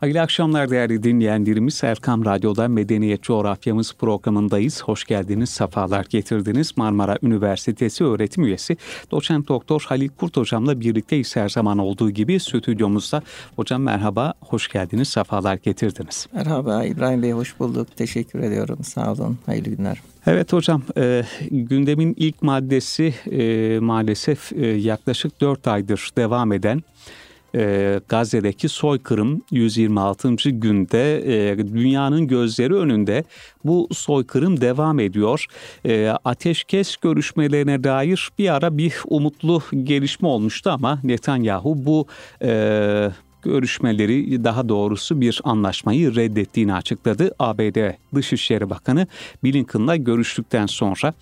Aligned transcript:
Hayırlı 0.00 0.20
akşamlar 0.20 0.70
değerli 0.70 1.02
dinleyenlerimiz. 1.02 1.84
Erkam 1.84 2.24
Radyo'da 2.24 2.68
Medeniyet 2.68 3.22
Coğrafyamız 3.22 3.92
programındayız. 3.92 4.82
Hoş 4.82 5.04
geldiniz, 5.04 5.50
sefalar 5.50 6.06
getirdiniz. 6.10 6.72
Marmara 6.76 7.18
Üniversitesi 7.22 8.04
öğretim 8.04 8.44
üyesi 8.44 8.76
doçent 9.10 9.48
doktor 9.48 9.84
Halil 9.88 10.08
Kurt 10.08 10.36
hocamla 10.36 10.80
birlikteyiz 10.80 11.36
her 11.36 11.48
zaman 11.48 11.78
olduğu 11.78 12.10
gibi 12.10 12.40
stüdyomuzda. 12.40 13.22
Hocam 13.56 13.82
merhaba, 13.82 14.34
hoş 14.40 14.68
geldiniz, 14.68 15.08
sefalar 15.08 15.54
getirdiniz. 15.54 16.26
Merhaba 16.32 16.84
İbrahim 16.84 17.22
Bey, 17.22 17.32
hoş 17.32 17.58
bulduk. 17.58 17.96
Teşekkür 17.96 18.38
ediyorum. 18.38 18.78
Sağ 18.84 19.12
olun, 19.12 19.38
hayırlı 19.46 19.70
günler. 19.70 20.00
Evet 20.26 20.52
hocam, 20.52 20.82
e, 20.96 21.24
gündemin 21.50 22.14
ilk 22.16 22.42
maddesi 22.42 23.14
e, 23.30 23.78
maalesef 23.80 24.52
e, 24.52 24.66
yaklaşık 24.66 25.40
4 25.40 25.68
aydır 25.68 26.10
devam 26.16 26.52
eden 26.52 26.82
e, 27.54 28.00
Gazze'deki 28.08 28.68
soykırım 28.68 29.42
126. 29.50 30.50
günde 30.50 31.18
e, 31.50 31.58
dünyanın 31.58 32.26
gözleri 32.26 32.74
önünde 32.74 33.24
bu 33.64 33.88
soykırım 33.92 34.60
devam 34.60 35.00
ediyor. 35.00 35.46
E, 35.84 36.08
ateşkes 36.24 36.96
görüşmelerine 36.96 37.84
dair 37.84 38.30
bir 38.38 38.54
ara 38.54 38.78
bir 38.78 38.94
umutlu 39.08 39.62
gelişme 39.84 40.28
olmuştu 40.28 40.70
ama 40.70 41.00
Netanyahu 41.04 41.86
bu 41.86 42.06
e, 42.42 43.10
görüşmeleri 43.42 44.44
daha 44.44 44.68
doğrusu 44.68 45.20
bir 45.20 45.40
anlaşmayı 45.44 46.14
reddettiğini 46.14 46.74
açıkladı. 46.74 47.30
ABD 47.38 47.92
Dışişleri 48.14 48.70
Bakanı 48.70 49.06
Blinken'la 49.44 49.96
görüştükten 49.96 50.66
sonra. 50.66 51.14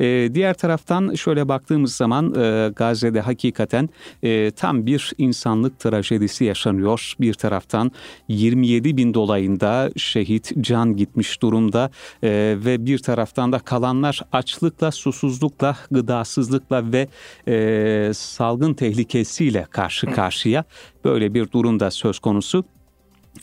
E, 0.00 0.30
diğer 0.34 0.54
taraftan 0.54 1.14
şöyle 1.14 1.48
baktığımız 1.48 1.96
zaman 1.96 2.34
e, 2.34 2.72
Gazze'de 2.76 3.20
hakikaten 3.20 3.88
e, 4.22 4.50
tam 4.50 4.86
bir 4.86 5.12
insanlık 5.18 5.78
trajedisi 5.78 6.44
yaşanıyor. 6.44 7.14
Bir 7.20 7.34
taraftan 7.34 7.92
27 8.28 8.96
bin 8.96 9.14
dolayında 9.14 9.90
şehit 9.96 10.52
can 10.60 10.96
gitmiş 10.96 11.42
durumda 11.42 11.90
e, 12.22 12.56
ve 12.64 12.86
bir 12.86 12.98
taraftan 12.98 13.52
da 13.52 13.58
kalanlar 13.58 14.20
açlıkla, 14.32 14.90
susuzlukla, 14.90 15.76
gıdasızlıkla 15.90 16.92
ve 16.92 17.08
e, 17.48 18.10
salgın 18.14 18.74
tehlikesiyle 18.74 19.66
karşı 19.70 20.06
karşıya 20.06 20.64
böyle 21.04 21.34
bir 21.34 21.52
durumda 21.66 21.90
söz 21.90 22.18
konusu. 22.18 22.64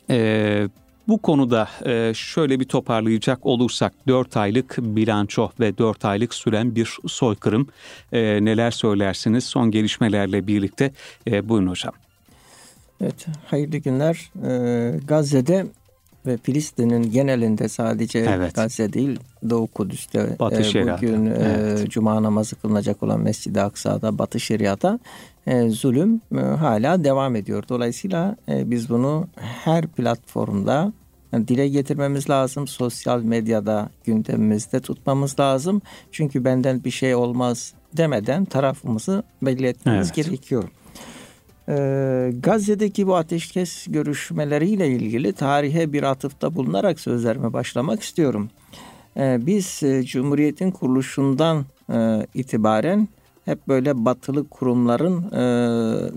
Ee, 0.09 0.67
bu 1.07 1.17
konuda 1.21 1.69
e, 1.85 2.13
şöyle 2.15 2.59
bir 2.59 2.65
toparlayacak 2.65 3.45
olursak 3.45 3.93
4 4.07 4.37
aylık 4.37 4.77
bilanço 4.77 5.49
ve 5.59 5.77
4 5.77 6.05
aylık 6.05 6.33
süren 6.33 6.75
bir 6.75 6.97
soykırım 7.07 7.67
e, 8.11 8.45
neler 8.45 8.71
söylersiniz 8.71 9.43
son 9.43 9.71
gelişmelerle 9.71 10.47
birlikte 10.47 10.91
e, 11.27 11.49
buyurun 11.49 11.67
hocam. 11.67 11.93
Evet 13.01 13.25
hayırlı 13.47 13.77
günler. 13.77 14.31
Ee, 14.45 14.99
Gazze'de 15.07 15.65
ve 16.25 16.37
Filistin'in 16.37 17.11
genelinde 17.11 17.69
sadece 17.69 18.19
evet. 18.19 18.55
Gazze 18.55 18.93
değil 18.93 19.19
Doğu 19.49 19.67
Kudüs'te 19.67 20.35
Batı 20.39 20.79
e, 20.79 20.97
bugün 20.97 21.25
e, 21.25 21.33
evet. 21.33 21.91
Cuma 21.91 22.23
namazı 22.23 22.55
kılınacak 22.55 23.03
olan 23.03 23.19
Mescid-i 23.19 23.61
Aksa'da 23.61 24.17
Batı 24.17 24.39
Şeria'da 24.39 24.99
e, 25.47 25.69
zulüm 25.69 26.21
e, 26.35 26.39
hala 26.39 27.03
devam 27.03 27.35
ediyor. 27.35 27.63
Dolayısıyla 27.69 28.35
e, 28.49 28.71
biz 28.71 28.89
bunu 28.89 29.27
her 29.35 29.87
platformda 29.87 30.93
dile 31.33 31.67
getirmemiz 31.67 32.29
lazım. 32.29 32.67
Sosyal 32.67 33.21
medyada 33.21 33.89
gündemimizde 34.05 34.79
tutmamız 34.79 35.39
lazım. 35.39 35.81
Çünkü 36.11 36.45
benden 36.45 36.83
bir 36.83 36.91
şey 36.91 37.15
olmaz 37.15 37.73
demeden 37.97 38.45
tarafımızı 38.45 39.23
belli 39.41 39.67
etmemiz 39.67 40.07
evet. 40.07 40.15
gerekiyor. 40.15 40.63
Ee, 41.69 42.31
Gazze'deki 42.39 43.07
bu 43.07 43.15
ateşkes 43.15 43.85
görüşmeleriyle 43.89 44.87
ilgili 44.87 45.33
tarihe 45.33 45.93
bir 45.93 46.03
atıfta 46.03 46.55
bulunarak 46.55 46.99
sözlerime 46.99 47.53
başlamak 47.53 48.01
istiyorum. 48.03 48.49
Ee, 49.17 49.39
biz 49.41 49.83
e, 49.83 50.03
Cumhuriyet'in 50.03 50.71
kuruluşundan 50.71 51.65
e, 51.93 52.27
itibaren 52.33 53.07
hep 53.45 53.67
böyle 53.67 54.05
batılı 54.05 54.49
kurumların 54.49 55.31
e, 55.31 55.41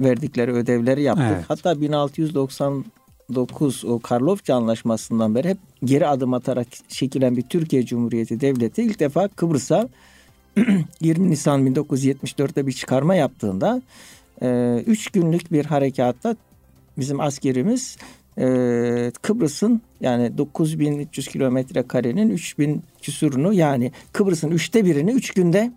verdikleri 0.04 0.52
ödevleri 0.52 1.02
yaptık. 1.02 1.26
Evet. 1.32 1.44
Hatta 1.48 1.80
1699 1.80 3.84
o 3.84 3.98
Karlofça 3.98 4.54
Anlaşması'ndan 4.54 5.34
beri 5.34 5.48
hep 5.48 5.58
geri 5.84 6.06
adım 6.06 6.34
atarak 6.34 6.66
şekillen 6.88 7.36
bir 7.36 7.42
Türkiye 7.42 7.86
Cumhuriyeti 7.86 8.40
Devleti 8.40 8.82
ilk 8.82 9.00
defa 9.00 9.28
Kıbrıs'a 9.28 9.88
20 11.00 11.30
Nisan 11.30 11.66
1974'te 11.66 12.66
bir 12.66 12.72
çıkarma 12.72 13.14
yaptığında 13.14 13.82
e, 14.42 14.76
üç 14.86 15.10
günlük 15.10 15.52
bir 15.52 15.64
harekatta 15.64 16.36
bizim 16.98 17.20
askerimiz 17.20 17.96
e, 18.38 19.12
Kıbrıs'ın 19.22 19.82
yani 20.00 20.38
9300 20.38 21.28
kilometre 21.28 21.82
karenin 21.82 22.30
3000 22.30 22.82
küsurunu 23.02 23.52
yani 23.52 23.92
Kıbrıs'ın 24.12 24.50
üçte 24.50 24.84
birini 24.84 25.10
üç 25.10 25.30
günde 25.30 25.72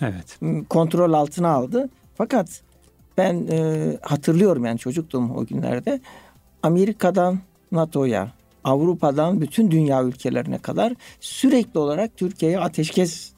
evet. 0.00 0.38
kontrol 0.68 1.12
altına 1.12 1.48
aldı. 1.48 1.88
Fakat 2.14 2.62
ben 3.18 3.46
e, 3.50 3.98
hatırlıyorum 4.02 4.64
yani 4.64 4.78
çocuktum 4.78 5.36
o 5.36 5.46
günlerde 5.46 6.00
Amerika'dan 6.62 7.38
NATO'ya 7.72 8.32
Avrupa'dan 8.64 9.40
bütün 9.40 9.70
dünya 9.70 10.02
ülkelerine 10.02 10.58
kadar 10.58 10.92
sürekli 11.20 11.78
olarak 11.80 12.16
Türkiye'ye 12.16 12.60
ateşkes 12.60 13.32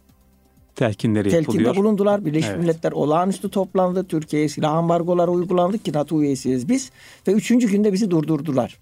telkinleri 0.75 1.31
telkinde 1.31 1.57
yapılıyor. 1.57 1.77
bulundular. 1.77 2.25
Birleşmiş 2.25 2.51
evet. 2.51 2.61
Milletler 2.61 2.93
olağanüstü 2.93 3.51
toplandı. 3.51 4.05
Türkiye'ye 4.05 4.49
silah 4.49 4.73
ambargoları 4.73 5.31
uygulandı 5.31 5.79
ki 5.79 5.93
NATO 5.93 6.23
üyesiyiz 6.23 6.69
biz. 6.69 6.91
Ve 7.29 7.33
üçüncü 7.33 7.69
günde 7.69 7.93
bizi 7.93 8.11
durdurdular. 8.11 8.79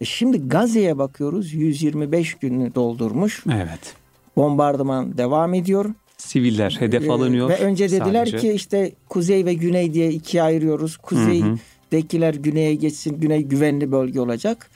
E 0.00 0.04
şimdi 0.04 0.48
Gazze'ye 0.48 0.98
bakıyoruz. 0.98 1.54
125 1.54 2.34
günü 2.34 2.74
doldurmuş. 2.74 3.44
Evet. 3.46 3.94
Bombardıman 4.36 5.18
devam 5.18 5.54
ediyor. 5.54 5.90
Siviller 6.18 6.76
hedef 6.78 7.08
e, 7.08 7.12
alınıyor. 7.12 7.48
Ve 7.48 7.58
önce 7.58 7.90
dediler 7.90 8.26
sadece. 8.26 8.38
ki 8.38 8.52
işte 8.52 8.92
kuzey 9.08 9.44
ve 9.44 9.54
güney 9.54 9.94
diye 9.94 10.10
ikiye 10.10 10.42
ayırıyoruz. 10.42 10.96
Kuzeydekiler 10.96 12.34
güneye 12.34 12.74
geçsin. 12.74 13.20
Güney 13.20 13.42
güvenli 13.42 13.92
bölge 13.92 14.20
olacak. 14.20 14.70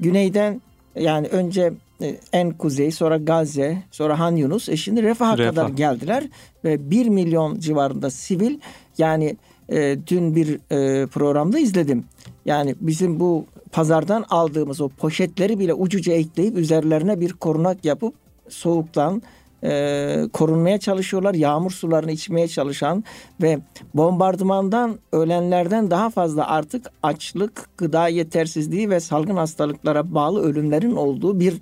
Güneyden 0.00 0.60
yani 0.96 1.26
önce 1.26 1.72
e, 2.02 2.16
en 2.32 2.50
kuzey 2.50 2.90
sonra 2.90 3.16
Gazze 3.16 3.82
sonra 3.90 4.18
Han 4.18 4.36
Yunus 4.36 4.68
e 4.68 4.76
şimdi 4.76 5.02
Refah'a 5.02 5.38
Refah. 5.38 5.50
kadar 5.50 5.68
geldiler 5.68 6.24
ve 6.64 6.90
1 6.90 7.08
milyon 7.08 7.58
civarında 7.58 8.10
sivil 8.10 8.58
yani 8.98 9.36
e, 9.72 9.96
dün 10.06 10.36
bir 10.36 10.48
e, 10.70 11.06
programda 11.06 11.58
izledim. 11.58 12.04
Yani 12.44 12.74
bizim 12.80 13.20
bu 13.20 13.46
pazardan 13.72 14.24
aldığımız 14.30 14.80
o 14.80 14.88
poşetleri 14.88 15.58
bile 15.58 15.74
ucuca 15.74 16.12
ekleyip 16.12 16.56
üzerlerine 16.56 17.20
bir 17.20 17.32
korunak 17.32 17.84
yapıp 17.84 18.14
soğuktan 18.48 19.22
e, 19.64 20.22
korunmaya 20.32 20.78
çalışıyorlar. 20.78 21.34
Yağmur 21.34 21.70
sularını 21.70 22.12
içmeye 22.12 22.48
çalışan 22.48 23.04
ve 23.42 23.58
bombardımandan 23.94 24.98
ölenlerden 25.12 25.90
daha 25.90 26.10
fazla 26.10 26.48
artık 26.48 26.86
açlık, 27.02 27.68
gıda 27.78 28.08
yetersizliği 28.08 28.90
ve 28.90 29.00
salgın 29.00 29.36
hastalıklara 29.36 30.14
bağlı 30.14 30.42
ölümlerin 30.42 30.96
olduğu 30.96 31.40
bir 31.40 31.54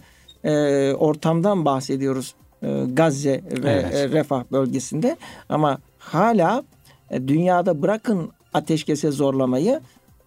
e, 0.44 0.94
ortamdan 0.94 1.64
bahsediyoruz 1.64 2.34
e, 2.62 2.84
Gazze 2.92 3.42
ve 3.62 3.70
evet. 3.70 3.94
e, 3.94 4.08
Refah 4.08 4.44
bölgesinde 4.52 5.16
ama 5.48 5.78
hala 5.98 6.62
e, 7.10 7.28
dünyada 7.28 7.82
bırakın 7.82 8.30
ateşkese 8.54 9.10
zorlamayı 9.10 9.80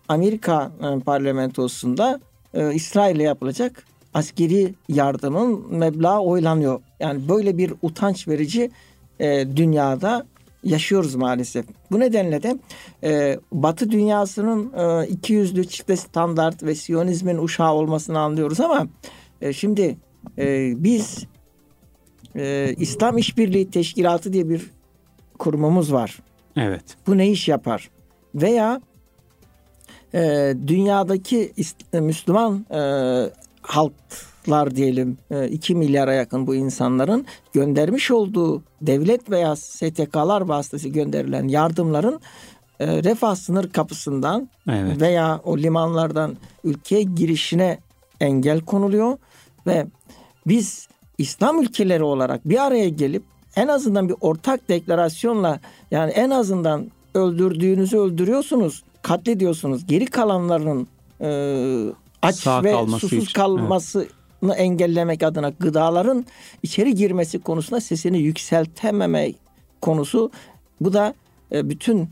Amerika 0.09 0.71
e, 0.81 0.99
parlamentosunda 0.99 2.19
e, 2.53 2.73
İsrail'e 2.73 3.23
yapılacak 3.23 3.85
askeri 4.13 4.73
yardımın 4.89 5.75
meblağı 5.75 6.19
oylanıyor. 6.19 6.81
Yani 7.01 7.29
böyle 7.29 7.57
bir 7.57 7.73
utanç 7.81 8.27
verici 8.27 8.71
e, 9.19 9.47
dünyada 9.55 10.25
yaşıyoruz 10.63 11.15
maalesef. 11.15 11.65
Bu 11.91 11.99
nedenle 11.99 12.43
de 12.43 12.57
e, 13.03 13.39
Batı 13.51 13.91
dünyasının 13.91 14.73
e, 14.73 15.07
iki 15.07 15.33
yüzlü 15.33 15.67
çifte 15.67 15.95
standart 15.95 16.63
ve 16.63 16.75
Siyonizmin 16.75 17.37
uşağı 17.37 17.73
olmasını 17.73 18.19
anlıyoruz 18.19 18.59
ama 18.59 18.87
e, 19.41 19.53
şimdi 19.53 19.97
e, 20.37 20.73
biz 20.83 21.25
e, 22.35 22.75
İslam 22.77 23.17
İşbirliği 23.17 23.71
Teşkilatı 23.71 24.33
diye 24.33 24.49
bir 24.49 24.71
kurumumuz 25.39 25.93
var. 25.93 26.19
Evet. 26.55 26.83
Bu 27.07 27.17
ne 27.17 27.29
iş 27.29 27.47
yapar? 27.47 27.89
Veya 28.35 28.81
e, 30.13 30.53
dünyadaki 30.67 31.53
Müslüman 31.93 32.65
e, 32.71 32.79
halklar 34.41 34.75
diyelim 34.75 35.17
2 35.49 35.73
e, 35.73 35.75
milyara 35.75 36.13
yakın 36.13 36.47
bu 36.47 36.55
insanların 36.55 37.25
göndermiş 37.53 38.11
olduğu 38.11 38.63
devlet 38.81 39.29
veya 39.29 39.55
STK'lar 39.55 40.41
vasıtası 40.41 40.89
gönderilen 40.89 41.47
yardımların 41.47 42.19
e, 42.79 43.03
refah 43.03 43.35
sınır 43.35 43.69
kapısından 43.71 44.49
evet. 44.69 45.01
veya 45.01 45.41
o 45.43 45.57
limanlardan 45.57 46.37
ülkeye 46.63 47.03
girişine 47.03 47.79
engel 48.19 48.61
konuluyor 48.61 49.17
ve 49.67 49.87
biz 50.47 50.87
İslam 51.17 51.61
ülkeleri 51.61 52.03
olarak 52.03 52.49
bir 52.49 52.65
araya 52.65 52.89
gelip 52.89 53.23
en 53.55 53.67
azından 53.67 54.09
bir 54.09 54.15
ortak 54.21 54.69
deklarasyonla 54.69 55.59
yani 55.91 56.11
en 56.11 56.29
azından 56.29 56.91
öldürdüğünüzü 57.13 57.97
öldürüyorsunuz, 57.97 58.83
katlediyorsunuz. 59.01 59.87
Geri 59.87 60.05
kalanların 60.05 60.87
e, 61.21 61.29
aç 62.21 62.35
Sağ 62.35 62.63
ve 62.63 62.73
susuz 62.85 63.23
için. 63.23 63.33
kalması 63.33 63.99
evet. 63.99 64.20
Engellemek 64.49 65.23
adına 65.23 65.49
gıdaların 65.49 66.25
içeri 66.63 66.95
girmesi 66.95 67.39
konusunda 67.39 67.81
sesini 67.81 68.19
yükseltememe 68.19 69.31
konusu 69.81 70.31
bu 70.81 70.93
da 70.93 71.13
e, 71.51 71.69
bütün 71.69 72.09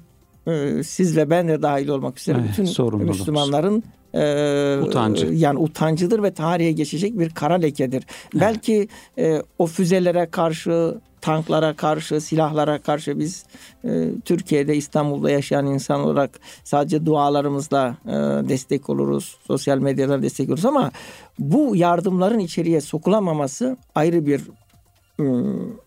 e, 0.47 0.83
siz 0.83 1.17
ve 1.17 1.29
ben 1.29 1.47
de 1.47 1.61
dahil 1.61 1.87
olmak 1.87 2.19
üzere 2.19 2.37
evet, 2.41 2.49
bütün 2.49 2.97
Müslümanların 2.97 3.83
e, 4.13 4.79
Utancı. 4.83 5.25
yani 5.25 5.59
utancıdır 5.59 6.23
ve 6.23 6.33
tarihe 6.33 6.71
geçecek 6.71 7.19
bir 7.19 7.29
kara 7.29 7.53
lekedir. 7.53 8.03
Evet. 8.33 8.41
Belki 8.41 8.87
e, 9.17 9.41
o 9.59 9.65
füzelere 9.65 10.27
karşı, 10.31 10.95
tanklara 11.21 11.73
karşı, 11.73 12.21
silahlara 12.21 12.79
karşı 12.79 13.19
biz 13.19 13.45
e, 13.83 13.89
Türkiye'de 14.25 14.75
İstanbul'da 14.75 15.31
yaşayan 15.31 15.65
insan 15.65 16.01
olarak 16.01 16.39
sadece 16.63 17.05
dualarımızla 17.05 17.97
e, 18.05 18.11
destek 18.49 18.89
oluruz, 18.89 19.37
sosyal 19.47 19.77
medyadan 19.77 20.23
destek 20.23 20.49
oluruz 20.49 20.65
ama 20.65 20.91
bu 21.39 21.75
yardımların 21.75 22.39
içeriye 22.39 22.81
sokulamaması 22.81 23.77
ayrı 23.95 24.25
bir 24.25 24.41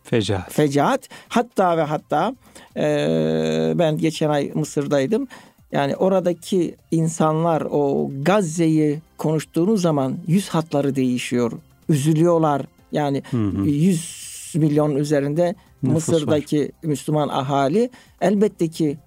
fecaat. 0.05 0.53
fecaat. 0.53 1.09
Hatta 1.29 1.77
ve 1.77 1.83
hatta 1.83 2.35
e, 2.77 2.85
ben 3.77 3.99
geçen 3.99 4.31
ay 4.31 4.51
Mısır'daydım. 4.55 5.29
Yani 5.73 5.97
oradaki 5.97 6.75
insanlar 6.91 7.67
o 7.71 8.11
Gazze'yi 8.23 9.01
konuştuğunuz 9.19 9.83
zaman 9.83 10.17
yüz 10.27 10.49
hatları 10.49 10.97
değişiyor. 10.97 11.53
Üzülüyorlar. 11.89 12.63
Yani 12.93 13.23
hı 13.31 13.37
hı. 13.37 13.67
100 14.55 14.63
milyon 14.63 14.97
üzerinde 14.97 15.55
Nüfus 15.83 16.09
Mısır'daki 16.09 16.61
var. 16.61 16.69
Müslüman 16.83 17.29
ahali 17.29 17.91
elbette 18.21 18.69
ki 18.69 18.99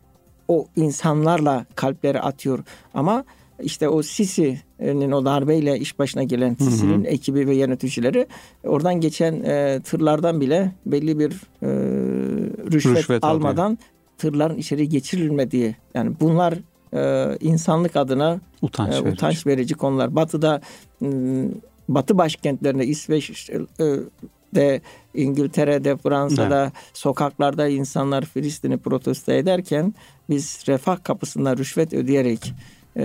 o 0.48 0.68
insanlarla 0.76 1.66
kalpleri 1.76 2.22
atıyor. 2.22 2.60
Ama 2.94 3.24
işte 3.62 3.90
o 3.90 4.02
Sisi'nin 4.02 5.12
o 5.12 5.26
darbeyle 5.26 5.80
iş 5.80 6.00
başına 6.00 6.24
gelen 6.24 6.56
Sisi'nin 6.56 7.04
ekibi 7.04 7.48
ve 7.48 7.56
yöneticileri 7.56 8.28
oradan 8.64 9.02
geçen 9.02 9.34
e, 9.44 9.82
tırlardan 9.84 10.42
bile 10.42 10.72
belli 10.86 11.20
bir 11.20 11.32
e, 11.62 11.68
rüşvet, 12.72 12.98
rüşvet 12.98 13.24
almadan 13.24 13.66
alıyor. 13.66 13.78
tırların 14.18 14.58
içeri 14.58 14.90
geçirilmediği 14.90 15.76
yani 15.94 16.14
bunlar 16.20 16.54
e, 16.94 17.38
insanlık 17.42 17.96
adına 17.96 18.40
utanç, 18.62 18.94
e, 18.94 18.96
verici. 18.96 19.10
utanç 19.10 19.48
verici 19.48 19.74
konular. 19.74 20.16
Batı'da 20.16 20.62
e, 21.02 21.08
Batı 21.90 22.18
başkentlerinde 22.18 22.88
İsveç'te 24.56 24.82
İngiltere'de, 25.14 25.98
Fransa'da 25.98 26.64
evet. 26.64 26.74
sokaklarda 26.94 27.68
insanlar 27.68 28.26
Filistin'i 28.26 28.78
protesto 28.78 29.32
ederken 29.32 29.94
biz 30.30 30.64
refah 30.68 31.04
kapısında 31.04 31.58
rüşvet 31.58 31.94
ödeyerek 31.94 32.54
e, 32.96 33.04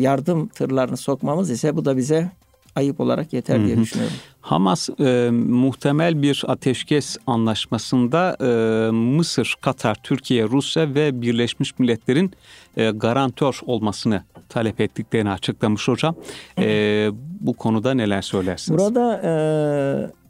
yardım 0.00 0.48
tırlarını 0.48 0.96
sokmamız 0.96 1.50
ise 1.50 1.76
bu 1.76 1.84
da 1.84 1.96
bize 1.96 2.30
ayıp 2.76 3.00
olarak 3.00 3.32
yeter 3.32 3.66
diye 3.66 3.76
düşünüyorum. 3.76 4.16
Hamas 4.40 4.88
e, 5.00 5.30
muhtemel 5.30 6.22
bir 6.22 6.44
ateşkes 6.48 7.16
anlaşmasında 7.26 8.36
e, 8.40 8.90
Mısır, 8.90 9.56
Katar, 9.60 9.94
Türkiye, 10.02 10.44
Rusya 10.44 10.94
ve 10.94 11.22
Birleşmiş 11.22 11.78
Milletler'in 11.78 12.32
e, 12.76 12.90
garantör 12.90 13.60
olmasını 13.66 14.24
talep 14.48 14.80
ettiklerini 14.80 15.30
açıklamış 15.30 15.88
hocam. 15.88 16.14
E, 16.58 17.08
bu 17.40 17.54
konuda 17.54 17.94
neler 17.94 18.22
söylersiniz? 18.22 18.80
Burada 18.80 19.20
e, 19.24 20.21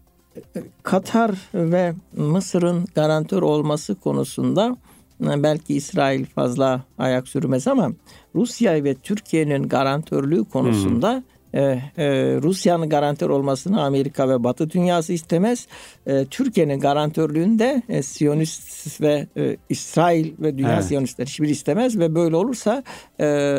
Katar 0.83 1.31
ve 1.55 1.95
Mısır'ın 2.17 2.85
garantör 2.95 3.43
olması 3.43 3.95
konusunda 3.95 4.77
belki 5.21 5.75
İsrail 5.75 6.25
fazla 6.25 6.83
ayak 6.99 7.29
sürmez 7.29 7.67
ama 7.67 7.93
Rusya 8.35 8.85
ve 8.85 8.95
Türkiye'nin 8.95 9.69
garantörlüğü 9.69 10.45
konusunda 10.45 11.15
hmm. 11.15 11.23
E, 11.55 11.61
e, 11.99 12.07
Rusya'nın 12.43 12.89
garantör 12.89 13.31
olmasını 13.31 13.83
Amerika 13.83 14.29
ve 14.29 14.45
Batı 14.45 14.71
dünyası 14.71 15.13
istemez. 15.13 15.67
E, 16.07 16.25
Türkiye'nin 16.25 16.81
garantörlüğünde 16.81 17.83
e, 17.89 18.03
Siyonist 18.03 19.01
ve 19.01 19.27
e, 19.37 19.57
İsrail 19.69 20.33
ve 20.39 20.59
dünya 20.59 20.75
evet. 20.75 20.85
Siyonistler 20.85 21.27
hiçbir 21.27 21.49
istemez 21.49 21.99
ve 21.99 22.15
böyle 22.15 22.37
olursa 22.37 22.83
e, 23.21 23.57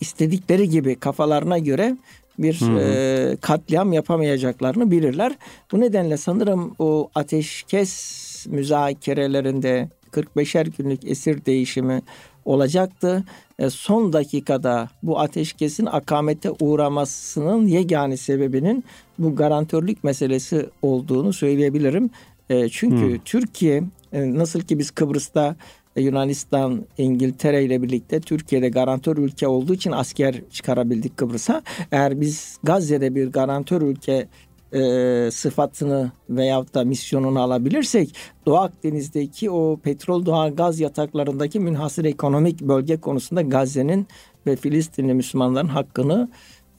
istedikleri 0.00 0.68
gibi 0.68 0.94
kafalarına 0.94 1.58
göre 1.58 1.96
bir 2.38 2.78
e, 2.78 3.36
katliam 3.36 3.92
yapamayacaklarını 3.92 4.90
bilirler. 4.90 5.32
Bu 5.72 5.80
nedenle 5.80 6.16
sanırım 6.16 6.74
o 6.78 7.10
ateşkes 7.14 8.46
müzakerelerinde 8.46 9.88
45'er 10.12 10.70
günlük 10.78 11.04
esir 11.04 11.44
değişimi 11.44 12.02
olacaktı. 12.44 13.24
E, 13.58 13.70
son 13.70 14.12
dakikada 14.12 14.88
bu 15.02 15.20
ateşkesin 15.20 15.86
akamete 15.86 16.50
uğramasının 16.60 17.66
yegane 17.66 18.16
sebebinin 18.16 18.84
bu 19.18 19.36
garantörlük 19.36 20.04
meselesi 20.04 20.66
olduğunu 20.82 21.32
söyleyebilirim. 21.32 22.10
E, 22.50 22.68
çünkü 22.68 23.08
hmm. 23.08 23.18
Türkiye 23.24 23.82
e, 24.12 24.38
nasıl 24.38 24.60
ki 24.60 24.78
biz 24.78 24.90
Kıbrıs'ta 24.90 25.56
Yunanistan, 26.00 26.86
İngiltere 26.98 27.64
ile 27.64 27.82
birlikte 27.82 28.20
Türkiye'de 28.20 28.68
garantör 28.68 29.16
ülke 29.16 29.48
olduğu 29.48 29.74
için 29.74 29.92
asker 29.92 30.40
çıkarabildik 30.50 31.16
Kıbrıs'a. 31.16 31.62
Eğer 31.92 32.20
biz 32.20 32.58
Gazze'de 32.62 33.14
bir 33.14 33.26
garantör 33.26 33.82
ülke 33.82 34.28
e, 34.72 35.30
sıfatını 35.30 36.12
veyahut 36.30 36.74
da 36.74 36.84
misyonunu 36.84 37.40
alabilirsek 37.40 38.16
Doğu 38.46 38.56
Akdeniz'deki 38.56 39.50
o 39.50 39.76
petrol 39.82 40.26
doğal 40.26 40.54
gaz 40.54 40.80
yataklarındaki 40.80 41.60
münhasır 41.60 42.04
ekonomik 42.04 42.60
bölge 42.60 43.00
konusunda 43.00 43.42
Gazze'nin 43.42 44.06
ve 44.46 44.56
Filistinli 44.56 45.14
Müslümanların 45.14 45.68
hakkını 45.68 46.28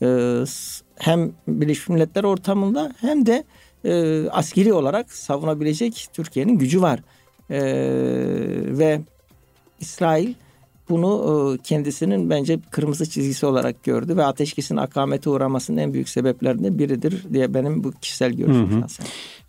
e, 0.02 0.08
hem 0.96 1.32
Birleşmiş 1.48 1.90
Milletler 1.90 2.24
ortamında 2.24 2.94
hem 3.02 3.26
de 3.26 3.44
e, 3.86 4.24
askeri 4.30 4.74
olarak 4.74 5.12
savunabilecek 5.14 6.08
Türkiye'nin 6.14 6.58
gücü 6.58 6.82
var. 6.82 7.00
E, 7.50 7.60
ve 8.78 9.02
İsrail 9.80 10.34
bunu 10.90 11.56
e, 11.60 11.64
kendisinin 11.64 12.30
bence 12.30 12.60
kırmızı 12.72 13.10
çizgisi 13.10 13.46
olarak 13.46 13.84
gördü 13.84 14.18
ve 14.18 14.26
ateşkesin 14.26 14.78
akamete 14.78 15.30
uğramasının 15.30 15.78
en 15.78 15.94
büyük 15.94 16.10
sebeplerinden 16.10 16.80
biridir 16.80 17.24
diye 17.34 17.54
benim 17.54 17.84
bu 17.84 17.92
kişisel 17.92 18.34
görüşüm 18.34 18.72
hı 18.72 18.76
hı. 18.76 18.86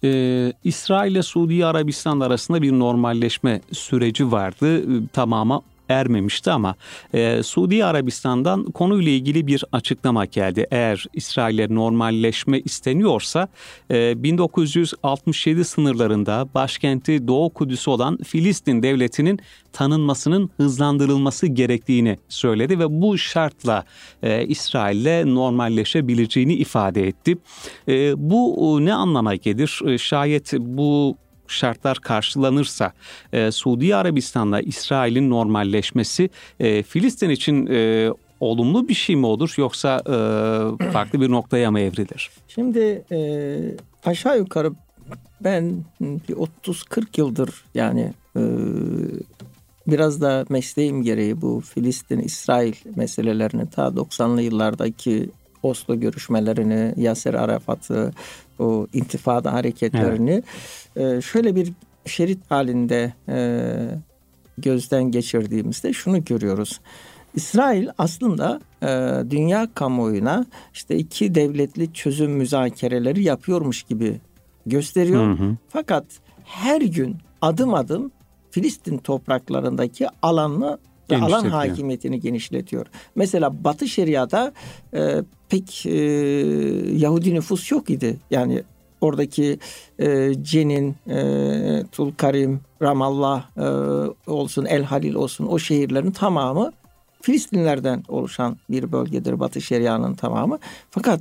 Ee, 0.05 0.53
İsrail 0.65 1.13
ile 1.13 1.23
Suudi 1.23 1.67
Arabistan 1.67 2.21
arasında 2.21 2.63
bir 2.63 2.73
normalleşme 2.73 3.61
süreci 3.73 4.33
vardı. 4.33 4.79
Ee, 4.79 5.07
tamama 5.13 5.63
ermemişti 5.89 6.51
ama 6.51 6.75
e, 7.15 7.43
Suudi 7.43 7.85
Arabistan'dan 7.85 8.65
konuyla 8.65 9.13
ilgili 9.13 9.47
bir 9.47 9.65
açıklama 9.73 10.25
geldi. 10.25 10.67
Eğer 10.71 11.07
İsrail'e 11.15 11.75
normalleşme 11.75 12.61
isteniyorsa 12.61 13.49
e, 13.91 14.23
1967 14.23 15.65
sınırlarında 15.65 16.49
başkenti 16.55 17.29
Doğu 17.29 17.51
Kudüs 17.51 17.89
olan 17.89 18.17
Filistin 18.17 18.83
devletinin 18.83 19.41
tanınmasının 19.73 20.51
hızlandırılması 20.57 21.47
gerektiğini 21.47 22.19
söyledi 22.29 22.79
ve 22.79 23.01
bu 23.03 23.19
şartla 23.19 23.85
e, 24.23 24.47
İsrail'le 24.47 25.35
normalleşebileceğini 25.35 26.55
ifade 26.55 27.09
etti. 27.09 27.39
E, 27.89 28.31
bu 28.31 28.79
ne 28.85 28.95
anlama 28.95 29.35
gelir? 29.35 29.81
E, 29.87 29.99
şayet 29.99 30.53
bu 30.59 31.17
şartlar 31.53 31.99
karşılanırsa 31.99 32.93
e, 33.33 33.51
Suudi 33.51 33.97
Arabistan'la 33.97 34.61
İsrail'in 34.61 35.31
normalleşmesi 35.31 36.31
e, 36.61 36.83
Filistin 36.83 37.31
için 37.31 37.67
e, 37.67 38.11
olumlu 38.41 38.89
bir 38.89 38.95
şey 38.95 39.17
mi 39.17 39.27
olur 39.27 39.55
yoksa 39.57 40.03
e, 40.07 40.91
farklı 40.93 41.21
bir 41.21 41.31
noktaya 41.31 41.71
mı 41.71 41.81
evrilir? 41.81 42.31
Şimdi 42.49 43.05
e, 43.13 43.21
aşağı 44.05 44.39
yukarı 44.39 44.73
ben 45.41 45.85
30-40 46.01 47.07
yıldır 47.17 47.65
yani 47.75 48.13
e, 48.37 48.43
biraz 49.87 50.21
da 50.21 50.45
mesleğim 50.49 51.03
gereği 51.03 51.41
bu 51.41 51.61
Filistin-İsrail 51.61 52.75
meselelerini 52.97 53.71
ta 53.71 53.87
90'lı 53.87 54.43
yıllardaki 54.43 55.31
Oslo 55.63 56.01
görüşmelerini, 56.01 56.95
Yasser 56.97 57.35
Arafat'ı, 57.35 58.13
o 58.59 58.87
intifada 58.93 59.53
hareketlerini 59.53 60.43
evet. 60.97 61.19
e, 61.19 61.23
şöyle 61.23 61.55
bir 61.55 61.73
şerit 62.07 62.51
halinde 62.51 63.13
e, 63.29 63.39
gözden 64.59 65.05
geçirdiğimizde 65.05 65.93
şunu 65.93 66.25
görüyoruz. 66.25 66.81
İsrail 67.35 67.89
aslında 67.99 68.61
e, 68.83 68.87
dünya 69.31 69.69
kamuoyuna 69.75 70.47
işte 70.75 70.97
iki 70.97 71.35
devletli 71.35 71.93
çözüm 71.93 72.33
müzakereleri 72.33 73.23
yapıyormuş 73.23 73.83
gibi 73.83 74.21
gösteriyor. 74.67 75.39
Hı 75.39 75.45
hı. 75.45 75.57
Fakat 75.69 76.05
her 76.45 76.81
gün 76.81 77.17
adım 77.41 77.75
adım 77.75 78.11
Filistin 78.51 78.99
topraklarındaki 78.99 80.07
alanı 80.23 80.79
ve 81.11 81.17
alan 81.17 81.45
hakimiyetini 81.45 82.21
genişletiyor. 82.21 82.87
Mesela 83.15 83.65
Batı 83.65 83.89
Şeria'da 83.89 84.53
e, 84.95 85.23
pek 85.49 85.87
e, 85.87 85.99
Yahudi 86.97 87.35
nüfus 87.35 87.71
yok 87.71 87.91
idi. 87.91 88.17
Yani 88.31 88.63
oradaki 89.01 89.59
e, 89.99 90.33
Cenin, 90.43 90.97
e, 91.09 91.85
Tulkarim, 91.93 92.61
Ramallah 92.83 93.45
e, 93.57 93.67
olsun, 94.31 94.65
El 94.65 94.83
Halil 94.83 95.15
olsun 95.15 95.47
o 95.47 95.59
şehirlerin 95.59 96.11
tamamı 96.11 96.73
Filistinlerden 97.23 98.05
oluşan 98.09 98.57
bir 98.71 98.93
bölgedir 98.93 99.41
Batı 99.41 99.61
Şeria'nın 99.61 100.15
tamamı. 100.15 100.59
Fakat 100.91 101.21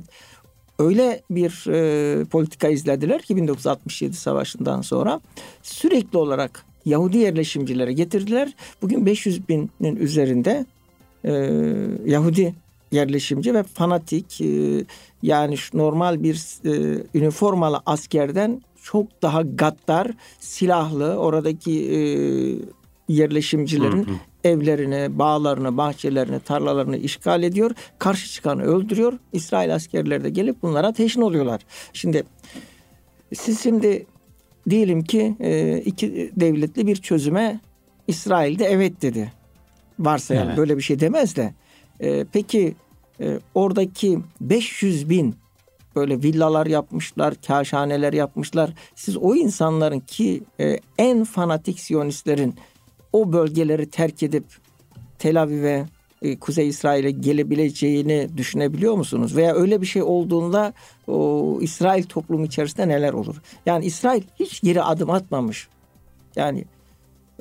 öyle 0.78 1.22
bir 1.30 1.64
e, 1.68 2.24
politika 2.24 2.68
izlediler 2.68 3.22
ki 3.22 3.36
1967 3.36 4.16
savaşından 4.16 4.80
sonra 4.80 5.20
sürekli 5.62 6.18
olarak 6.18 6.64
Yahudi 6.84 7.18
yerleşimcileri 7.18 7.94
getirdiler. 7.94 8.54
Bugün 8.82 9.06
500 9.06 9.48
binin 9.48 9.96
üzerinde 9.96 10.66
e, 11.24 11.32
Yahudi 12.06 12.54
yerleşimci 12.92 13.54
ve 13.54 13.62
fanatik 13.62 14.40
e, 14.40 14.84
yani 15.22 15.54
normal 15.74 16.22
bir 16.22 16.44
e, 16.64 17.02
üniformalı 17.14 17.80
askerden 17.86 18.62
çok 18.82 19.22
daha 19.22 19.42
gaddar, 19.42 20.10
silahlı 20.40 21.16
oradaki 21.16 21.90
e, 21.90 22.00
yerleşimcilerin 23.08 24.04
hı 24.04 24.10
hı. 24.10 24.14
evlerini, 24.44 25.18
bağlarını, 25.18 25.76
bahçelerini, 25.76 26.40
tarlalarını 26.40 26.96
işgal 26.96 27.42
ediyor. 27.42 27.70
Karşı 27.98 28.32
çıkanı 28.32 28.62
öldürüyor. 28.62 29.12
İsrail 29.32 29.74
askerleri 29.74 30.24
de 30.24 30.30
gelip 30.30 30.62
bunlara 30.62 30.92
teşhin 30.92 31.20
oluyorlar. 31.20 31.60
Şimdi 31.92 32.24
siz 33.34 33.62
şimdi 33.62 34.06
diyelim 34.70 35.04
ki 35.04 35.36
e, 35.40 35.82
iki 35.84 36.32
devletli 36.36 36.86
bir 36.86 36.96
çözüme 36.96 37.60
İsrail 38.06 38.58
de 38.58 38.64
evet 38.64 39.02
dedi. 39.02 39.32
Varsa 39.98 40.34
yani 40.34 40.46
evet. 40.46 40.58
böyle 40.58 40.76
bir 40.76 40.82
şey 40.82 41.00
demez 41.00 41.36
de. 41.36 41.54
E, 42.00 42.24
peki 42.32 42.74
e, 43.20 43.38
oradaki 43.54 44.18
500 44.40 45.10
bin 45.10 45.34
böyle 45.96 46.22
villalar 46.22 46.66
yapmışlar, 46.66 47.34
kaşhaneler 47.46 48.12
yapmışlar. 48.12 48.70
Siz 48.94 49.16
o 49.16 49.34
insanların 49.34 50.00
ki 50.00 50.42
e, 50.60 50.78
en 50.98 51.24
fanatik 51.24 51.80
Siyonistlerin 51.80 52.54
o 53.12 53.32
bölgeleri 53.32 53.90
terk 53.90 54.22
edip 54.22 54.44
Tel 55.18 55.42
Aviv'e, 55.42 55.86
Kuzey 56.40 56.68
İsrail'e 56.68 57.10
gelebileceğini 57.10 58.28
düşünebiliyor 58.36 58.94
musunuz? 58.94 59.36
Veya 59.36 59.54
öyle 59.54 59.80
bir 59.80 59.86
şey 59.86 60.02
olduğunda 60.02 60.72
o 61.06 61.58
İsrail 61.60 62.04
toplumu 62.04 62.44
içerisinde 62.44 62.88
neler 62.88 63.12
olur? 63.12 63.36
Yani 63.66 63.84
İsrail 63.84 64.22
hiç 64.40 64.60
geri 64.60 64.82
adım 64.82 65.10
atmamış. 65.10 65.68
Yani 66.36 66.64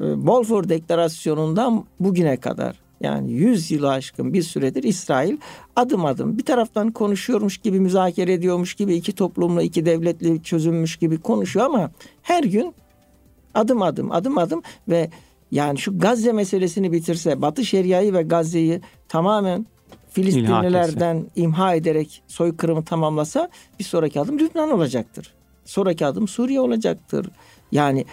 e, 0.02 0.28
Balfour 0.28 0.70
Deklarasyonu'ndan 0.70 1.86
bugüne 2.00 2.38
kadar 2.38 2.80
yani 3.02 3.32
100 3.32 3.72
yılı 3.72 3.90
aşkın 3.90 4.34
bir 4.34 4.42
süredir 4.42 4.84
İsrail 4.84 5.38
adım 5.76 6.06
adım 6.06 6.38
bir 6.38 6.46
taraftan 6.46 6.92
konuşuyormuş 6.92 7.58
gibi 7.58 7.80
müzakere 7.80 8.34
ediyormuş 8.34 8.74
gibi 8.74 8.96
iki 8.96 9.16
toplumla 9.16 9.62
iki 9.64 9.86
devletli 9.86 10.44
çözülmüş 10.44 10.98
gibi 10.98 11.22
konuşuyor 11.22 11.66
ama 11.66 11.92
her 12.22 12.44
gün 12.44 12.74
adım 13.54 13.82
adım 13.82 14.12
adım 14.12 14.38
adım 14.38 14.62
ve 14.90 15.10
yani 15.52 15.78
şu 15.78 16.00
Gazze 16.00 16.32
meselesini 16.32 16.92
bitirse 16.92 17.42
Batı 17.42 17.66
Şeria'yı 17.66 18.14
ve 18.14 18.24
Gazze'yi 18.24 18.82
tamamen 19.08 19.66
Filistinlilerden 20.10 21.26
imha 21.36 21.76
ederek 21.76 22.24
soykırımı 22.28 22.86
tamamlasa 22.86 23.50
bir 23.80 23.84
sonraki 23.84 24.20
adım 24.20 24.40
Lübnan 24.40 24.72
olacaktır. 24.72 25.34
Sonraki 25.66 26.06
adım 26.06 26.28
Suriye 26.28 26.62
olacaktır. 26.62 27.30
Yani 27.72 28.06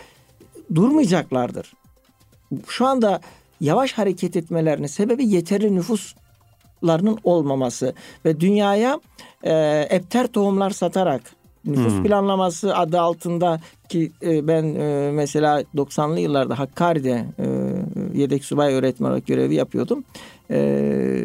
durmayacaklardır. 0.74 1.72
Şu 2.68 2.86
anda 2.86 3.20
yavaş 3.60 3.92
hareket 3.92 4.36
etmelerinin 4.36 4.86
sebebi 4.86 5.26
yeterli 5.26 5.74
nüfuslarının 5.74 7.18
olmaması 7.24 7.94
ve 8.24 8.40
dünyaya 8.40 9.00
e, 9.42 9.86
epter 9.90 10.26
tohumlar 10.26 10.70
satarak 10.70 11.22
nüfus 11.66 11.92
hmm. 11.92 12.02
planlaması 12.02 12.76
adı 12.76 13.00
altında 13.00 13.60
ki 13.88 14.12
e, 14.22 14.48
ben 14.48 14.74
e, 14.74 15.10
mesela 15.12 15.62
90'lı 15.74 16.20
yıllarda 16.20 16.58
Hakkari'de 16.58 17.24
e, 17.38 17.46
yedek 18.18 18.44
subay 18.44 18.74
öğretmen 18.74 19.08
olarak 19.08 19.26
görevi 19.26 19.54
yapıyordum. 19.54 20.04
E, 20.50 21.24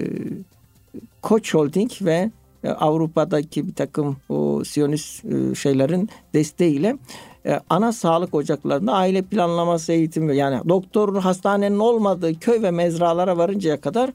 Koç 1.21 1.53
Holding 1.53 1.91
ve 2.01 2.31
Avrupa'daki 2.63 3.67
bir 3.67 3.73
takım 3.73 4.17
o 4.29 4.63
Siyonist 4.63 5.25
e, 5.25 5.55
şeylerin 5.55 6.09
desteğiyle 6.33 6.97
e, 7.45 7.59
ana 7.69 7.91
sağlık 7.91 8.35
ocaklarında 8.35 8.93
aile 8.93 9.21
planlaması 9.21 9.91
eğitimi 9.91 10.37
yani 10.37 10.69
doktor 10.69 11.21
hastanenin 11.21 11.79
olmadığı 11.79 12.39
köy 12.39 12.61
ve 12.61 12.71
mezralara 12.71 13.37
varıncaya 13.37 13.81
kadar 13.81 14.11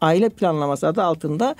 aile 0.00 0.28
planlaması 0.28 0.86
adı 0.86 1.02
altında 1.02 1.54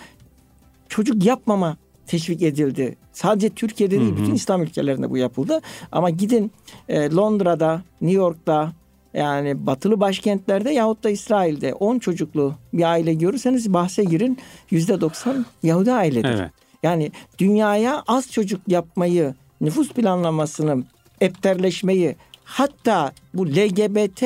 çocuk 0.88 1.24
yapmama 1.24 1.76
teşvik 2.10 2.42
edildi. 2.42 2.96
Sadece 3.12 3.50
Türkiye'de 3.50 4.00
değil 4.00 4.10
hı 4.10 4.14
hı. 4.14 4.22
bütün 4.22 4.34
İslam 4.34 4.62
ülkelerinde 4.62 5.10
bu 5.10 5.16
yapıldı. 5.16 5.60
Ama 5.92 6.10
gidin 6.10 6.52
e, 6.88 7.10
Londra'da, 7.10 7.82
New 8.00 8.18
York'ta 8.18 8.72
yani 9.14 9.66
batılı 9.66 10.00
başkentlerde 10.00 10.70
yahut 10.70 11.04
da 11.04 11.10
İsrail'de 11.10 11.74
10 11.74 11.98
çocuklu 11.98 12.54
bir 12.72 12.90
aile 12.90 13.14
görürseniz 13.14 13.72
bahse 13.72 14.04
girin 14.04 14.38
%90 14.72 15.44
Yahudi 15.62 15.92
ailedir. 15.92 16.38
Evet. 16.40 16.50
Yani 16.82 17.12
dünyaya 17.38 18.02
az 18.06 18.32
çocuk 18.32 18.60
yapmayı, 18.68 19.34
nüfus 19.60 19.92
planlamasını 19.92 20.84
epterleşmeyi 21.20 22.16
hatta 22.44 23.12
bu 23.34 23.46
LGBT 23.46 24.22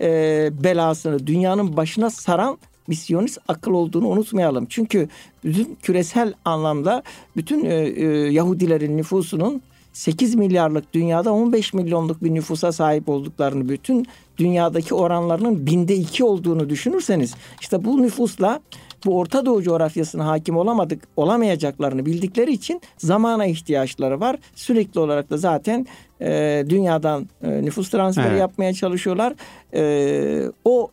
e, 0.00 0.50
belasını 0.64 1.26
dünyanın 1.26 1.76
başına 1.76 2.10
saran 2.10 2.58
misyonist 2.90 3.38
akıl 3.48 3.72
olduğunu 3.72 4.08
unutmayalım. 4.08 4.66
Çünkü 4.68 5.08
bütün 5.44 5.74
küresel 5.82 6.34
anlamda 6.44 7.02
bütün 7.36 7.64
e, 7.64 7.74
e, 7.74 8.06
Yahudilerin 8.32 8.96
nüfusunun 8.96 9.62
8 9.92 10.34
milyarlık 10.34 10.94
dünyada 10.94 11.32
15 11.32 11.74
milyonluk 11.74 12.24
bir 12.24 12.34
nüfusa 12.34 12.72
sahip 12.72 13.08
olduklarını, 13.08 13.68
bütün 13.68 14.06
dünyadaki 14.38 14.94
oranlarının 14.94 15.66
binde 15.66 15.94
iki 15.94 16.24
olduğunu 16.24 16.68
düşünürseniz 16.68 17.34
işte 17.60 17.84
bu 17.84 18.02
nüfusla 18.02 18.60
bu 19.04 19.18
Orta 19.18 19.46
Doğu 19.46 19.62
coğrafyasına 19.62 20.26
hakim 20.26 20.56
olamadık, 20.56 21.02
olamayacaklarını 21.16 22.06
bildikleri 22.06 22.52
için 22.52 22.80
zamana 22.98 23.46
ihtiyaçları 23.46 24.20
var. 24.20 24.36
Sürekli 24.54 25.00
olarak 25.00 25.30
da 25.30 25.36
zaten 25.36 25.86
e, 26.20 26.64
dünyadan 26.68 27.28
e, 27.42 27.64
nüfus 27.64 27.90
transferi 27.90 28.28
evet. 28.28 28.40
yapmaya 28.40 28.72
çalışıyorlar. 28.72 29.34
E, 29.74 30.52
o 30.64 30.90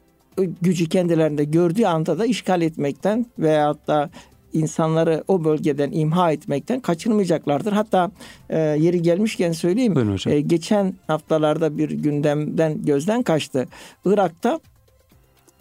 gücü 0.62 0.89
kendilerinde 0.89 1.44
gördüğü 1.44 1.86
anda 1.86 2.20
da 2.20 2.25
işgal 2.25 2.62
etmekten 2.62 3.25
veyahut 3.39 3.88
da 3.88 4.10
insanları 4.53 5.24
o 5.27 5.44
bölgeden 5.44 5.91
imha 5.91 6.32
etmekten 6.32 6.79
kaçınmayacaklardır. 6.79 7.72
Hatta 7.72 8.12
e, 8.50 8.60
yeri 8.60 9.01
gelmişken 9.01 9.51
söyleyeyim. 9.51 10.17
E, 10.27 10.41
geçen 10.41 10.94
haftalarda 11.08 11.77
bir 11.77 11.89
gündemden 11.89 12.86
gözden 12.86 13.24
kaçtı. 13.24 13.67
Irak'ta 14.06 14.60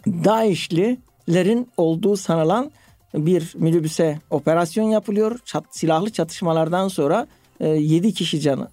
DAEŞ'lilerin 0.07 1.67
olduğu 1.77 2.17
sanılan 2.17 2.71
bir 3.13 3.53
minibüse 3.55 4.19
operasyon 4.29 4.89
yapılıyor. 4.89 5.39
Çat, 5.45 5.63
silahlı 5.71 6.09
çatışmalardan 6.09 6.87
sonra 6.87 7.27
e, 7.59 7.67
7 7.67 8.13
kişi 8.13 8.41
canı 8.41 8.67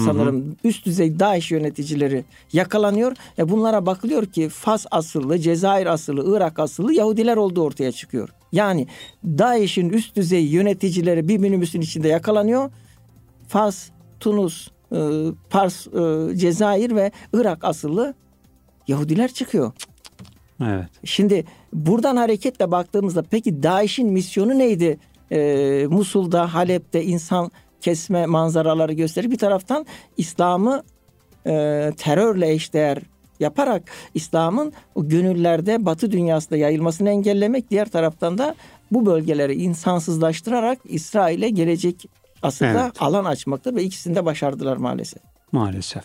sanırım 0.00 0.44
hı 0.44 0.50
hı. 0.50 0.54
üst 0.64 0.86
düzey 0.86 1.18
DAEŞ 1.18 1.50
yöneticileri 1.50 2.24
yakalanıyor. 2.52 3.16
E 3.38 3.48
bunlara 3.48 3.86
bakılıyor 3.86 4.26
ki 4.26 4.48
Fas 4.48 4.86
asıllı, 4.90 5.38
Cezayir 5.38 5.86
asıllı, 5.86 6.36
Irak 6.36 6.58
asıllı 6.58 6.92
Yahudiler 6.92 7.36
olduğu 7.36 7.62
ortaya 7.62 7.92
çıkıyor. 7.92 8.28
Yani 8.52 8.86
DAEŞ'in 9.24 9.88
üst 9.90 10.16
düzey 10.16 10.46
yöneticileri 10.46 11.28
bir 11.28 11.38
minibüsün 11.38 11.80
içinde 11.80 12.08
yakalanıyor. 12.08 12.70
Fas, 13.48 13.88
Tunus, 14.20 14.68
e, 14.92 14.98
Pars, 15.50 15.86
e, 15.86 16.36
Cezayir 16.36 16.96
ve 16.96 17.12
Irak 17.32 17.64
asıllı 17.64 18.14
Yahudiler 18.88 19.32
çıkıyor. 19.32 19.72
Evet. 20.62 20.88
Şimdi 21.04 21.44
buradan 21.72 22.16
hareketle 22.16 22.70
baktığımızda 22.70 23.22
peki 23.22 23.62
DAEŞ'in 23.62 24.12
misyonu 24.12 24.58
neydi? 24.58 24.98
Ee, 25.32 25.86
Musul'da, 25.90 26.54
Halep'te 26.54 27.04
insan 27.04 27.50
kesme 27.84 28.26
manzaraları 28.26 28.92
gösterir. 28.92 29.30
Bir 29.30 29.38
taraftan 29.38 29.86
İslam'ı 30.16 30.82
e, 31.46 31.50
terörle 31.96 32.52
eşdeğer 32.52 32.98
yaparak 33.40 33.82
İslam'ın 34.14 34.72
o 34.94 35.08
gönüllerde 35.08 35.86
Batı 35.86 36.12
dünyasında 36.12 36.56
yayılmasını 36.56 37.10
engellemek, 37.10 37.70
diğer 37.70 37.88
taraftan 37.88 38.38
da 38.38 38.54
bu 38.90 39.06
bölgeleri 39.06 39.54
insansızlaştırarak 39.54 40.78
İsrail'e 40.84 41.48
gelecek 41.48 42.08
aslında 42.42 42.84
evet. 42.84 43.02
alan 43.02 43.24
açmaktır 43.24 43.76
ve 43.76 43.82
ikisini 43.82 44.16
de 44.16 44.24
başardılar 44.24 44.76
maalesef. 44.76 45.22
Maalesef. 45.52 46.04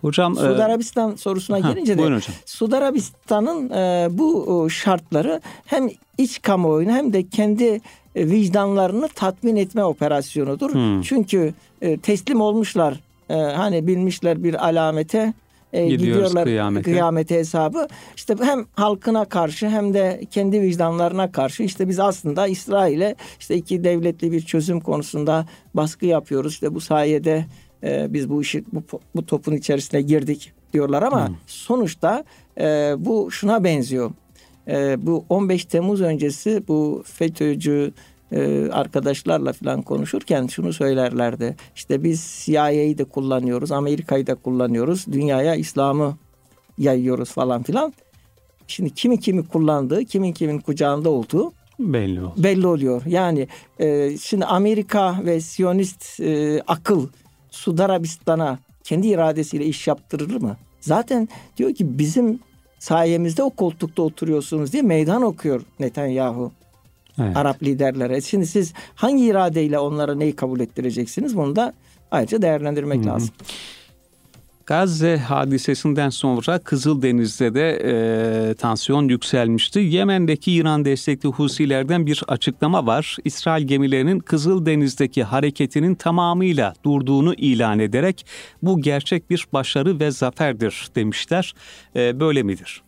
Hocam 0.00 0.36
Suudi 0.36 0.60
e, 0.60 0.64
Arabistan 0.64 1.14
sorusuna 1.14 1.64
ha, 1.64 1.72
gelince 1.72 1.98
de. 1.98 2.18
Suudi 2.46 2.76
Arabistan'ın 2.76 3.70
e, 3.70 4.08
bu 4.10 4.70
şartları 4.70 5.40
hem 5.66 5.88
iç 6.18 6.42
kamuoyunu 6.42 6.92
hem 6.92 7.12
de 7.12 7.28
kendi 7.28 7.64
e, 7.64 7.80
vicdanlarını 8.16 9.08
tatmin 9.08 9.56
etme 9.56 9.84
operasyonudur. 9.84 10.74
Hmm. 10.74 11.02
Çünkü 11.02 11.54
e, 11.82 11.96
teslim 11.96 12.40
olmuşlar. 12.40 13.00
E, 13.30 13.34
hani 13.34 13.86
bilmişler 13.86 14.44
bir 14.44 14.66
alamete 14.68 15.32
e, 15.72 15.88
gidiyorlar 15.88 16.44
kıyamete. 16.44 16.90
kıyamete 16.90 17.38
hesabı. 17.38 17.88
İşte 18.16 18.34
hem 18.42 18.64
halkına 18.74 19.24
karşı 19.24 19.68
hem 19.68 19.94
de 19.94 20.20
kendi 20.30 20.60
vicdanlarına 20.60 21.32
karşı 21.32 21.62
işte 21.62 21.88
biz 21.88 22.00
aslında 22.00 22.46
İsrail'e 22.46 23.14
işte 23.40 23.56
iki 23.56 23.84
devletli 23.84 24.32
bir 24.32 24.40
çözüm 24.40 24.80
konusunda 24.80 25.46
baskı 25.74 26.06
yapıyoruz. 26.06 26.52
İşte 26.52 26.74
bu 26.74 26.80
sayede 26.80 27.46
e, 27.82 28.06
biz 28.12 28.30
bu 28.30 28.42
işi 28.42 28.64
bu, 28.72 28.82
bu 29.16 29.26
topun 29.26 29.52
içerisine 29.52 30.02
girdik 30.02 30.52
diyorlar 30.72 31.02
ama 31.02 31.28
hmm. 31.28 31.34
sonuçta 31.46 32.24
e, 32.60 32.94
bu 32.98 33.30
şuna 33.30 33.64
benziyor. 33.64 34.10
E, 34.68 35.06
bu 35.06 35.24
15 35.28 35.64
Temmuz 35.64 36.00
öncesi 36.00 36.62
bu 36.68 37.02
FETÖ'cü 37.06 37.92
e, 38.32 38.68
arkadaşlarla 38.72 39.52
falan 39.52 39.82
konuşurken 39.82 40.46
şunu 40.46 40.72
söylerlerdi. 40.72 41.56
İşte 41.74 42.04
biz 42.04 42.42
CIA'yı 42.44 42.98
da 42.98 43.04
kullanıyoruz, 43.04 43.72
Amerika'yı 43.72 44.26
da 44.26 44.34
kullanıyoruz, 44.34 45.06
dünyaya 45.12 45.54
İslam'ı 45.54 46.16
yayıyoruz 46.78 47.30
falan 47.30 47.62
filan. 47.62 47.92
Şimdi 48.68 48.90
kimi 48.94 49.20
kimi 49.20 49.48
kullandığı, 49.48 50.04
kimin 50.04 50.32
kimin 50.32 50.58
kucağında 50.58 51.10
olduğu 51.10 51.52
belli 51.78 52.20
oluyor. 52.20 52.32
Belli 52.36 52.66
oluyor. 52.66 53.02
Yani 53.06 53.48
e, 53.78 54.16
şimdi 54.18 54.44
Amerika 54.44 55.16
ve 55.24 55.40
Siyonist 55.40 56.20
e, 56.20 56.60
akıl 56.66 57.08
Suudi 57.50 57.82
Arabistan'a 57.84 58.58
kendi 58.84 59.08
iradesiyle 59.08 59.66
iş 59.66 59.86
yaptırır 59.86 60.40
mı? 60.40 60.56
Zaten 60.80 61.28
diyor 61.56 61.74
ki 61.74 61.98
bizim 61.98 62.38
sayemizde 62.78 63.42
o 63.42 63.50
koltukta 63.50 64.02
oturuyorsunuz 64.02 64.72
diye 64.72 64.82
meydan 64.82 65.22
okuyor 65.22 65.62
Netanyahu. 65.80 66.52
Evet. 67.20 67.36
Arap 67.36 67.62
liderlere. 67.62 68.20
Şimdi 68.20 68.46
siz 68.46 68.72
hangi 68.94 69.24
iradeyle 69.24 69.78
onlara 69.78 70.14
neyi 70.14 70.36
kabul 70.36 70.60
ettireceksiniz? 70.60 71.36
Bunu 71.36 71.56
da 71.56 71.72
ayrıca 72.10 72.42
değerlendirmek 72.42 73.00
Hı-hı. 73.00 73.06
lazım. 73.06 73.30
Gazze 74.66 75.16
hadisesinden 75.16 76.10
sonra 76.10 76.58
Kızıldeniz'de 76.58 77.54
de 77.54 77.78
e, 77.84 78.54
tansiyon 78.54 79.08
yükselmişti. 79.08 79.78
Yemen'deki 79.78 80.52
İran 80.52 80.84
destekli 80.84 81.28
Husilerden 81.28 82.06
bir 82.06 82.22
açıklama 82.28 82.86
var. 82.86 83.16
İsrail 83.24 83.66
gemilerinin 83.66 84.18
Kızıldeniz'deki 84.18 85.24
hareketinin 85.24 85.94
tamamıyla 85.94 86.74
durduğunu 86.84 87.34
ilan 87.34 87.78
ederek 87.78 88.26
bu 88.62 88.80
gerçek 88.80 89.30
bir 89.30 89.46
başarı 89.52 90.00
ve 90.00 90.10
zaferdir 90.10 90.88
demişler. 90.94 91.54
E, 91.96 92.20
böyle 92.20 92.42
midir? 92.42 92.82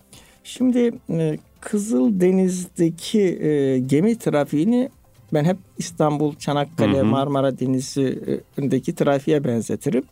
Şimdi 0.44 0.92
e, 1.10 1.38
Kızıldeniz'deki 1.60 3.20
e, 3.20 3.78
gemi 3.78 4.18
trafiğini 4.18 4.90
ben 5.34 5.44
hep 5.44 5.56
İstanbul, 5.78 6.34
Çanakkale, 6.34 6.96
hı 6.96 7.00
hı. 7.00 7.04
Marmara 7.04 7.58
Denizi'ndeki 7.58 8.94
trafiğe 8.94 9.44
benzetirim. 9.44 10.04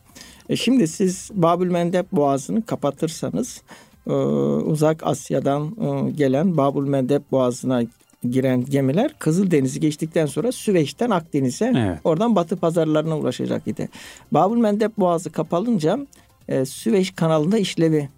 E 0.49 0.55
şimdi 0.55 0.87
siz 0.87 1.29
Babül 1.33 1.71
Mendeb 1.71 2.05
Boğazı'nı 2.11 2.65
kapatırsanız 2.65 3.61
e, 4.07 4.11
uzak 4.11 5.03
Asya'dan 5.03 5.75
e, 5.81 6.11
gelen 6.11 6.57
Babül 6.57 6.87
Mendeb 6.87 7.21
Boğazı'na 7.31 7.83
giren 8.29 8.65
gemiler 8.65 9.13
Kızıldeniz'i 9.19 9.79
geçtikten 9.79 10.25
sonra 10.25 10.51
Süveyş'ten 10.51 11.09
Akdeniz'e 11.09 11.73
evet. 11.77 11.99
oradan 12.03 12.35
batı 12.35 12.57
pazarlarına 12.57 13.17
ulaşacak 13.17 13.67
idi. 13.67 13.89
Babül 14.31 14.57
Mendeb 14.57 14.91
Boğazı 14.97 15.31
kapalınca 15.31 15.99
e, 16.47 16.65
Süveyş 16.65 17.11
kanalında 17.11 17.57
işlevi 17.57 18.09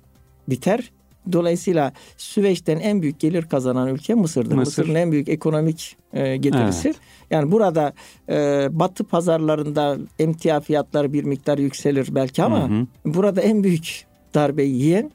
biter. 0.49 0.91
Dolayısıyla 1.31 1.93
Süveyş'ten 2.17 2.79
en 2.79 3.01
büyük 3.01 3.19
gelir 3.19 3.43
kazanan 3.43 3.87
ülke 3.87 4.13
Mısır'dır. 4.13 4.55
Mısır. 4.55 4.81
Mısır'ın 4.81 4.95
en 4.95 5.11
büyük 5.11 5.29
ekonomik 5.29 5.97
e, 6.13 6.37
getirisi. 6.37 6.87
Evet. 6.87 6.99
Yani 7.31 7.51
burada 7.51 7.93
e, 8.29 8.67
batı 8.71 9.03
pazarlarında 9.03 9.97
emtia 10.19 10.59
fiyatları 10.59 11.13
bir 11.13 11.23
miktar 11.23 11.57
yükselir 11.57 12.15
belki 12.15 12.43
ama 12.43 12.69
hı 12.69 12.73
hı. 12.73 12.85
burada 13.05 13.41
en 13.41 13.63
büyük 13.63 14.05
darbeyi 14.33 14.75
yiyen 14.75 15.11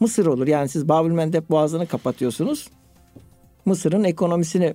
Mısır 0.00 0.26
olur. 0.26 0.46
Yani 0.46 0.68
siz 0.68 0.88
Babül 0.88 1.12
Mendeb 1.12 1.50
Boğazı'nı 1.50 1.86
kapatıyorsunuz. 1.86 2.68
Mısır'ın 3.64 4.04
ekonomisini 4.04 4.74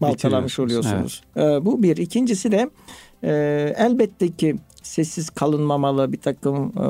baltalamış 0.00 0.58
oluyorsunuz. 0.58 1.22
Evet. 1.36 1.62
E, 1.62 1.64
bu 1.64 1.82
bir. 1.82 1.96
İkincisi 1.96 2.52
de 2.52 2.70
e, 3.22 3.30
elbette 3.78 4.28
ki 4.28 4.56
sessiz 4.82 5.30
kalınmamalı 5.30 6.12
bir 6.12 6.20
takım 6.20 6.72
e, 6.76 6.86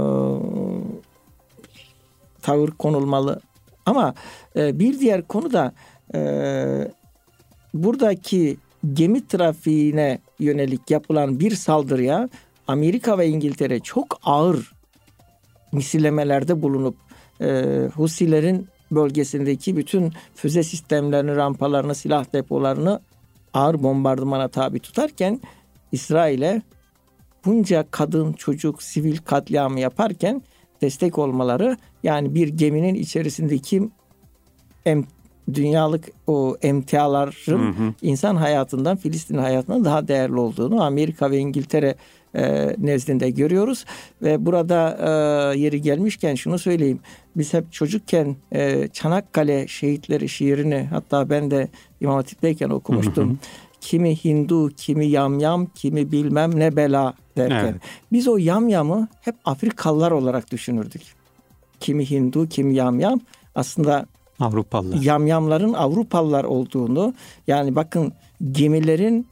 tavır 2.49 2.71
konulmalı. 2.71 3.41
Ama 3.87 4.15
e, 4.57 4.79
bir 4.79 5.01
diğer 5.01 5.23
konu 5.23 5.53
da 5.53 5.73
e, 6.15 6.21
buradaki 7.75 8.57
gemi 8.93 9.27
trafiğine 9.27 10.19
yönelik 10.39 10.91
yapılan 10.91 11.41
bir 11.41 11.55
saldırıya 11.55 12.29
Amerika 12.69 13.19
ve 13.19 13.29
İngiltere 13.29 13.81
çok 13.81 14.21
ağır 14.23 14.73
misillemelerde 15.73 16.63
bulunup 16.63 16.97
e, 17.41 17.65
Husilerin 17.95 18.69
bölgesindeki 18.91 19.77
bütün 19.77 20.13
füze 20.35 20.63
sistemlerini, 20.63 21.37
rampalarını, 21.37 21.95
silah 21.95 22.33
depolarını 22.33 23.01
ağır 23.55 23.83
bombardımana 23.83 24.49
tabi 24.49 24.81
tutarken 24.81 25.41
İsrail'e 25.93 26.63
bunca 27.45 27.87
kadın, 27.91 28.33
çocuk, 28.33 28.83
sivil 28.83 29.17
katliamı 29.17 29.81
yaparken 29.81 30.43
destek 30.83 31.19
olmaları 31.19 31.77
yani 32.03 32.35
bir 32.35 32.49
geminin 32.49 32.95
içerisindeki 32.95 33.89
em, 34.87 35.05
dünyalık 35.55 36.05
o 36.27 36.57
emtiaların 36.63 37.59
hı 37.59 37.69
hı. 37.69 37.95
insan 38.03 38.37
hayatından 38.37 38.97
Filistin 38.97 39.39
hayatından 39.39 39.85
daha 39.85 40.09
değerli 40.09 40.37
olduğunu 40.37 40.83
Amerika 40.83 41.31
ve 41.31 41.39
İngiltere 41.39 41.95
e, 42.35 42.75
nezdinde 42.79 43.31
görüyoruz 43.31 43.85
ve 44.23 44.47
burada 44.47 44.99
e, 45.01 45.59
yeri 45.59 45.83
gelmişken 45.83 46.35
şunu 46.35 46.59
söyleyeyim 46.59 47.01
biz 47.37 47.55
hep 47.55 47.73
çocukken 47.73 48.37
e, 48.53 48.89
Çanakkale 48.89 49.69
şehitleri 49.69 50.29
şiirini 50.29 50.89
hatta 50.91 51.31
ben 51.31 51.51
de 51.51 51.69
İmam 52.01 52.17
Hatip'teyken 52.17 52.71
okumuştum. 52.71 53.29
Hı 53.29 53.33
hı. 53.33 53.37
Kimi 53.81 54.25
Hindu, 54.25 54.69
kimi 54.69 55.07
yamyam, 55.07 55.67
kimi 55.67 56.13
bilmem 56.13 56.59
ne 56.59 56.77
bela 56.77 57.15
derken. 57.37 57.65
Evet. 57.65 57.81
Biz 58.13 58.29
o 58.29 58.37
yamyamı 58.37 59.09
hep 59.21 59.35
Afrikalılar 59.45 60.11
olarak 60.11 60.53
düşünürdük. 60.53 61.03
Kimi 61.81 62.11
Hindu, 62.11 62.49
kimi 62.49 62.75
yamyam. 62.75 63.21
Aslında 63.55 64.07
Avrupalılar. 64.41 65.03
Yamyamların 65.03 65.73
Avrupalılar 65.73 66.45
olduğunu 66.45 67.15
yani 67.47 67.75
bakın 67.75 68.13
gemilerin 68.53 69.27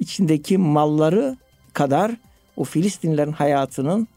içindeki 0.00 0.58
malları 0.58 1.36
kadar 1.72 2.16
o 2.56 2.64
Filistinlerin 2.64 3.32
hayatının 3.32 4.08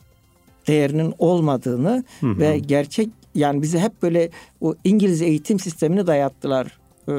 değerinin 0.67 1.13
olmadığını 1.19 2.03
hı 2.19 2.27
hı. 2.27 2.39
ve 2.39 2.59
gerçek 2.59 3.09
yani 3.35 3.61
bize 3.61 3.79
hep 3.79 4.01
böyle 4.01 4.29
o 4.61 4.75
İngiliz 4.83 5.21
eğitim 5.21 5.59
sistemini 5.59 6.07
dayattılar 6.07 6.79
e, 7.07 7.13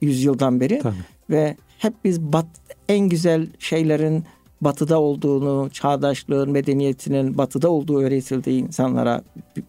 yüzyıldan 0.00 0.60
beri 0.60 0.78
Tabii. 0.78 0.94
ve 1.30 1.56
hep 1.84 1.94
biz 2.04 2.20
bat, 2.20 2.46
en 2.88 3.08
güzel 3.08 3.46
şeylerin 3.58 4.24
batıda 4.60 5.00
olduğunu, 5.00 5.70
çağdaşlığın, 5.70 6.50
medeniyetinin 6.50 7.38
batıda 7.38 7.70
olduğu 7.70 8.00
öğretildi 8.00 8.50
insanlara 8.50 9.22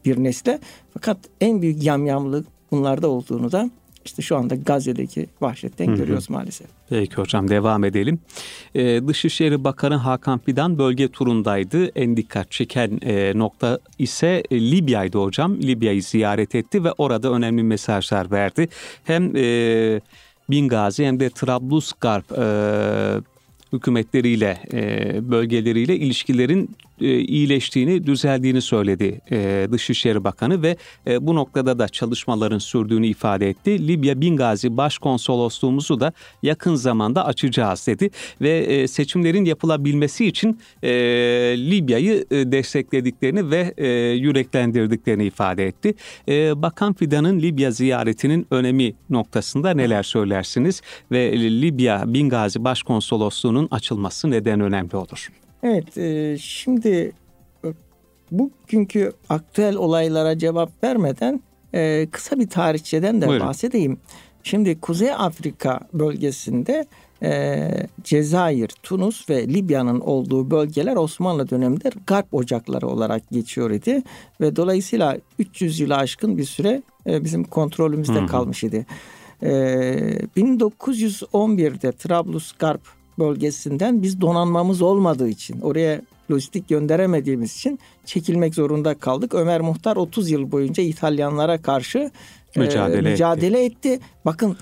bir 0.06 0.23
nesle. 0.23 0.60
Fakat 0.93 1.17
en 1.41 1.62
büyük 1.62 1.84
yamyamlık 1.84 2.47
bunlarda 2.71 3.08
olduğunu 3.08 3.51
da 3.51 3.69
işte 4.06 4.21
şu 4.21 4.38
anda 4.38 4.56
Gazze'deki 4.56 5.28
vahşetten 5.41 5.88
Hı-hı. 5.88 5.95
görüyoruz 5.95 6.30
maalesef. 6.30 6.67
Peki 6.89 7.15
hocam 7.15 7.49
devam 7.49 7.84
edelim. 7.84 8.19
Ee, 8.75 9.08
Dışişleri 9.08 9.63
Bakanı 9.63 9.95
Hakan 9.95 10.39
Fidan 10.39 10.78
bölge 10.78 11.08
turundaydı. 11.08 11.86
En 11.86 12.17
dikkat 12.17 12.51
çeken 12.51 12.99
e, 13.01 13.32
nokta 13.36 13.80
ise 13.99 14.43
e, 14.51 14.71
Libya'ydı 14.71 15.17
hocam. 15.17 15.62
Libya'yı 15.62 16.04
ziyaret 16.04 16.56
etti 16.56 16.84
ve 16.84 16.91
orada 16.91 17.32
önemli 17.32 17.63
mesajlar 17.63 18.32
verdi. 18.32 18.69
Hem 19.04 19.36
e, 19.36 20.01
Bingazi 20.49 21.05
hem 21.05 21.19
de 21.19 21.29
Trablusgarp 21.29 22.31
e, 22.31 22.45
hükümetleriyle, 23.73 24.60
e, 24.73 25.31
bölgeleriyle 25.31 25.95
ilişkilerin 25.95 26.75
iyileştiğini, 26.99 28.08
düzeldiğini 28.08 28.62
söyledi 28.62 29.21
e, 29.31 29.67
Dışişleri 29.71 30.23
Bakanı 30.23 30.62
ve 30.62 30.77
e, 31.08 31.27
bu 31.27 31.36
noktada 31.36 31.79
da 31.79 31.88
çalışmaların 31.88 32.58
sürdüğünü 32.58 33.08
ifade 33.08 33.49
etti. 33.49 33.88
Libya 33.88 34.21
Bingazi 34.21 34.77
Başkonsolosluğumuzu 34.77 35.99
da 35.99 36.13
yakın 36.43 36.75
zamanda 36.75 37.25
açacağız 37.25 37.88
dedi 37.88 38.10
ve 38.41 38.88
seçimlerin 38.88 39.45
yapılabilmesi 39.45 40.25
için 40.25 40.60
Libya'yı 41.71 42.25
desteklediklerini 42.31 43.51
ve 43.51 43.73
yüreklendirdiklerini 44.15 45.25
ifade 45.25 45.67
etti. 45.67 45.95
Bakan 46.62 46.93
Fidan'ın 46.93 47.39
Libya 47.39 47.71
ziyaretinin 47.71 48.47
önemi 48.51 48.93
noktasında 49.10 49.71
neler 49.71 50.03
söylersiniz 50.03 50.81
ve 51.12 51.39
Libya 51.62 52.03
Bingazi 52.08 52.63
Başkonsolosluğu'nun 52.63 53.67
açılması 53.71 54.31
neden 54.31 54.60
önemli 54.60 54.97
olur? 54.97 55.29
Evet, 55.65 55.97
e, 55.97 56.38
şimdi 56.39 57.12
e, 57.65 57.67
bugünkü 58.32 59.12
aktüel 59.30 59.75
olaylara 59.75 60.38
cevap 60.38 60.84
vermeden 60.84 61.41
e, 61.73 62.08
kısa 62.12 62.39
bir 62.39 62.49
tarihçeden 62.49 63.21
de 63.21 63.28
Buyurun. 63.28 63.47
bahsedeyim. 63.47 63.97
Şimdi 64.43 64.80
Kuzey 64.80 65.12
Afrika 65.12 65.80
bölgesinde 65.93 66.86
e, 67.23 67.69
Cezayir, 68.04 68.67
Tunus 68.84 69.30
ve 69.30 69.47
Libya'nın 69.47 69.99
olduğu 69.99 70.51
bölgeler 70.51 70.95
Osmanlı 70.95 71.49
döneminde 71.49 71.91
Garp 72.08 72.34
ocakları 72.34 72.88
olarak 72.88 73.30
geçiyor 73.32 73.71
idi. 73.71 74.04
Ve 74.41 74.56
dolayısıyla 74.56 75.17
300 75.39 75.80
yılı 75.80 75.95
aşkın 75.95 76.38
bir 76.38 76.45
süre 76.45 76.82
e, 77.08 77.23
bizim 77.23 77.43
kontrolümüzde 77.43 78.19
hı 78.19 78.23
hı. 78.23 78.28
kalmış 78.28 78.63
idi. 78.63 78.86
E, 79.41 79.49
1911'de 80.38 81.89
Trablus-Garp 81.89 82.80
bölgesinden 83.19 84.01
biz 84.01 84.21
donanmamız 84.21 84.82
olmadığı 84.82 85.30
için 85.30 85.62
oraya 85.62 86.01
lojistik 86.32 86.69
gönderemediğimiz 86.69 87.56
için 87.56 87.80
çekilmek 88.06 88.56
zorunda 88.56 88.93
kaldık. 88.93 89.34
Ömer 89.34 89.62
Muhtar 89.62 89.95
30 89.95 90.30
yıl 90.30 90.51
boyunca 90.51 90.84
İtalyanlara 90.84 91.62
karşı 91.62 92.12
mücadele, 92.56 93.10
e, 93.10 93.12
mücadele 93.12 93.65
etti. 93.65 93.89
etti. 93.89 94.06
Bakın 94.25 94.58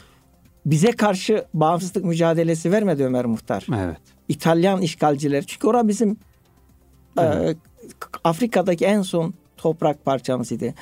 bize 0.65 0.91
karşı 0.91 1.45
bağımsızlık 1.53 2.05
mücadelesi 2.05 2.71
vermedi 2.71 3.03
Ömer 3.03 3.25
Muhtar. 3.25 3.67
Evet. 3.75 3.97
İtalyan 4.29 4.81
işgalciler. 4.81 5.43
Çünkü 5.47 5.67
orada 5.67 5.87
bizim 5.87 6.17
evet. 7.19 7.49
e, 7.49 7.55
Afrika'daki 8.23 8.85
en 8.85 9.01
son 9.01 9.33
toprak 9.57 10.05
parçamızıydı. 10.05 10.73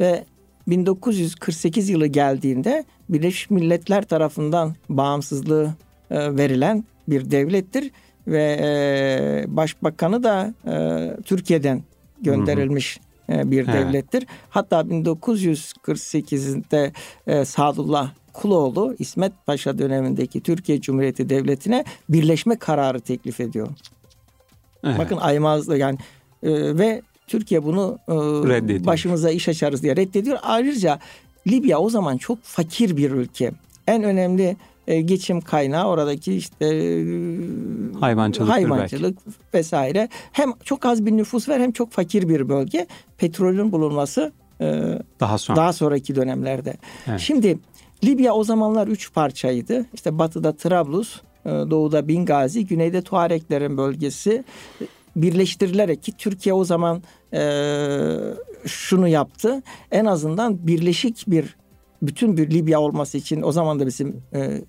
Ve 0.00 0.24
1948 0.66 1.88
yılı 1.88 2.06
geldiğinde 2.06 2.84
Birleşmiş 3.08 3.50
Milletler 3.50 4.04
tarafından 4.04 4.74
bağımsızlığı 4.88 5.74
e, 6.10 6.36
verilen 6.36 6.84
bir 7.08 7.30
devlettir 7.30 7.90
ve 8.26 8.58
e, 8.60 9.44
başbakanı 9.48 10.22
da 10.22 10.54
e, 10.66 11.16
Türkiye'den 11.22 11.82
gönderilmiş 12.20 13.00
e, 13.28 13.50
bir 13.50 13.68
He. 13.68 13.72
devlettir. 13.72 14.26
Hatta 14.50 14.80
1948'de 14.80 16.92
e, 17.26 17.44
Sadullah 17.44 18.10
Kuloğlu 18.32 18.96
İsmet 18.98 19.32
Paşa 19.46 19.78
dönemindeki 19.78 20.40
Türkiye 20.40 20.80
Cumhuriyeti 20.80 21.28
Devleti'ne 21.28 21.84
birleşme 22.08 22.56
kararı 22.56 23.00
teklif 23.00 23.40
ediyor. 23.40 23.68
Evet. 24.84 24.98
Bakın 24.98 25.16
aymazlı 25.16 25.78
yani 25.78 25.98
e, 26.42 26.78
ve 26.78 27.02
Türkiye 27.26 27.64
bunu 27.64 27.98
e, 28.08 28.86
başımıza 28.86 29.30
iş 29.30 29.48
açarız 29.48 29.82
diye 29.82 29.96
reddediyor. 29.96 30.38
Ayrıca 30.42 30.98
Libya 31.46 31.78
o 31.78 31.90
zaman 31.90 32.16
çok 32.16 32.42
fakir 32.42 32.96
bir 32.96 33.10
ülke. 33.10 33.52
En 33.86 34.02
önemli 34.02 34.56
e, 34.86 35.00
geçim 35.00 35.40
kaynağı 35.40 35.88
oradaki 35.88 36.34
işte 36.34 36.66
e, 36.66 37.04
hayvancılık, 38.00 38.50
hayvancılık 38.50 39.18
vesaire. 39.54 40.08
Hem 40.32 40.52
çok 40.64 40.86
az 40.86 41.06
bir 41.06 41.12
nüfus 41.12 41.48
var 41.48 41.60
hem 41.60 41.72
çok 41.72 41.92
fakir 41.92 42.28
bir 42.28 42.48
bölge. 42.48 42.86
Petrolün 43.18 43.72
bulunması 43.72 44.32
e, 44.60 44.98
daha 45.20 45.38
sonra 45.38 45.56
daha 45.56 45.72
sonraki 45.72 46.14
dönemlerde. 46.14 46.76
Evet. 47.06 47.20
Şimdi 47.20 47.58
Libya 48.04 48.32
o 48.32 48.44
zamanlar 48.44 48.88
üç 48.88 49.12
parçaydı. 49.12 49.86
İşte 49.94 50.18
batıda 50.18 50.56
Trablus, 50.56 51.20
e, 51.44 51.50
doğuda 51.50 52.08
Bingazi, 52.08 52.66
güneyde 52.66 53.02
Tuareklerin 53.02 53.76
bölgesi 53.76 54.44
birleştirilerek 55.16 56.02
ki 56.02 56.12
Türkiye 56.12 56.52
o 56.52 56.64
zaman 56.64 57.02
e, 57.32 57.40
şunu 58.66 59.08
yaptı. 59.08 59.62
En 59.90 60.04
azından 60.04 60.66
birleşik 60.66 61.24
bir 61.26 61.56
bütün 62.02 62.36
bir 62.36 62.50
Libya 62.50 62.80
olması 62.80 63.18
için 63.18 63.42
o 63.42 63.52
zaman 63.52 63.80
da 63.80 63.86
bizim 63.86 64.22
e, 64.34 64.62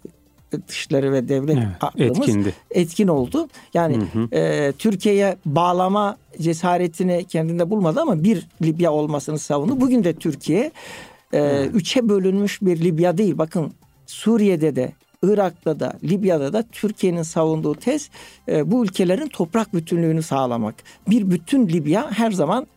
dışları 0.67 1.13
ve 1.13 1.29
devlet 1.29 1.57
evet, 1.57 1.67
aklımız 1.81 2.19
etkindi. 2.19 2.53
etkin 2.71 3.07
oldu. 3.07 3.47
Yani 3.73 3.97
hı 3.97 4.19
hı. 4.19 4.35
E, 4.35 4.71
Türkiye'ye 4.71 5.37
bağlama 5.45 6.17
cesaretini 6.41 7.25
kendinde 7.29 7.69
bulmadı 7.69 8.01
ama 8.01 8.23
bir 8.23 8.47
Libya 8.61 8.91
olmasını 8.93 9.39
savundu. 9.39 9.81
Bugün 9.81 10.03
de 10.03 10.13
Türkiye 10.13 10.71
e, 11.33 11.65
üçe 11.65 12.09
bölünmüş 12.09 12.61
bir 12.61 12.83
Libya 12.83 13.17
değil. 13.17 13.37
Bakın 13.37 13.73
Suriye'de 14.05 14.75
de 14.75 14.93
Irak'ta 15.23 15.79
da 15.79 15.93
Libya'da 16.03 16.53
da 16.53 16.63
Türkiye'nin 16.71 17.23
savunduğu 17.23 17.75
tez 17.75 18.09
e, 18.47 18.71
bu 18.71 18.83
ülkelerin 18.85 19.27
toprak 19.27 19.73
bütünlüğünü 19.73 20.23
sağlamak. 20.23 20.75
Bir 21.09 21.31
bütün 21.31 21.67
Libya 21.67 22.11
her 22.11 22.31
zaman 22.31 22.67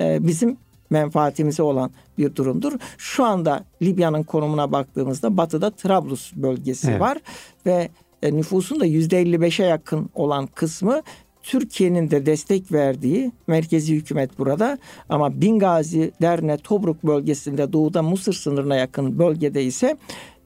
e, 0.00 0.26
bizim 0.26 0.56
menfaatimize 0.90 1.62
olan 1.62 1.90
bir 2.18 2.36
durumdur. 2.36 2.72
Şu 2.98 3.24
anda 3.24 3.64
Libya'nın 3.82 4.22
konumuna 4.22 4.72
baktığımızda 4.72 5.36
batıda 5.36 5.70
Trablus 5.70 6.32
bölgesi 6.36 6.90
evet. 6.90 7.00
var 7.00 7.18
ve 7.66 7.88
e, 8.22 8.36
nüfusun 8.36 8.80
da 8.80 8.86
%55'e 8.86 9.66
yakın 9.66 10.10
olan 10.14 10.46
kısmı 10.46 11.02
Türkiye'nin 11.42 12.10
de 12.10 12.26
destek 12.26 12.72
verdiği 12.72 13.32
merkezi 13.46 13.94
hükümet 13.94 14.38
burada 14.38 14.78
ama 15.08 15.40
Bingazi, 15.40 16.12
Derne, 16.22 16.56
Tobruk 16.56 17.04
bölgesinde 17.04 17.72
doğuda 17.72 18.02
Mısır 18.02 18.32
sınırına 18.32 18.76
yakın 18.76 19.18
bölgede 19.18 19.64
ise 19.64 19.96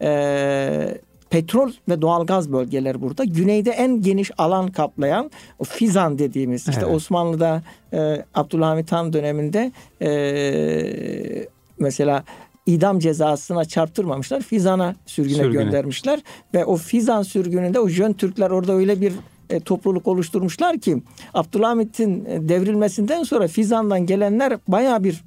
e, 0.02 0.98
petrol 1.34 1.70
ve 1.88 2.02
doğalgaz 2.02 2.52
bölgeleri 2.52 3.00
burada. 3.00 3.24
Güneyde 3.24 3.70
en 3.70 4.02
geniş 4.02 4.30
alan 4.38 4.68
kaplayan 4.68 5.30
o 5.58 5.64
Fizan 5.64 6.18
dediğimiz 6.18 6.68
işte 6.68 6.82
evet. 6.84 6.94
Osmanlı'da 6.94 7.62
e, 7.92 8.24
Abdülhamit 8.34 8.92
Han 8.92 9.12
döneminde 9.12 9.72
e, 10.02 11.46
mesela 11.78 12.24
idam 12.66 12.98
cezasına 12.98 13.64
çarptırmamışlar. 13.64 14.40
Fizan'a 14.40 14.94
sürgüne, 15.06 15.36
sürgüne 15.36 15.62
göndermişler 15.62 16.20
ve 16.54 16.64
o 16.64 16.76
Fizan 16.76 17.22
sürgününde 17.22 17.80
o 17.80 17.88
Jön 17.88 18.12
Türkler 18.12 18.50
orada 18.50 18.72
öyle 18.72 19.00
bir 19.00 19.12
e, 19.50 19.60
topluluk 19.60 20.08
oluşturmuşlar 20.08 20.78
ki 20.78 21.02
Abdülhamit'in 21.34 22.24
e, 22.24 22.48
devrilmesinden 22.48 23.22
sonra 23.22 23.48
Fizan'dan 23.48 24.06
gelenler 24.06 24.58
baya 24.68 25.04
bir 25.04 25.24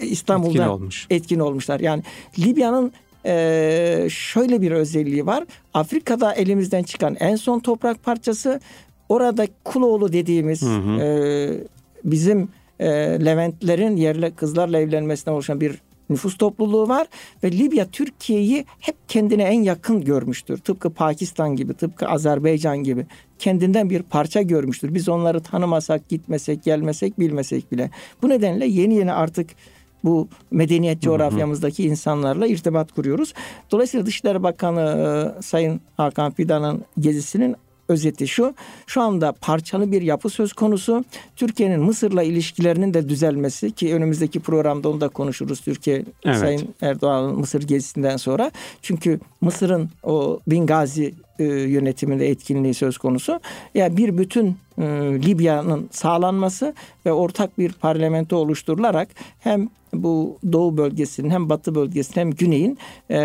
e, 0.00 0.06
İstanbul'da 0.06 0.50
etkin, 0.50 0.68
olmuş. 0.68 1.06
etkin 1.10 1.38
olmuşlar. 1.38 1.80
Yani 1.80 2.02
Libya'nın 2.38 2.92
e, 3.26 4.06
şöyle 4.10 4.62
bir 4.62 4.70
özelliği 4.70 5.26
var. 5.26 5.44
Afrika'da 5.74 6.32
elimizden 6.32 6.82
çıkan 6.82 7.16
en 7.20 7.36
son 7.36 7.60
toprak 7.60 8.02
parçası 8.02 8.60
orada 9.08 9.46
Kuloğlu 9.64 10.12
dediğimiz 10.12 10.62
hı 10.62 10.76
hı. 10.76 11.00
E, 11.02 11.08
bizim 12.04 12.48
e, 12.80 12.88
Leventlerin 13.24 13.96
yerle 13.96 14.30
kızlarla 14.30 14.78
evlenmesinden 14.78 15.32
oluşan 15.32 15.60
bir 15.60 15.80
nüfus 16.10 16.36
topluluğu 16.36 16.88
var 16.88 17.06
ve 17.44 17.52
Libya 17.52 17.86
Türkiye'yi 17.86 18.64
hep 18.80 18.96
kendine 19.08 19.42
en 19.42 19.62
yakın 19.62 20.04
görmüştür. 20.04 20.58
Tıpkı 20.58 20.90
Pakistan 20.90 21.56
gibi, 21.56 21.74
tıpkı 21.74 22.08
Azerbaycan 22.08 22.78
gibi 22.78 23.06
kendinden 23.38 23.90
bir 23.90 24.02
parça 24.02 24.42
görmüştür. 24.42 24.94
Biz 24.94 25.08
onları 25.08 25.40
tanımasak, 25.40 26.08
gitmesek, 26.08 26.62
gelmesek, 26.62 27.20
bilmesek 27.20 27.72
bile. 27.72 27.90
Bu 28.22 28.28
nedenle 28.28 28.66
yeni 28.66 28.94
yeni 28.94 29.12
artık 29.12 29.50
bu 30.04 30.28
medeniyet 30.50 31.02
coğrafyamızdaki 31.02 31.84
insanlarla 31.84 32.46
irtibat 32.46 32.92
kuruyoruz. 32.92 33.34
Dolayısıyla 33.70 34.06
Dışişleri 34.06 34.42
Bakanı 34.42 34.80
e, 35.38 35.42
Sayın 35.42 35.80
Hakan 35.96 36.32
Fidan'ın 36.32 36.84
gezisinin 36.98 37.56
özeti 37.90 38.28
şu. 38.28 38.54
Şu 38.86 39.00
anda 39.00 39.32
parçalı 39.32 39.92
bir 39.92 40.02
yapı 40.02 40.30
söz 40.30 40.52
konusu. 40.52 41.04
Türkiye'nin 41.36 41.80
Mısır'la 41.80 42.22
ilişkilerinin 42.22 42.94
de 42.94 43.08
düzelmesi 43.08 43.70
ki 43.70 43.94
önümüzdeki 43.94 44.40
programda 44.40 44.88
onu 44.88 45.00
da 45.00 45.08
konuşuruz. 45.08 45.60
Türkiye 45.60 46.04
evet. 46.24 46.36
Sayın 46.36 46.74
Erdoğan'ın 46.80 47.38
Mısır 47.38 47.62
gezisinden 47.62 48.16
sonra. 48.16 48.50
Çünkü 48.82 49.20
Mısır'ın 49.40 49.90
o 50.02 50.40
Bingazi 50.46 51.14
e, 51.38 51.44
yönetiminde 51.44 52.28
etkinliği 52.28 52.74
söz 52.74 52.98
konusu. 52.98 53.32
Ya 53.32 53.40
yani 53.74 53.96
bir 53.96 54.18
bütün 54.18 54.56
e, 54.78 54.84
Libya'nın 55.26 55.88
sağlanması 55.90 56.74
ve 57.06 57.12
ortak 57.12 57.58
bir 57.58 57.72
parlamento 57.72 58.36
oluşturularak 58.36 59.08
hem 59.40 59.68
bu 59.94 60.38
doğu 60.52 60.76
bölgesinin 60.76 61.30
hem 61.30 61.48
batı 61.48 61.74
bölgesinin 61.74 62.24
hem 62.24 62.30
güneyin 62.30 62.78
e, 63.10 63.18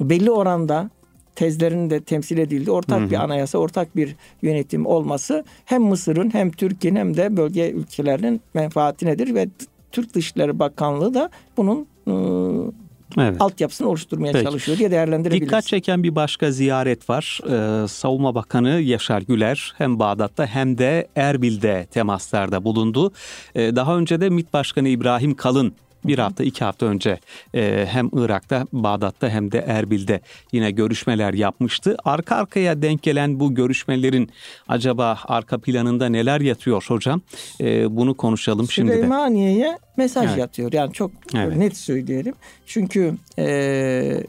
belli 0.00 0.30
oranda 0.30 0.90
tezlerinin 1.34 1.90
de 1.90 2.00
temsil 2.00 2.38
edildiği 2.38 2.70
ortak 2.70 3.00
hı 3.00 3.04
hı. 3.04 3.10
bir 3.10 3.16
anayasa, 3.16 3.58
ortak 3.58 3.96
bir 3.96 4.16
yönetim 4.42 4.86
olması 4.86 5.44
hem 5.64 5.82
Mısır'ın 5.82 6.34
hem 6.34 6.50
Türkiye'nin 6.50 6.98
hem 6.98 7.16
de 7.16 7.36
bölge 7.36 7.70
ülkelerinin 7.70 8.40
menfaatinedir 8.54 9.34
ve 9.34 9.48
Türk 9.92 10.14
Dışişleri 10.14 10.58
Bakanlığı 10.58 11.14
da 11.14 11.30
bunun 11.56 11.86
ıı, 12.08 12.72
evet. 13.18 13.36
altyapısını 13.40 13.88
oluşturmaya 13.88 14.32
Peki. 14.32 14.44
çalışıyor 14.44 14.78
diye 14.78 14.90
değerlendirebiliriz. 14.90 15.48
Dikkat 15.48 15.66
çeken 15.66 16.02
bir 16.02 16.14
başka 16.14 16.50
ziyaret 16.50 17.10
var. 17.10 17.40
Ee, 17.44 17.88
Savunma 17.88 18.34
Bakanı 18.34 18.80
Yaşar 18.80 19.22
Güler 19.22 19.74
hem 19.78 19.98
Bağdat'ta 19.98 20.46
hem 20.46 20.78
de 20.78 21.08
Erbil'de 21.16 21.86
temaslarda 21.90 22.64
bulundu. 22.64 23.12
Ee, 23.54 23.76
daha 23.76 23.96
önce 23.96 24.20
de 24.20 24.30
MİT 24.30 24.52
Başkanı 24.52 24.88
İbrahim 24.88 25.34
Kalın 25.34 25.74
bir 26.04 26.18
hafta 26.18 26.44
iki 26.44 26.64
hafta 26.64 26.86
önce 26.86 27.18
e, 27.54 27.86
hem 27.88 28.10
Irak'ta, 28.12 28.66
Bağdat'ta 28.72 29.28
hem 29.28 29.52
de 29.52 29.58
Erbil'de 29.58 30.20
yine 30.52 30.70
görüşmeler 30.70 31.34
yapmıştı. 31.34 31.96
Arka 32.04 32.36
arkaya 32.36 32.82
denk 32.82 33.02
gelen 33.02 33.40
bu 33.40 33.54
görüşmelerin 33.54 34.30
acaba 34.68 35.18
arka 35.24 35.58
planında 35.58 36.08
neler 36.08 36.40
yatıyor 36.40 36.84
hocam? 36.88 37.22
E, 37.60 37.96
bunu 37.96 38.14
konuşalım 38.14 38.68
şimdi 38.70 38.90
de. 38.90 38.94
Süleymaniye'ye 38.94 39.78
mesaj 39.96 40.26
evet. 40.26 40.38
yatıyor. 40.38 40.72
Yani 40.72 40.92
çok 40.92 41.10
evet. 41.34 41.56
net 41.56 41.76
söyleyelim. 41.76 42.34
Çünkü 42.66 43.14
e, 43.38 44.24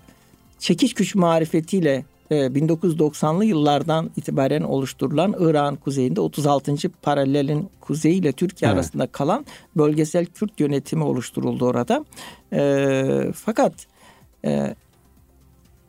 çekiş 0.60 0.94
güç 0.94 1.16
marifetiyle 1.16 2.06
1990'lı 2.32 3.44
ee, 3.44 3.48
yıllardan 3.48 4.12
itibaren 4.16 4.62
oluşturulan 4.62 5.36
İran 5.40 5.76
kuzeyinde 5.76 6.22
36. 6.22 6.76
paralelin 7.02 7.70
kuzeyi 7.82 8.20
ile 8.20 8.32
Türkiye 8.32 8.72
evet. 8.72 8.76
arasında 8.76 9.08
kalan 9.08 9.46
bölgesel 9.76 10.26
Kürt 10.26 10.60
yönetimi 10.60 11.04
oluşturuldu 11.04 11.66
orada. 11.66 12.06
E, 12.54 13.32
fakat 13.36 13.74
e, 14.46 14.76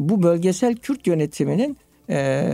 bu 0.00 0.22
bölgesel 0.22 0.76
Kürt 0.76 1.06
yönetiminin 1.06 1.76
e, 2.10 2.52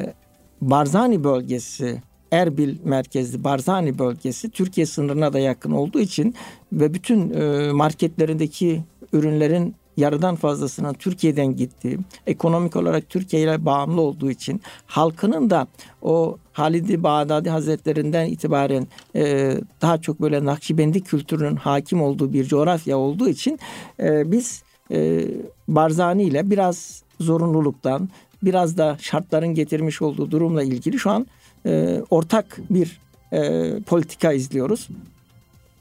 Barzani 0.61 1.25
bölgesi 1.25 2.03
Erbil 2.33 2.77
merkezli 2.85 3.45
Barzani 3.45 3.99
bölgesi 3.99 4.51
Türkiye 4.51 4.87
sınırına 4.87 5.33
da 5.33 5.39
yakın 5.39 5.73
olduğu 5.73 6.01
için 6.01 6.35
ve 6.73 6.95
bütün 6.95 7.31
e, 7.31 7.73
marketlerindeki 7.73 8.83
ürünlerin 9.13 9.75
yarıdan 9.97 10.37
fazlasının 10.37 10.93
Türkiye'den 10.93 11.57
gittiği, 11.57 11.99
ekonomik 12.27 12.77
olarak 12.77 13.09
Türkiye 13.09 13.65
bağımlı 13.65 14.01
olduğu 14.01 14.31
için 14.31 14.61
halkının 14.87 15.51
da 15.51 15.67
o 16.03 16.39
Halid-i 16.53 17.03
Bağdadi 17.03 17.51
Hazretlerinden 17.51 18.27
itibaren 18.27 18.87
e, 19.17 19.57
daha 19.83 20.01
çok 20.01 20.21
böyle 20.21 20.45
Nakşibendi 20.45 21.01
kültürünün 21.01 21.57
hakim 21.57 22.03
olduğu 22.03 22.33
bir 22.33 22.45
coğrafya 22.45 22.99
olduğu 22.99 23.29
için 23.29 23.59
e, 24.01 24.33
biz 24.33 24.63
e, 24.91 25.29
Barzani 25.69 26.23
ile 26.23 26.51
biraz 26.51 27.03
zorunluluktan 27.21 28.09
biraz 28.43 28.79
da 28.79 28.97
şartların 29.01 29.55
getirmiş 29.55 30.03
olduğu 30.03 30.31
durumla 30.31 30.63
ilgili 30.63 30.99
şu 30.99 31.11
an 31.11 31.27
e, 31.67 32.03
ortak 32.11 32.61
bir 32.71 33.01
e, 33.33 33.71
politika 33.83 34.33
izliyoruz. 34.33 34.89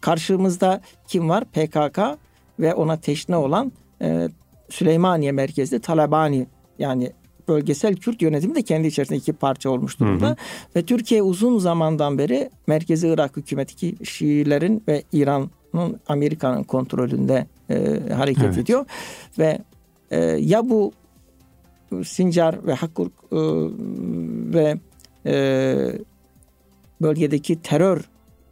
Karşımızda 0.02 0.82
kim 1.08 1.30
var? 1.30 1.44
PKK 1.46 2.00
ve 2.60 2.74
ona 2.74 2.98
teşne 2.98 3.36
olan 3.36 3.72
e, 4.02 4.30
Süleymaniye 4.70 5.32
merkezli 5.32 5.80
Talabani 5.80 6.48
yani 6.80 7.12
bölgesel 7.48 7.96
Kürt 7.96 8.22
yönetimi 8.22 8.56
de 8.56 8.62
kendi 8.62 8.88
içerisinde 8.88 9.18
iki 9.18 9.34
parça 9.34 9.70
olmuş 9.70 10.00
durumda. 10.00 10.28
Hı 10.28 10.32
hı. 10.32 10.36
Ve 10.76 10.84
Türkiye 10.86 11.22
uzun 11.22 11.58
zamandan 11.58 12.18
beri 12.18 12.50
merkezi 12.68 13.08
Irak 13.08 13.38
hükümeti 13.38 14.06
Şiilerin 14.06 14.84
ve 14.88 15.04
İran'ın 15.14 16.00
Amerika'nın 16.08 16.64
kontrolünde 16.64 17.48
e, 17.70 18.00
hareket 18.14 18.44
evet. 18.44 18.58
ediyor. 18.58 18.86
Ve 19.40 19.62
e, 20.12 20.20
ya 20.26 20.70
bu 20.70 20.92
Sincar 22.04 22.68
ve 22.68 22.74
Hakkuk 22.74 23.12
e, 23.32 23.38
ve 24.54 24.78
e, 25.26 25.36
bölgedeki 27.02 27.62
terör 27.62 28.10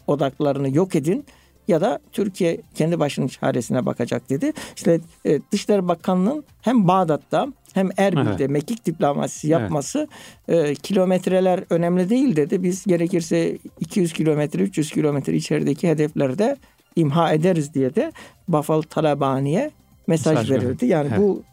odaklarını 0.07 0.75
yok 0.75 0.95
edin 0.95 1.25
ya 1.69 1.81
da 1.81 1.99
Türkiye 2.11 2.61
kendi 2.75 2.99
başının 2.99 3.27
çaresine 3.27 3.85
bakacak 3.85 4.29
dedi. 4.29 4.53
İşte 4.75 4.99
e, 5.25 5.39
Dışişleri 5.51 5.87
Bakanlığı'nın 5.87 6.43
hem 6.61 6.87
Bağdat'ta 6.87 7.47
hem 7.73 7.89
Erbil'de 7.97 8.29
evet. 8.43 8.49
mekik 8.49 8.85
diplomasisi 8.85 9.47
yapması 9.47 10.07
evet. 10.47 10.69
e, 10.69 10.75
kilometreler 10.75 11.63
önemli 11.69 12.09
değil 12.09 12.35
dedi. 12.35 12.63
Biz 12.63 12.85
gerekirse 12.85 13.57
200 13.79 14.13
kilometre 14.13 14.63
300 14.63 14.91
kilometre 14.91 15.35
içerideki 15.35 15.89
hedeflerde 15.89 16.57
imha 16.95 17.33
ederiz 17.33 17.73
diye 17.73 17.95
de 17.95 18.11
Bafal 18.47 18.81
Talabani'ye 18.81 19.71
mesaj, 20.07 20.37
mesaj 20.37 20.51
verildi. 20.51 20.85
Yani 20.85 21.07
evet. 21.09 21.19
bu 21.19 21.43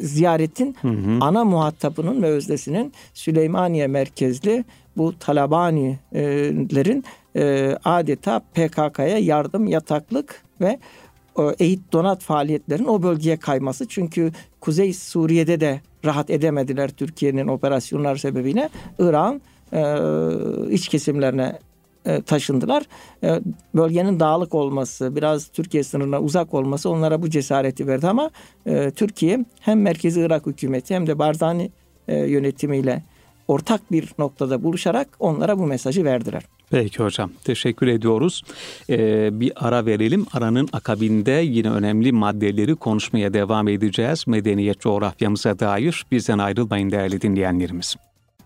ziyaretin 0.00 0.76
hı 0.82 0.88
hı. 0.88 1.18
ana 1.20 1.44
muhatabının 1.44 2.22
ve 2.22 2.26
özdesinin 2.26 2.92
Süleymaniye 3.14 3.86
merkezli 3.86 4.64
bu 4.96 5.18
Talabanilerin 5.18 7.04
e, 7.36 7.76
adeta 7.84 8.40
PKK'ya 8.40 9.18
yardım, 9.18 9.66
yataklık 9.66 10.42
ve 10.60 10.78
e, 11.38 11.42
eğit 11.58 11.92
donat 11.92 12.22
faaliyetlerin 12.22 12.84
o 12.84 13.02
bölgeye 13.02 13.36
kayması. 13.36 13.88
Çünkü 13.88 14.32
Kuzey 14.60 14.92
Suriye'de 14.92 15.60
de 15.60 15.80
rahat 16.04 16.30
edemediler 16.30 16.90
Türkiye'nin 16.90 17.48
operasyonlar 17.48 18.16
sebebiyle. 18.16 18.68
İran 18.98 19.40
e, 19.72 19.82
iç 20.70 20.88
kesimlerine 20.88 21.58
e, 22.06 22.22
taşındılar. 22.22 22.82
E, 23.22 23.40
bölgenin 23.74 24.20
dağlık 24.20 24.54
olması, 24.54 25.16
biraz 25.16 25.48
Türkiye 25.48 25.84
sınırına 25.84 26.20
uzak 26.20 26.54
olması 26.54 26.90
onlara 26.90 27.22
bu 27.22 27.30
cesareti 27.30 27.86
verdi 27.86 28.08
ama 28.08 28.30
e, 28.66 28.90
Türkiye 28.90 29.44
hem 29.60 29.82
Merkezi 29.82 30.20
Irak 30.20 30.46
hükümeti 30.46 30.94
hem 30.94 31.06
de 31.06 31.18
Barzani 31.18 31.70
yönetimiyle 32.08 33.02
ortak 33.48 33.92
bir 33.92 34.08
noktada 34.18 34.62
buluşarak 34.62 35.08
onlara 35.18 35.58
bu 35.58 35.66
mesajı 35.66 36.04
verdiler. 36.04 36.42
Peki 36.70 37.02
hocam 37.02 37.30
teşekkür 37.44 37.86
ediyoruz. 37.86 38.42
Ee, 38.90 39.40
bir 39.40 39.52
ara 39.56 39.86
verelim. 39.86 40.26
Aranın 40.32 40.68
akabinde 40.72 41.30
yine 41.30 41.70
önemli 41.70 42.12
maddeleri 42.12 42.74
konuşmaya 42.74 43.34
devam 43.34 43.68
edeceğiz. 43.68 44.24
Medeniyet 44.26 44.80
coğrafyamıza 44.80 45.58
dair 45.58 46.06
bizden 46.10 46.38
ayrılmayın 46.38 46.90
değerli 46.90 47.20
dinleyenlerimiz. 47.20 47.96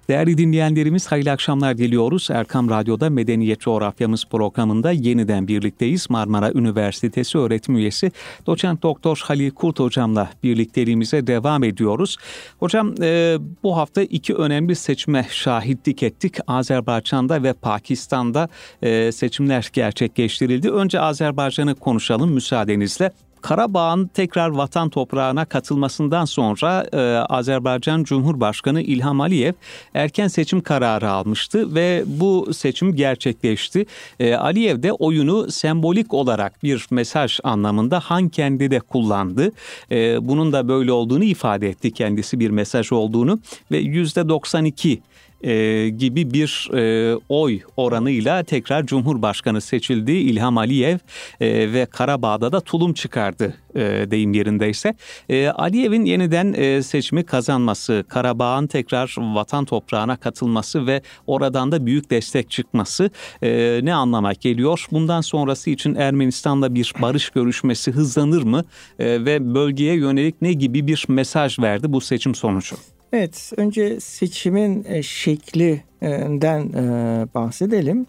Değerli 0.08 0.38
dinleyenlerimiz 0.38 1.06
hayırlı 1.06 1.30
akşamlar 1.30 1.78
diliyoruz. 1.78 2.28
Erkam 2.30 2.70
Radyo'da 2.70 3.10
Medeniyet 3.10 3.60
Coğrafyamız 3.60 4.24
programında 4.24 4.90
yeniden 4.92 5.48
birlikteyiz. 5.48 6.10
Marmara 6.10 6.52
Üniversitesi 6.52 7.38
öğretim 7.38 7.76
üyesi 7.76 8.12
doçent 8.46 8.82
doktor 8.82 9.20
Halil 9.24 9.50
Kurt 9.50 9.80
hocamla 9.80 10.30
birlikteliğimize 10.42 11.26
devam 11.26 11.64
ediyoruz. 11.64 12.16
Hocam 12.58 12.94
e, 13.02 13.36
bu 13.62 13.76
hafta 13.76 14.02
iki 14.02 14.34
önemli 14.34 14.76
seçime 14.76 15.26
şahitlik 15.30 16.02
ettik. 16.02 16.36
Azerbaycan'da 16.46 17.42
ve 17.42 17.52
Pakistan'da 17.52 18.48
e, 18.82 19.12
seçimler 19.12 19.70
gerçekleştirildi. 19.72 20.70
Önce 20.70 21.00
Azerbaycan'ı 21.00 21.74
konuşalım 21.74 22.32
müsaadenizle. 22.32 23.12
Karabağ'ın 23.42 24.06
tekrar 24.06 24.48
vatan 24.48 24.90
toprağına 24.90 25.44
katılmasından 25.44 26.24
sonra 26.24 26.86
e, 26.92 26.98
Azerbaycan 27.18 28.04
Cumhurbaşkanı 28.04 28.82
İlham 28.82 29.20
Aliyev 29.20 29.52
erken 29.94 30.28
seçim 30.28 30.60
kararı 30.60 31.10
almıştı 31.10 31.74
ve 31.74 32.04
bu 32.06 32.54
seçim 32.54 32.96
gerçekleşti. 32.96 33.86
E, 34.20 34.34
Aliyev 34.34 34.82
de 34.82 34.92
oyunu 34.92 35.50
sembolik 35.50 36.14
olarak 36.14 36.62
bir 36.62 36.86
mesaj 36.90 37.38
anlamında 37.44 38.00
Hankendi'de 38.00 38.80
kullandı. 38.80 39.52
E, 39.90 40.28
bunun 40.28 40.52
da 40.52 40.68
böyle 40.68 40.92
olduğunu 40.92 41.24
ifade 41.24 41.68
etti 41.68 41.90
kendisi 41.92 42.40
bir 42.40 42.50
mesaj 42.50 42.92
olduğunu 42.92 43.40
ve 43.70 43.82
%92 43.82 44.98
e, 45.42 45.88
gibi 45.88 46.32
bir 46.32 46.70
e, 46.74 47.14
oy 47.28 47.60
oranıyla 47.76 48.42
tekrar 48.42 48.86
Cumhurbaşkanı 48.86 49.60
seçildi 49.60 50.12
İlham 50.12 50.58
Aliyev 50.58 50.98
e, 51.40 51.72
ve 51.72 51.86
Karabağ'da 51.86 52.52
da 52.52 52.60
tulum 52.60 52.94
çıkardı 52.94 53.54
e, 53.74 53.80
deyim 54.10 54.32
yerindeyse. 54.32 54.94
E, 55.28 55.48
Aliyev'in 55.48 56.04
yeniden 56.04 56.52
e, 56.52 56.82
seçimi 56.82 57.24
kazanması, 57.24 58.04
Karabağ'ın 58.08 58.66
tekrar 58.66 59.14
vatan 59.18 59.64
toprağına 59.64 60.16
katılması 60.16 60.86
ve 60.86 61.02
oradan 61.26 61.72
da 61.72 61.86
büyük 61.86 62.10
destek 62.10 62.50
çıkması 62.50 63.10
e, 63.42 63.80
ne 63.82 63.94
anlama 63.94 64.32
geliyor? 64.32 64.86
Bundan 64.92 65.20
sonrası 65.20 65.70
için 65.70 65.94
Ermenistan'la 65.94 66.74
bir 66.74 66.92
barış 67.02 67.30
görüşmesi 67.30 67.92
hızlanır 67.92 68.42
mı 68.42 68.64
e, 68.98 69.24
ve 69.24 69.54
bölgeye 69.54 69.94
yönelik 69.94 70.42
ne 70.42 70.52
gibi 70.52 70.86
bir 70.86 71.04
mesaj 71.08 71.58
verdi 71.58 71.92
bu 71.92 72.00
seçim 72.00 72.34
sonucu? 72.34 72.76
Evet, 73.12 73.52
önce 73.56 74.00
seçimin 74.00 74.84
e, 74.88 75.02
şeklinden 75.02 76.60
e, 76.60 77.26
bahsedelim. 77.34 78.06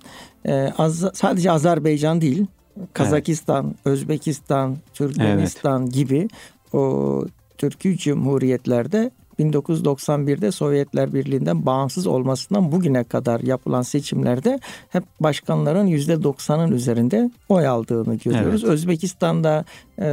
E, 0.47 0.69
sadece 1.13 1.51
Azerbaycan 1.51 2.21
değil, 2.21 2.45
Kazakistan, 2.93 3.65
evet. 3.65 3.77
Özbekistan, 3.85 4.77
Türkmenistan 4.93 5.83
evet. 5.83 5.93
gibi 5.93 6.27
o 6.73 7.23
Türkiye 7.57 7.97
Cumhuriyetlerde 7.97 9.11
1991'de 9.39 10.51
Sovyetler 10.51 11.13
Birliği'nden 11.13 11.65
bağımsız 11.65 12.07
olmasından 12.07 12.71
bugüne 12.71 13.03
kadar 13.03 13.39
yapılan 13.39 13.81
seçimlerde 13.81 14.59
hep 14.89 15.03
başkanların 15.19 15.87
%90'ın 15.87 16.71
üzerinde 16.71 17.31
oy 17.49 17.67
aldığını 17.67 18.15
görüyoruz. 18.15 18.63
Evet. 18.63 18.73
Özbekistan'da 18.73 19.65
e, 19.99 20.03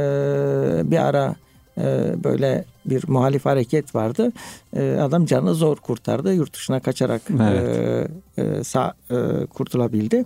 bir 0.91 0.97
ara 0.97 1.35
e, 1.77 2.15
böyle 2.23 2.65
bir 2.85 3.03
muhalif 3.07 3.45
hareket 3.45 3.95
vardı. 3.95 4.31
E, 4.75 4.97
adam 5.01 5.25
canını 5.25 5.53
zor 5.53 5.77
kurtardı. 5.77 6.33
Yurt 6.33 6.53
dışına 6.53 6.79
kaçarak 6.79 7.21
evet. 7.39 8.09
e, 8.37 8.41
e, 8.41 8.63
sağ, 8.63 8.93
e, 9.11 9.45
kurtulabildi. 9.45 10.25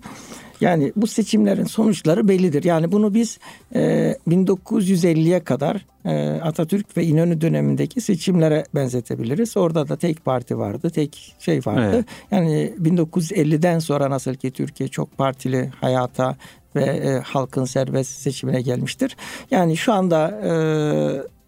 Yani 0.61 0.93
bu 0.95 1.07
seçimlerin 1.07 1.63
sonuçları 1.63 2.27
bellidir. 2.27 2.63
Yani 2.63 2.91
bunu 2.91 3.13
biz 3.13 3.39
e, 3.75 4.15
1950'ye 4.27 5.43
kadar 5.43 5.85
e, 6.05 6.41
Atatürk 6.41 6.97
ve 6.97 7.03
İnönü 7.03 7.41
dönemindeki 7.41 8.01
seçimlere 8.01 8.63
benzetebiliriz. 8.75 9.57
Orada 9.57 9.89
da 9.89 9.97
tek 9.97 10.25
parti 10.25 10.57
vardı, 10.57 10.89
tek 10.89 11.35
şey 11.39 11.59
vardı. 11.65 11.91
Evet. 11.93 12.05
Yani 12.31 12.73
1950'den 12.81 13.79
sonra 13.79 14.09
nasıl 14.09 14.33
ki 14.33 14.51
Türkiye 14.51 14.89
çok 14.89 15.17
partili 15.17 15.71
hayata 15.81 16.35
ve 16.75 16.83
e, 16.83 17.19
halkın 17.19 17.65
serbest 17.65 18.11
seçimine 18.11 18.61
gelmiştir. 18.61 19.17
Yani 19.51 19.77
şu 19.77 19.93
anda 19.93 20.41
e, 20.43 20.49
e, 20.49 21.40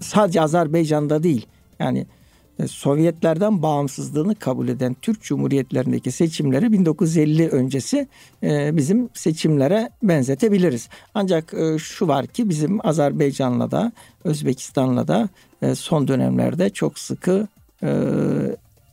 sadece 0.00 0.40
Azerbaycan'da 0.40 1.22
değil 1.22 1.46
yani 1.78 2.06
e, 2.58 2.66
Sovyetlerden 2.68 3.62
bağımsızlığını 3.62 4.34
kabul 4.34 4.68
eden 4.68 4.96
Türk 5.02 5.22
Cumhuriyetlerindeki 5.22 6.10
seçimleri 6.10 6.72
1950 6.72 7.48
öncesi 7.48 8.08
e, 8.42 8.76
bizim 8.76 9.08
seçimlere 9.14 9.90
benzetebiliriz. 10.02 10.88
Ancak 11.14 11.54
e, 11.54 11.78
şu 11.78 12.08
var 12.08 12.26
ki 12.26 12.48
bizim 12.48 12.86
Azerbaycan'la 12.86 13.70
da 13.70 13.92
Özbekistan'la 14.24 15.08
da 15.08 15.28
e, 15.62 15.74
son 15.74 16.08
dönemlerde 16.08 16.70
çok 16.70 16.98
sıkı 16.98 17.48
e, 17.82 17.88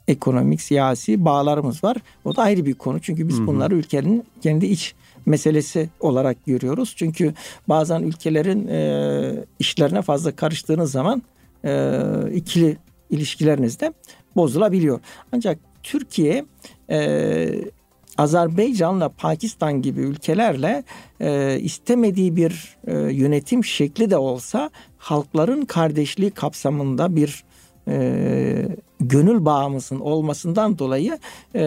ekonomik, 0.07 0.61
siyasi 0.61 1.25
bağlarımız 1.25 1.83
var. 1.83 1.97
O 2.25 2.35
da 2.35 2.41
ayrı 2.41 2.65
bir 2.65 2.73
konu. 2.73 2.99
Çünkü 2.99 3.27
biz 3.27 3.47
bunları 3.47 3.75
ülkenin 3.75 4.23
kendi 4.41 4.65
iç 4.65 4.95
meselesi 5.25 5.89
olarak 5.99 6.45
görüyoruz. 6.45 6.93
Çünkü 6.97 7.33
bazen 7.69 8.01
ülkelerin 8.01 8.67
e, 8.67 9.45
işlerine 9.59 10.01
fazla 10.01 10.35
karıştığınız 10.35 10.91
zaman 10.91 11.23
e, 11.65 12.01
ikili 12.33 12.77
ilişkileriniz 13.09 13.79
de 13.79 13.93
bozulabiliyor. 14.35 14.99
Ancak 15.31 15.59
Türkiye 15.83 16.45
e, 16.89 17.49
Azerbaycan'la 18.17 19.09
Pakistan 19.09 19.81
gibi 19.81 20.01
ülkelerle 20.01 20.83
e, 21.21 21.59
istemediği 21.61 22.35
bir 22.35 22.77
e, 22.87 22.93
yönetim 22.97 23.63
şekli 23.63 24.09
de 24.09 24.17
olsa 24.17 24.69
halkların 24.97 25.65
kardeşliği 25.65 26.31
kapsamında 26.31 27.15
bir 27.15 27.43
e, 27.87 28.67
gönül 28.99 29.45
bağımızın 29.45 29.99
olmasından 29.99 30.79
dolayı 30.79 31.19
e, 31.55 31.61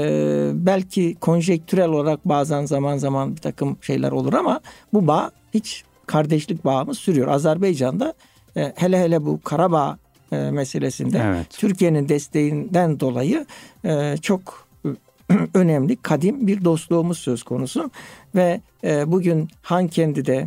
belki 0.55 1.17
konjektürel 1.21 1.89
olarak 1.89 2.25
bazen 2.25 2.67
zaman 2.67 2.97
zaman 2.97 3.37
bir 3.37 3.41
takım 3.41 3.77
şeyler 3.83 4.13
olur 4.13 4.33
ama 4.33 4.61
bu 4.93 5.07
bağ 5.07 5.31
hiç 5.55 5.85
kardeşlik 6.07 6.65
bağımız 6.65 6.99
sürüyor. 6.99 7.29
Azerbaycan'da 7.29 8.15
e, 8.57 8.73
hele 8.77 9.01
hele 9.01 9.25
bu 9.25 9.41
Karabağ 9.41 9.99
e, 10.33 10.37
meselesinde 10.37 11.23
evet. 11.25 11.47
Türkiye'nin 11.51 12.09
desteğinden 12.09 13.01
dolayı 13.01 13.47
e, 13.85 14.17
çok 14.23 14.69
önemli 15.55 15.97
kadim 15.97 16.47
bir 16.47 16.65
dostluğumuz 16.65 17.19
söz 17.19 17.43
konusu 17.43 17.91
ve 18.35 18.61
e, 18.85 19.13
bugün 19.13 19.49
Hankendi'de 19.63 20.47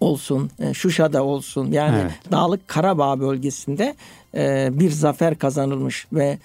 olsun, 0.00 0.50
e, 0.58 0.74
Şuşa'da 0.74 1.24
olsun 1.24 1.72
yani 1.72 1.98
evet. 2.02 2.12
Dağlık 2.30 2.68
Karabağ 2.68 3.20
bölgesinde 3.20 3.94
e, 4.34 4.68
bir 4.72 4.90
zafer 4.90 5.38
kazanılmış 5.38 6.06
ve 6.12 6.38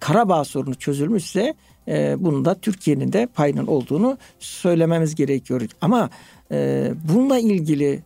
Karabağ 0.00 0.44
sorunu 0.44 0.74
çözülmüşse 0.74 1.54
e, 1.88 2.16
bunun 2.18 2.44
da 2.44 2.54
Türkiye'nin 2.54 3.12
de 3.12 3.28
payının 3.34 3.66
olduğunu 3.66 4.18
söylememiz 4.38 5.14
gerekiyor. 5.14 5.62
Ama 5.80 6.10
bununla 7.08 7.38
ilgili 7.38 8.02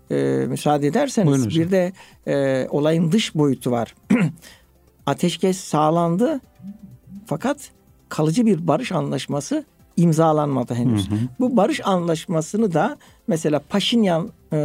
müsaade 0.48 0.86
ederseniz 0.86 1.48
bir 1.48 1.70
de 1.70 1.92
olayın 2.70 3.12
dış 3.12 3.34
boyutu 3.34 3.70
var. 3.70 3.94
Ateşkes 5.06 5.56
sağlandı 5.56 6.40
fakat 7.26 7.70
kalıcı 8.08 8.46
bir 8.46 8.66
barış 8.66 8.92
anlaşması 8.92 9.64
imzalanmadı 9.96 10.74
henüz. 10.74 11.10
Hı 11.10 11.14
hı. 11.14 11.18
Bu 11.40 11.56
barış 11.56 11.80
anlaşmasını 11.84 12.74
da 12.74 12.96
mesela 13.26 13.60
Paşinyan 13.68 14.30
e, 14.52 14.58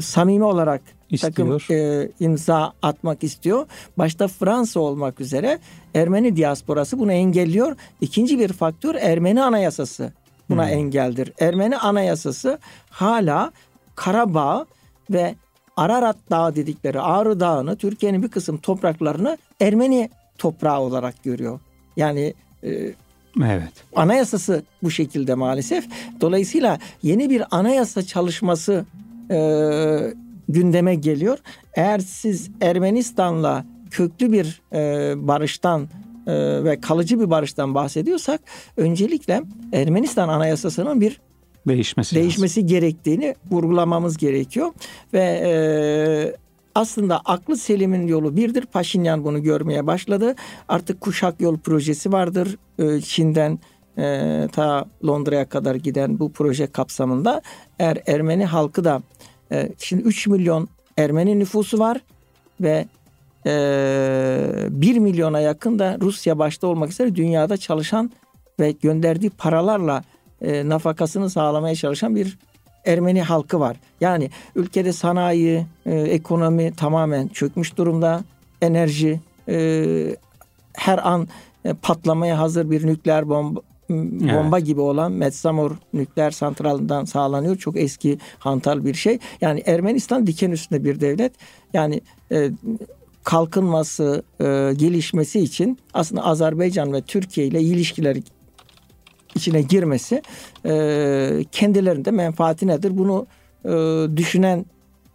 samimi 0.00 0.44
olarak 0.44 0.80
istiyor. 1.10 1.60
takım 1.60 1.76
e, 1.76 2.08
imza 2.20 2.72
atmak 2.82 3.24
istiyor. 3.24 3.66
Başta 3.98 4.28
Fransa 4.28 4.80
olmak 4.80 5.20
üzere 5.20 5.58
Ermeni 5.94 6.36
diasporası 6.36 6.98
bunu 6.98 7.12
engelliyor. 7.12 7.76
İkinci 8.00 8.38
bir 8.38 8.52
faktör 8.52 8.94
Ermeni 8.94 9.42
anayasası 9.42 10.12
buna 10.50 10.66
hmm. 10.66 10.72
engeldir. 10.72 11.32
Ermeni 11.40 11.76
anayasası 11.76 12.58
hala 12.90 13.52
Karabağ 13.94 14.66
ve 15.10 15.34
Ararat 15.76 16.16
Dağı 16.30 16.56
dedikleri 16.56 17.00
Ağrı 17.00 17.40
Dağı'nı 17.40 17.76
Türkiye'nin 17.76 18.22
bir 18.22 18.28
kısım 18.28 18.58
topraklarını 18.58 19.38
Ermeni 19.60 20.10
toprağı 20.38 20.80
olarak 20.80 21.24
görüyor. 21.24 21.60
Yani 21.96 22.34
e, 22.64 22.94
Evet. 23.38 23.72
Anayasası 23.96 24.62
bu 24.82 24.90
şekilde 24.90 25.34
maalesef. 25.34 25.84
Dolayısıyla 26.20 26.78
yeni 27.02 27.30
bir 27.30 27.42
anayasa 27.50 28.02
çalışması 28.02 28.84
e, 29.30 29.38
gündeme 30.48 30.94
geliyor. 30.94 31.38
Eğer 31.74 31.98
siz 31.98 32.50
Ermenistan'la 32.60 33.64
köklü 33.90 34.32
bir 34.32 34.62
e, 34.72 35.12
barıştan 35.28 35.88
e, 36.26 36.64
ve 36.64 36.80
kalıcı 36.80 37.20
bir 37.20 37.30
barıştan 37.30 37.74
bahsediyorsak 37.74 38.40
öncelikle 38.76 39.42
Ermenistan 39.72 40.28
Anayasası'nın 40.28 41.00
bir 41.00 41.20
değişmesi 41.68 42.14
değişmesi 42.16 42.60
lazım. 42.60 42.68
gerektiğini 42.68 43.34
vurgulamamız 43.50 44.16
gerekiyor 44.16 44.72
ve 45.12 45.22
e, 45.22 46.43
aslında 46.74 47.20
aklı 47.24 47.56
selimin 47.56 48.06
yolu 48.06 48.36
birdir. 48.36 48.66
Paşinyan 48.66 49.24
bunu 49.24 49.42
görmeye 49.42 49.86
başladı. 49.86 50.34
Artık 50.68 51.00
kuşak 51.00 51.40
yol 51.40 51.58
projesi 51.58 52.12
vardır. 52.12 52.58
E, 52.78 53.00
Çin'den 53.00 53.58
e, 53.98 54.48
ta 54.52 54.84
Londra'ya 55.06 55.48
kadar 55.48 55.74
giden 55.74 56.18
bu 56.18 56.32
proje 56.32 56.66
kapsamında 56.66 57.42
eğer 57.78 58.02
Ermeni 58.06 58.44
halkı 58.44 58.84
da 58.84 59.02
e, 59.52 59.68
şimdi 59.78 60.02
3 60.02 60.26
milyon 60.26 60.68
Ermeni 60.96 61.38
nüfusu 61.38 61.78
var 61.78 62.00
ve 62.60 62.86
e, 63.46 64.66
1 64.70 64.98
milyona 64.98 65.40
yakın 65.40 65.78
da 65.78 65.98
Rusya 66.00 66.38
başta 66.38 66.66
olmak 66.66 66.90
üzere 66.90 67.14
dünyada 67.14 67.56
çalışan 67.56 68.10
ve 68.60 68.70
gönderdiği 68.70 69.30
paralarla 69.30 70.02
e, 70.42 70.68
nafakasını 70.68 71.30
sağlamaya 71.30 71.74
çalışan 71.74 72.16
bir 72.16 72.38
Ermeni 72.86 73.22
halkı 73.22 73.60
var. 73.60 73.76
Yani 74.00 74.30
ülkede 74.56 74.92
sanayi, 74.92 75.66
e, 75.86 75.94
ekonomi 75.94 76.72
tamamen 76.76 77.28
çökmüş 77.28 77.76
durumda. 77.76 78.24
Enerji 78.62 79.20
e, 79.48 80.16
her 80.72 81.08
an 81.08 81.28
e, 81.64 81.72
patlamaya 81.72 82.38
hazır 82.38 82.70
bir 82.70 82.86
nükleer 82.86 83.28
bomba 83.28 83.60
bomba 83.88 84.58
evet. 84.58 84.66
gibi 84.66 84.80
olan 84.80 85.12
Metsamor 85.12 85.70
nükleer 85.92 86.30
santralinden 86.30 87.04
sağlanıyor. 87.04 87.56
Çok 87.56 87.76
eski 87.76 88.18
hantal 88.38 88.84
bir 88.84 88.94
şey. 88.94 89.18
Yani 89.40 89.62
Ermenistan 89.66 90.26
diken 90.26 90.50
üstünde 90.50 90.84
bir 90.84 91.00
devlet. 91.00 91.32
Yani 91.72 92.00
e, 92.32 92.50
kalkınması, 93.24 94.22
e, 94.40 94.44
gelişmesi 94.76 95.40
için 95.40 95.78
aslında 95.94 96.24
Azerbaycan 96.24 96.92
ve 96.92 97.02
Türkiye 97.02 97.46
ile 97.46 97.60
ilişkileri 97.60 98.22
içine 99.34 99.62
girmesi 99.62 100.22
e, 100.66 101.44
kendilerinde 101.52 102.10
menfaati 102.10 102.66
nedir? 102.66 102.98
Bunu 102.98 103.26
e, 103.64 103.70
düşünen 104.16 104.64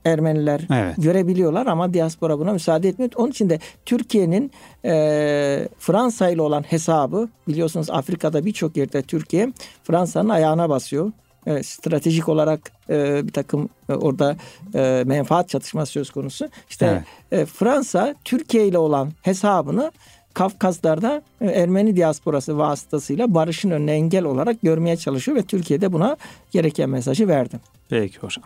Ermeniler 0.06 0.62
evet. 0.74 0.96
görebiliyorlar 0.98 1.68
ama 1.68 1.94
diaspora 1.94 2.40
buna 2.40 2.54
müsaade 2.54 2.90
etmiyor. 2.90 3.12
Onun 3.16 3.30
için 3.30 3.50
de 3.50 3.60
Türkiye'nin 3.86 4.52
e, 4.86 5.68
Fransa 5.80 6.30
ile 6.30 6.42
olan 6.42 6.64
hesabı 6.64 7.30
biliyorsunuz 7.48 7.90
Afrika'da 7.90 8.46
birçok 8.46 8.78
yerde 8.78 9.02
Türkiye 9.02 9.54
Fransa'nın 9.84 10.30
ayağına 10.30 10.70
basıyor. 10.70 11.12
E, 11.46 11.64
stratejik 11.64 12.30
olarak 12.30 12.72
e, 12.90 13.28
bir 13.28 13.32
takım 13.32 13.70
e, 13.90 13.94
orada 13.94 14.36
e, 14.76 15.04
menfaat 15.06 15.50
çatışması 15.50 15.92
söz 15.92 16.12
konusu. 16.12 16.50
İşte 16.70 17.04
evet. 17.32 17.42
e, 17.42 17.46
Fransa 17.46 18.16
Türkiye 18.26 18.68
ile 18.68 18.78
olan 18.78 19.12
hesabını 19.22 19.92
Kafkaslar'da 20.39 21.21
e, 21.41 21.45
Ermeni 21.45 21.95
diasporası 21.95 22.58
vasıtasıyla 22.58 23.34
barışın 23.34 23.71
önüne 23.71 23.91
engel 23.91 24.23
olarak 24.23 24.62
görmeye 24.62 24.97
çalışıyor 24.97 25.38
ve 25.38 25.43
Türkiye'de 25.43 25.93
buna 25.93 26.17
gereken 26.52 26.89
mesajı 26.89 27.28
verdi. 27.28 27.60
Peki 27.89 28.17
hocam. 28.17 28.43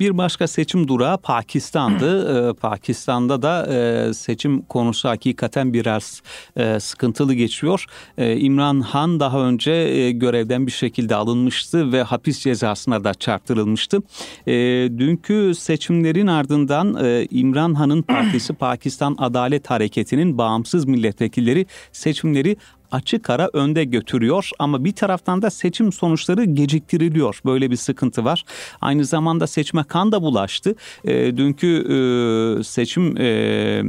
Bir 0.00 0.18
başka 0.18 0.46
seçim 0.46 0.88
durağı 0.88 1.18
Pakistan'dı. 1.18 2.48
ee, 2.50 2.52
Pakistan'da 2.52 3.42
da 3.42 3.66
e, 3.74 4.14
seçim 4.14 4.62
konusu 4.62 5.08
hakikaten 5.08 5.72
biraz 5.72 6.22
e, 6.56 6.80
sıkıntılı 6.80 7.34
geçiyor. 7.34 7.84
E, 8.18 8.36
İmran 8.36 8.80
Han 8.80 9.20
daha 9.20 9.40
önce 9.40 9.72
e, 9.72 10.10
görevden 10.10 10.66
bir 10.66 10.72
şekilde 10.72 11.14
alınmıştı 11.14 11.92
ve 11.92 12.02
hapis 12.02 12.38
cezasına 12.38 13.04
da 13.04 13.14
çarptırılmıştı. 13.14 14.02
E, 14.46 14.54
dünkü 14.98 15.52
seçimlerin 15.54 16.26
ardından 16.26 17.04
e, 17.04 17.26
İmran 17.30 17.74
Han'ın 17.74 18.02
partisi 18.08 18.52
Pakistan 18.54 19.16
Adalet 19.18 19.70
Hareketi'nin 19.70 20.38
bağımsız 20.38 20.84
milletvekilleri 20.84 21.66
seçimleri 21.92 22.56
açık 22.92 23.30
ara 23.30 23.50
önde 23.52 23.84
götürüyor 23.84 24.50
ama 24.58 24.84
bir 24.84 24.92
taraftan 24.92 25.42
da 25.42 25.50
seçim 25.50 25.92
sonuçları 25.92 26.44
geciktiriliyor. 26.44 27.40
Böyle 27.44 27.70
bir 27.70 27.76
sıkıntı 27.76 28.24
var. 28.24 28.44
Aynı 28.80 29.04
zamanda 29.04 29.46
seçme 29.46 29.84
kan 29.84 30.12
da 30.12 30.22
bulaştı. 30.22 30.74
E, 31.04 31.36
dünkü 31.36 31.66
e, 31.68 32.64
seçim 32.64 33.16
e, 33.16 33.82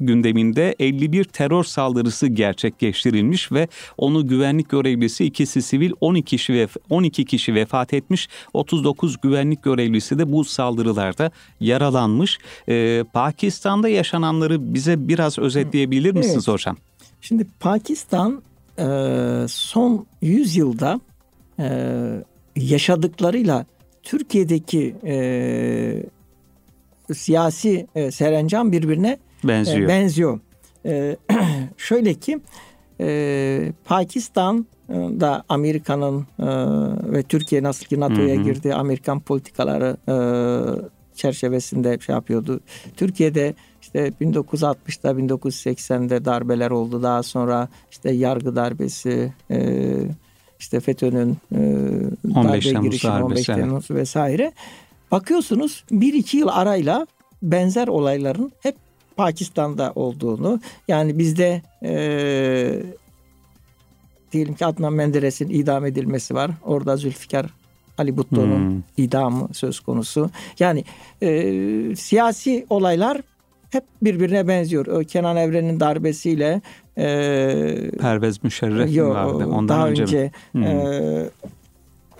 gündeminde 0.00 0.74
51 0.78 1.24
terör 1.24 1.64
saldırısı 1.64 2.26
gerçekleştirilmiş 2.26 3.52
ve 3.52 3.68
onu 3.98 4.26
güvenlik 4.26 4.68
görevlisi 4.68 5.24
ikisi 5.24 5.62
sivil 5.62 5.92
12 6.00 6.36
kişi 6.36 6.68
12 6.90 7.24
kişi 7.24 7.54
vefat 7.54 7.94
etmiş 7.94 8.28
39 8.52 9.20
güvenlik 9.20 9.62
görevlisi 9.62 10.18
de 10.18 10.32
bu 10.32 10.44
saldırılarda 10.44 11.30
yaralanmış. 11.60 12.38
Ee, 12.68 13.04
Pakistan'da 13.12 13.88
yaşananları 13.88 14.74
bize 14.74 15.08
biraz 15.08 15.38
özetleyebilir 15.38 16.12
misiniz 16.12 16.48
evet. 16.48 16.48
hocam? 16.48 16.76
Şimdi 17.28 17.46
Pakistan 17.60 18.42
e, 18.78 18.84
son 19.48 20.06
100 20.22 20.56
yılda 20.56 21.00
e, 21.58 21.68
yaşadıklarıyla 22.56 23.66
Türkiye'deki 24.02 24.96
e, 25.04 25.14
siyasi 27.14 27.86
e, 27.94 28.10
serencam 28.10 28.72
birbirine 28.72 29.18
benziyor. 29.44 29.80
E, 29.80 29.88
benziyor. 29.88 30.40
E, 30.88 31.16
şöyle 31.76 32.14
ki 32.14 32.40
e, 33.00 33.72
Pakistan 33.84 34.66
da 34.90 35.44
Amerika'nın 35.48 36.20
e, 36.38 36.46
ve 37.12 37.22
Türkiye 37.22 37.62
nasıl 37.62 37.86
ki 37.86 38.00
NATO'ya 38.00 38.34
girdi, 38.34 38.74
Amerikan 38.74 39.20
politikaları 39.20 39.96
e, 40.08 40.16
çerçevesinde 41.14 41.98
şey 42.00 42.14
yapıyordu. 42.14 42.60
Türkiye'de 42.96 43.54
işte 43.96 44.12
1960'da 44.20 45.10
1980'de 45.10 46.24
darbeler 46.24 46.70
oldu. 46.70 47.02
Daha 47.02 47.22
sonra 47.22 47.68
işte 47.90 48.12
yargı 48.12 48.56
darbesi, 48.56 49.32
e, 49.50 49.82
işte 50.58 50.80
FETÖ'nün 50.80 51.36
e, 51.52 51.58
darbe 52.34 52.58
girişimi 52.58 53.12
15 53.12 53.46
Temmuz 53.46 53.90
vesaire. 53.90 54.52
Bakıyorsunuz 55.10 55.84
bir 55.90 56.14
iki 56.14 56.36
yıl 56.36 56.48
arayla 56.48 57.06
benzer 57.42 57.88
olayların 57.88 58.52
hep 58.60 58.76
Pakistan'da 59.16 59.92
olduğunu 59.94 60.60
yani 60.88 61.18
bizde 61.18 61.62
e, 61.82 62.82
diyelim 64.32 64.54
ki 64.54 64.66
Adnan 64.66 64.92
Menderes'in 64.92 65.48
idam 65.48 65.86
edilmesi 65.86 66.34
var. 66.34 66.50
Orada 66.64 66.96
Zülfikar 66.96 67.46
Ali 67.98 68.16
Butlu'nun 68.16 68.70
hmm. 68.70 68.82
idamı 68.96 69.48
söz 69.52 69.80
konusu. 69.80 70.30
Yani 70.58 70.84
e, 71.22 71.96
siyasi 71.96 72.66
olaylar 72.70 73.20
hep 73.70 73.84
birbirine 74.02 74.48
benziyor. 74.48 74.86
O 74.86 75.00
Kenan 75.00 75.36
Evren'in 75.36 75.80
darbesiyle 75.80 76.60
e, 76.98 77.90
Pervez 78.00 78.44
Müşerref 78.44 78.94
yo, 78.94 79.10
vardı? 79.10 79.46
Ondan 79.46 79.68
daha 79.68 79.88
önce, 79.88 80.02
önce 80.02 80.30
hmm. 80.52 80.62
e, 80.62 81.30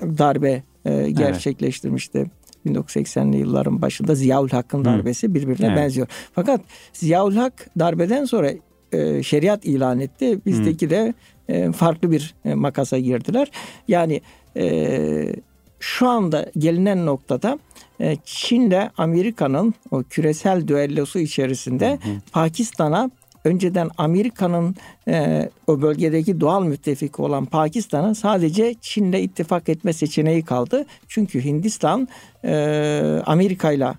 darbe 0.03 0.63
e, 0.85 1.11
gerçekleştirmişti. 1.11 2.19
Evet. 2.19 2.31
1980'li 2.67 3.37
yılların 3.37 3.83
başında 3.83 4.15
Ziyaül 4.15 4.49
Hakk'ın 4.49 4.85
darbesi 4.85 5.35
birbirine 5.35 5.67
evet. 5.67 5.77
benziyor. 5.77 6.07
Fakat 6.33 6.61
Ziyaül 6.93 7.37
Hak 7.37 7.71
darbeden 7.79 8.25
sonra 8.25 8.51
e, 8.93 9.23
şeriat 9.23 9.65
ilan 9.65 10.01
etti. 10.01 10.39
Bizdeki 10.47 10.87
Hı. 10.87 10.91
de 10.91 11.15
e, 11.49 11.73
farklı 11.73 12.11
bir 12.11 12.35
e, 12.45 12.55
makasa 12.55 12.99
girdiler. 12.99 13.51
Yani 13.89 14.21
e, 14.57 15.35
şu 15.81 16.09
anda 16.09 16.47
gelinen 16.59 17.07
noktada 17.07 17.59
e, 18.01 18.17
Çin'le 18.25 18.91
Amerika'nın 18.99 19.75
o 19.91 20.03
küresel 20.03 20.69
düellosu 20.69 21.19
içerisinde 21.19 21.99
Pakistan'a 22.33 23.11
önceden 23.45 23.91
Amerika'nın 23.99 24.75
e, 25.09 25.49
o 25.67 25.83
bölgedeki 25.83 26.41
doğal 26.41 26.63
müttefiki 26.65 27.23
olan 27.23 27.47
Pakistan'a 27.47 28.15
sadece 28.15 28.75
Çin'le 28.81 29.19
ittifak 29.19 29.69
etme 29.69 29.93
seçeneği 29.93 30.43
kaldı. 30.45 30.87
Çünkü 31.09 31.45
Hindistan 31.45 32.09
e, 32.45 33.23
Amerika 33.27 33.73
ile 33.73 33.93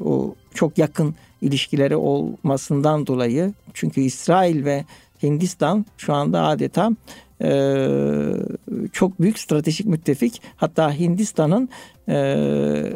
o 0.00 0.34
çok 0.54 0.78
yakın 0.78 1.14
ilişkileri 1.42 1.96
olmasından 1.96 3.06
dolayı 3.06 3.52
çünkü 3.74 4.00
İsrail 4.00 4.64
ve 4.64 4.84
Hindistan 5.22 5.86
şu 5.96 6.14
anda 6.14 6.42
adeta 6.42 6.90
e, 7.42 7.50
çok 8.92 9.20
büyük 9.20 9.38
stratejik 9.38 9.86
müttefik. 9.86 10.42
Hatta 10.56 10.92
Hindistan'ın 10.92 11.68
e, 12.08 12.92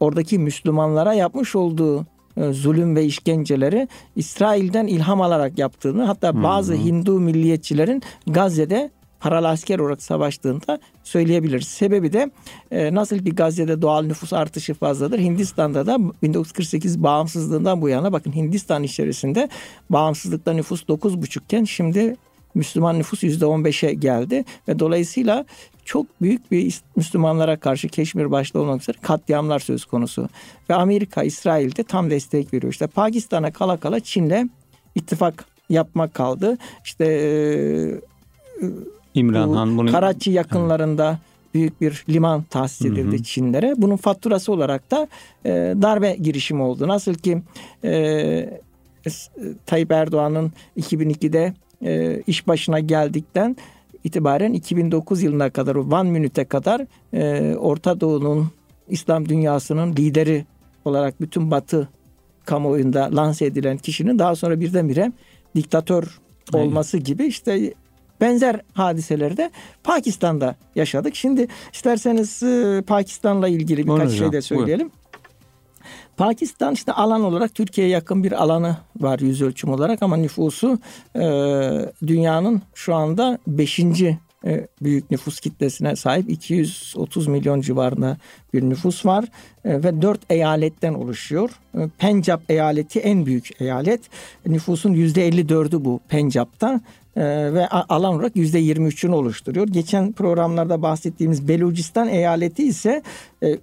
oradaki 0.00 0.38
Müslümanlara 0.38 1.14
yapmış 1.14 1.56
olduğu 1.56 2.06
e, 2.36 2.52
zulüm 2.52 2.96
ve 2.96 3.04
işkenceleri 3.04 3.88
İsrail'den 4.16 4.86
ilham 4.86 5.20
alarak 5.20 5.58
yaptığını 5.58 6.04
hatta 6.04 6.42
bazı 6.42 6.74
hmm. 6.74 6.84
Hindu 6.84 7.20
milliyetçilerin 7.20 8.02
Gazze'de 8.26 8.90
paralı 9.20 9.48
asker 9.48 9.78
olarak 9.78 10.02
savaştığında 10.02 10.78
söyleyebiliriz. 11.04 11.68
Sebebi 11.68 12.12
de 12.12 12.30
e, 12.70 12.94
nasıl 12.94 13.18
ki 13.18 13.34
Gazze'de 13.34 13.82
doğal 13.82 14.02
nüfus 14.02 14.32
artışı 14.32 14.74
fazladır. 14.74 15.18
Hindistan'da 15.18 15.86
da 15.86 15.98
1948 16.22 17.02
bağımsızlığından 17.02 17.82
bu 17.82 17.88
yana 17.88 18.12
bakın 18.12 18.32
Hindistan 18.32 18.82
içerisinde 18.82 19.48
bağımsızlıkta 19.90 20.52
nüfus 20.52 20.82
9,5 20.82 21.44
iken 21.44 21.64
şimdi 21.64 22.16
Müslüman 22.54 22.98
nüfus 22.98 23.22
%15'e 23.22 23.94
geldi 23.94 24.44
ve 24.68 24.78
dolayısıyla 24.78 25.44
çok 25.84 26.06
büyük 26.20 26.50
bir 26.50 26.80
Müslümanlara 26.96 27.56
karşı 27.56 27.88
Keşmir 27.88 28.30
başta 28.30 28.58
olmak 28.58 28.80
üzere 28.82 28.96
katliamlar 29.02 29.58
söz 29.58 29.84
konusu. 29.84 30.28
Ve 30.70 30.74
Amerika, 30.74 31.22
İsrail 31.22 31.76
de 31.76 31.82
tam 31.82 32.10
destek 32.10 32.54
veriyor. 32.54 32.72
İşte 32.72 32.86
Pakistan'a 32.86 33.50
kala 33.50 33.76
kala 33.76 34.00
Çin'le 34.00 34.50
ittifak 34.94 35.44
yapmak 35.70 36.14
kaldı. 36.14 36.58
İşte 36.84 37.04
e, 37.04 38.68
İmran 39.14 39.52
Han 39.52 39.78
bunu 39.78 39.92
Karachi 39.92 40.30
yakınlarında 40.30 41.08
evet. 41.08 41.54
büyük 41.54 41.80
bir 41.80 42.04
liman 42.08 42.42
tahsis 42.42 42.86
edildi 42.86 43.16
hı 43.16 43.20
hı. 43.20 43.22
Çinlere. 43.22 43.74
Bunun 43.76 43.96
faturası 43.96 44.52
olarak 44.52 44.90
da 44.90 45.08
e, 45.44 45.50
darbe 45.82 46.16
girişimi 46.22 46.62
oldu. 46.62 46.88
Nasıl 46.88 47.14
ki 47.14 47.42
e, 47.84 48.60
Tayyip 49.66 49.92
Erdoğan'ın 49.92 50.52
2002'de 50.78 51.54
e, 51.82 52.22
iş 52.26 52.46
başına 52.46 52.80
geldikten 52.80 53.56
itibaren 54.04 54.52
2009 54.52 55.22
yılına 55.22 55.50
kadar 55.50 55.74
One 55.74 56.10
Minute'e 56.10 56.44
kadar 56.44 56.86
e, 57.14 57.54
Orta 57.56 58.00
Doğu'nun 58.00 58.48
İslam 58.88 59.28
dünyasının 59.28 59.96
lideri 59.96 60.44
olarak 60.84 61.20
bütün 61.20 61.50
Batı 61.50 61.88
kamuoyunda 62.44 63.10
lanse 63.12 63.46
edilen 63.46 63.78
kişinin 63.78 64.18
daha 64.18 64.36
sonra 64.36 64.60
birdenbire 64.60 65.12
diktatör 65.56 66.20
olması 66.52 66.96
evet. 66.96 67.06
gibi 67.06 67.24
işte 67.24 67.74
benzer 68.20 68.60
hadiseleri 68.72 69.36
de 69.36 69.50
Pakistan'da 69.84 70.56
yaşadık. 70.74 71.14
Şimdi 71.14 71.48
isterseniz 71.72 72.42
e, 72.42 72.82
Pakistan'la 72.86 73.48
ilgili 73.48 73.86
birkaç 73.86 74.12
şey 74.12 74.32
de 74.32 74.42
söyleyelim. 74.42 74.90
Buyur. 74.90 75.01
Pakistan 76.16 76.74
işte 76.74 76.92
alan 76.92 77.22
olarak 77.22 77.54
Türkiye'ye 77.54 77.92
yakın 77.92 78.24
bir 78.24 78.42
alanı 78.42 78.76
var 79.00 79.18
yüz 79.18 79.42
ölçüm 79.42 79.70
olarak 79.70 80.02
ama 80.02 80.16
nüfusu 80.16 80.78
e, 81.16 81.22
dünyanın 82.06 82.62
şu 82.74 82.94
anda 82.94 83.38
beşinci 83.46 84.18
e, 84.44 84.66
büyük 84.82 85.10
nüfus 85.10 85.40
kitlesine 85.40 85.96
sahip 85.96 86.30
230 86.30 87.26
milyon 87.26 87.60
civarında 87.60 88.16
bir 88.54 88.62
nüfus 88.62 89.06
var 89.06 89.24
e, 89.64 89.82
ve 89.82 90.02
dört 90.02 90.20
eyaletten 90.30 90.94
oluşuyor. 90.94 91.50
E, 91.78 91.88
Pencap 91.98 92.50
eyaleti 92.50 93.00
en 93.00 93.26
büyük 93.26 93.60
eyalet. 93.60 94.00
Nüfusun 94.46 94.94
%54'ü 94.94 95.84
bu 95.84 96.00
Pencap'ta 96.08 96.80
ve 97.16 97.68
alan 97.68 98.14
olarak 98.14 98.36
%23'ünü 98.36 99.12
oluşturuyor. 99.12 99.68
Geçen 99.68 100.12
programlarda 100.12 100.82
bahsettiğimiz 100.82 101.48
Belucistan 101.48 102.08
eyaleti 102.08 102.64
ise 102.64 103.02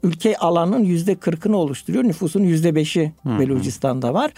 ülke 0.04 0.38
alanının 0.38 0.86
%40'ını 0.86 1.56
oluşturuyor. 1.56 2.04
Nüfusun 2.04 2.43
%5'i 2.43 3.12
Belucistan'da 3.26 4.14
var. 4.14 4.32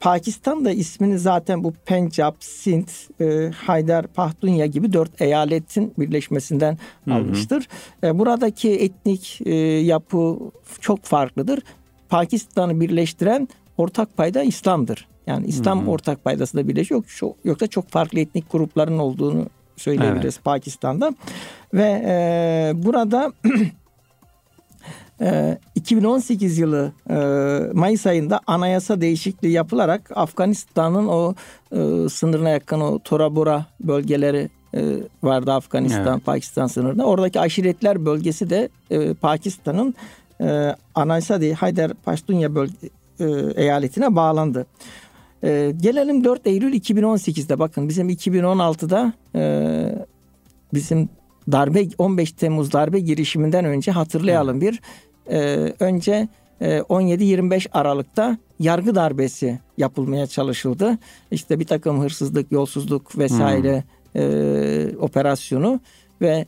Pakistan 0.00 0.64
da 0.64 0.72
ismini 0.72 1.18
zaten 1.18 1.64
bu 1.64 1.72
Pencap, 1.72 2.36
Sint, 2.40 2.90
e, 3.20 3.50
Haydar, 3.56 4.06
Pahtunya 4.06 4.66
gibi 4.66 4.92
dört 4.92 5.20
eyaletin 5.20 5.94
birleşmesinden 5.98 6.78
hı 7.04 7.10
hı. 7.10 7.14
almıştır. 7.14 7.68
E, 8.04 8.18
buradaki 8.18 8.70
etnik 8.70 9.40
e, 9.44 9.54
yapı 9.54 10.38
çok 10.80 11.04
farklıdır. 11.04 11.60
Pakistan'ı 12.08 12.80
birleştiren 12.80 13.48
ortak 13.76 14.16
payda 14.16 14.42
İslam'dır. 14.42 15.08
Yani 15.28 15.46
İslam 15.46 15.80
hı 15.80 15.84
hı. 15.84 15.90
ortak 15.90 16.24
paydası 16.24 16.56
da 16.56 16.68
birleşiyor. 16.68 17.04
Çok, 17.16 17.36
yoksa 17.44 17.66
çok 17.66 17.88
farklı 17.88 18.20
etnik 18.20 18.52
grupların 18.52 18.98
olduğunu 18.98 19.46
söyleyebiliriz 19.76 20.34
evet. 20.34 20.44
Pakistan'da. 20.44 21.14
Ve 21.74 22.02
e, 22.06 22.72
burada 22.74 23.32
2018 25.74 26.58
ee, 26.58 26.62
yılı 26.62 26.92
e, 27.10 27.14
Mayıs 27.72 28.06
ayında 28.06 28.40
anayasa 28.46 29.00
değişikliği 29.00 29.52
yapılarak 29.52 30.10
Afganistan'ın 30.14 31.08
o 31.08 31.34
e, 31.72 32.08
sınırına 32.08 32.48
yakın 32.48 32.80
o 32.80 32.98
Tora 32.98 33.36
Bora 33.36 33.66
bölgeleri 33.80 34.48
e, 34.74 34.80
vardı 35.22 35.52
Afganistan 35.52 36.14
evet. 36.14 36.24
Pakistan 36.26 36.66
sınırında. 36.66 37.04
Oradaki 37.04 37.40
aşiretler 37.40 38.06
bölgesi 38.06 38.50
de 38.50 38.68
Pakistan'ın 39.14 39.94
anayasa 40.94 41.40
değil 41.40 41.54
Haydar 41.54 41.92
Paştunya 41.94 42.54
bölge, 42.54 42.74
eyaletine 43.56 44.16
bağlandı. 44.16 44.66
Gelelim 45.76 46.24
4 46.24 46.46
Eylül 46.46 46.74
2018'de 46.74 47.58
bakın 47.58 47.88
bizim 47.88 48.10
2016'da 48.10 49.12
bizim 50.74 51.08
darbe 51.52 51.88
15 51.98 52.32
Temmuz 52.32 52.72
darbe 52.72 53.00
girişiminden 53.00 53.64
önce 53.64 53.92
hatırlayalım 53.92 54.60
bir 54.60 54.80
e, 55.30 55.38
önce 55.80 56.28
e, 56.60 56.78
17-25 56.78 57.68
Aralık'ta 57.72 58.38
yargı 58.58 58.94
darbesi 58.94 59.58
yapılmaya 59.76 60.26
çalışıldı. 60.26 60.98
İşte 61.30 61.60
bir 61.60 61.66
takım 61.66 62.00
hırsızlık, 62.00 62.52
yolsuzluk 62.52 63.18
vesaire 63.18 63.84
hmm. 64.12 64.22
e, 64.22 64.96
operasyonu 64.98 65.80
ve 66.20 66.46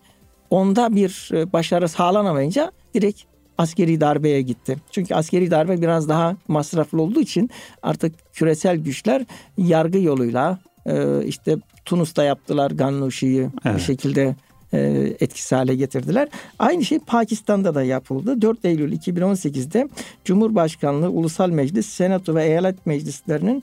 onda 0.51 0.95
bir 0.95 1.31
e, 1.33 1.53
başarı 1.53 1.89
sağlanamayınca 1.89 2.73
direkt 2.95 3.23
askeri 3.61 4.01
darbeye 4.01 4.43
gitti. 4.43 4.77
Çünkü 4.91 5.15
askeri 5.15 5.51
darbe 5.51 5.83
biraz 5.83 6.09
daha 6.09 6.37
masraflı 6.49 7.03
olduğu 7.03 7.21
için 7.21 7.51
artık 7.83 8.15
küresel 8.33 8.77
güçler 8.77 9.25
yargı 9.59 9.99
yoluyla 9.99 10.59
e, 10.87 11.25
işte 11.25 11.57
Tunus'ta 11.85 12.25
yaptılar 12.25 12.71
Gannuşi'yi 12.71 13.49
evet. 13.65 13.77
bir 13.77 13.83
şekilde 13.83 14.37
e, 14.73 14.79
etkisiz 15.21 15.53
hale 15.53 15.75
getirdiler. 15.75 16.29
Aynı 16.59 16.85
şey 16.85 16.99
Pakistan'da 16.99 17.75
da 17.75 17.83
yapıldı. 17.83 18.43
4 18.43 18.65
Eylül 18.65 18.93
2018'de 18.93 19.89
Cumhurbaşkanlığı, 20.25 21.11
Ulusal 21.11 21.51
Meclis, 21.51 21.87
Senato 21.87 22.35
ve 22.35 22.45
Eyalet 22.45 22.87
Meclislerinin 22.87 23.63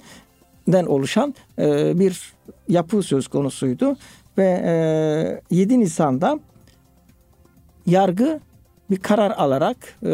den 0.68 0.86
oluşan 0.86 1.36
e, 1.60 2.00
bir 2.00 2.34
yapı 2.70 3.04
söz 3.04 3.28
konusuydu 3.28 3.98
ve 4.38 4.62
e, 5.52 5.56
7 5.56 5.80
Nisan'da 5.80 6.39
yargı 7.86 8.39
bir 8.89 8.97
karar 8.97 9.31
alarak 9.31 9.77
e, 10.03 10.11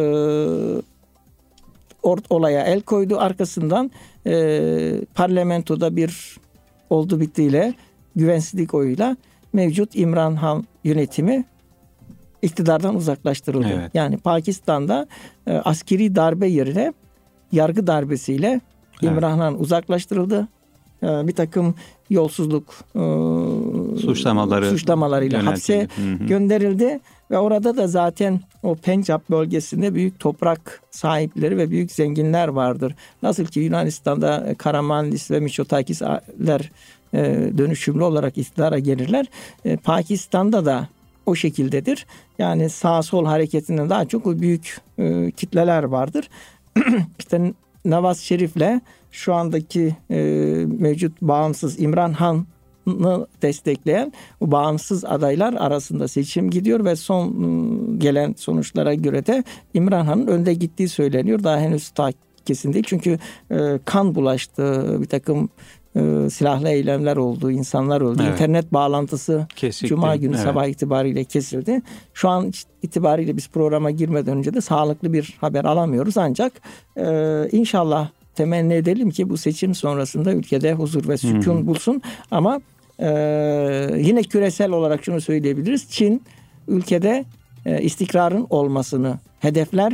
olaya 2.30 2.64
el 2.64 2.82
koydu. 2.82 3.20
Arkasından 3.20 3.92
e, 4.28 5.06
parlamentoda 5.16 5.96
bir 5.96 6.38
oldu 6.90 7.20
bittiyle 7.20 7.74
güvensizlik 8.16 8.74
oyuyla 8.74 9.18
mevcut 9.54 9.96
İmran 9.96 10.36
Han 10.36 10.64
yönetimi 10.84 11.46
iktidardan 12.42 12.96
uzaklaştırıldı. 12.96 13.68
Evet. 13.74 13.92
Yani 13.94 14.18
Pakistan'da 14.18 15.08
e, 15.48 15.54
askeri 15.54 16.16
darbe 16.16 16.48
yerine 16.48 16.94
yargı 17.52 17.88
darbesiyle 17.88 18.62
İmran 19.02 19.38
Han 19.38 19.60
uzaklaştırıldı. 19.60 20.48
E, 21.04 21.08
bir 21.08 21.34
takım 21.34 21.76
yolsuzluk 22.10 22.74
e, 22.96 23.02
suçlamaları 23.98 24.70
suçlamalarıyla 24.70 25.46
hapse 25.46 25.88
hı 25.96 26.02
hı. 26.02 26.28
gönderildi 26.28 27.00
ve 27.32 27.38
orada 27.38 27.78
da 27.78 27.88
zaten 27.88 28.40
o 28.64 28.76
Pencap 28.76 29.30
bölgesinde 29.30 29.94
büyük 29.94 30.20
toprak 30.20 30.82
sahipleri 30.92 31.58
ve 31.58 31.70
büyük 31.70 31.92
zenginler 31.92 32.48
vardır. 32.48 32.96
Nasıl 33.22 33.46
ki 33.46 33.60
Yunanistan'da 33.60 34.56
Karamanlis 34.58 35.32
ve 35.32 35.40
Miçotakisler 35.40 36.72
e, 37.14 37.50
dönüşümlü 37.58 38.04
olarak 38.04 38.38
iktidara 38.38 38.80
gelirler. 38.80 39.26
E, 39.66 39.78
Pakistan'da 39.78 40.66
da 40.66 40.88
o 41.26 41.36
şekildedir. 41.36 42.06
Yani 42.40 42.70
sağ 42.70 43.02
sol 43.02 43.26
hareketinden 43.26 43.90
daha 43.90 44.06
çok 44.06 44.28
o 44.28 44.40
büyük 44.40 44.82
e, 44.98 45.32
kitleler 45.32 45.84
vardır. 45.84 46.30
işte 47.20 47.54
Navaz 47.86 48.20
Şerif'le 48.20 48.82
şu 49.12 49.34
andaki 49.34 49.96
e, 50.10 50.16
mevcut 50.80 51.22
bağımsız 51.22 51.80
İmran 51.80 52.14
Han 52.14 52.46
destekleyen 53.42 54.14
bağımsız 54.42 55.06
adaylar 55.06 55.54
arasında 55.54 56.08
seçim 56.08 56.50
gidiyor 56.50 56.86
ve 56.86 56.96
son 56.96 57.28
ıı, 57.28 57.98
gelen 57.98 58.36
sonuçlara 58.38 58.94
göre 58.94 59.26
de 59.26 59.44
İmran 59.74 60.06
Han'ın 60.06 60.28
önde 60.28 60.54
gittiği 60.54 60.90
söyleniyor. 60.90 61.44
Daha 61.44 61.60
henüz 61.60 61.92
kesin 62.46 62.74
değil. 62.74 62.86
Çünkü 62.88 63.20
e, 63.52 63.80
kan 63.86 64.16
bulaştı, 64.16 64.98
bir 65.02 65.06
takım 65.06 65.50
e, 65.96 66.30
silahlı 66.30 66.70
eylemler 66.70 67.18
oldu, 67.18 67.52
insanlar 67.52 68.02
öldü. 68.02 68.22
Evet. 68.24 68.34
İnternet 68.34 68.74
bağlantısı 68.74 69.48
Kesinlikle. 69.56 69.96
Cuma 69.96 70.16
günü 70.16 70.36
evet. 70.36 70.44
sabah 70.44 70.66
itibariyle 70.66 71.24
kesildi. 71.24 71.82
Şu 72.14 72.30
an 72.30 72.52
itibariyle 72.82 73.38
biz 73.38 73.50
programa 73.50 73.92
girmeden 73.92 74.38
önce 74.38 74.54
de 74.54 74.62
sağlıklı 74.62 75.14
bir 75.14 75.38
haber 75.42 75.66
alamıyoruz. 75.66 76.18
Ancak 76.18 76.54
e, 76.98 77.06
inşallah 77.52 78.10
temenni 78.36 78.74
edelim 78.74 79.10
ki 79.10 79.30
bu 79.30 79.38
seçim 79.38 79.76
sonrasında 79.76 80.34
ülkede 80.34 80.74
huzur 80.74 81.08
ve 81.08 81.18
sükun 81.18 81.58
hmm. 81.58 81.68
bulsun. 81.68 82.02
Ama 82.32 82.62
e, 83.00 83.08
yine 83.98 84.24
küresel 84.24 84.72
olarak 84.72 85.04
şunu 85.04 85.22
söyleyebiliriz. 85.22 85.90
Çin 85.90 86.22
ülkede 86.68 87.26
e, 87.66 87.82
istikrarın 87.82 88.48
olmasını 88.50 89.20
hedefler. 89.40 89.94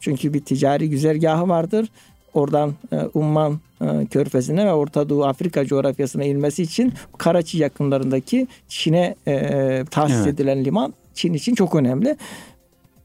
Çünkü 0.00 0.34
bir 0.34 0.44
ticari 0.44 0.90
güzergahı 0.90 1.48
vardır. 1.48 1.88
Oradan 2.34 2.74
e, 2.92 2.96
Umman 3.14 3.60
e, 3.82 4.06
körfezine 4.06 4.66
ve 4.66 4.72
Orta 4.72 5.08
Doğu 5.08 5.24
Afrika 5.24 5.66
coğrafyasına 5.66 6.24
inmesi 6.24 6.62
için 6.62 6.92
Karaçi 7.18 7.58
yakınlarındaki 7.58 8.46
Çin'e 8.68 9.14
e, 9.26 9.84
tahsis 9.90 10.16
evet. 10.16 10.34
edilen 10.34 10.64
liman 10.64 10.94
Çin 11.14 11.34
için 11.34 11.54
çok 11.54 11.74
önemli. 11.74 12.16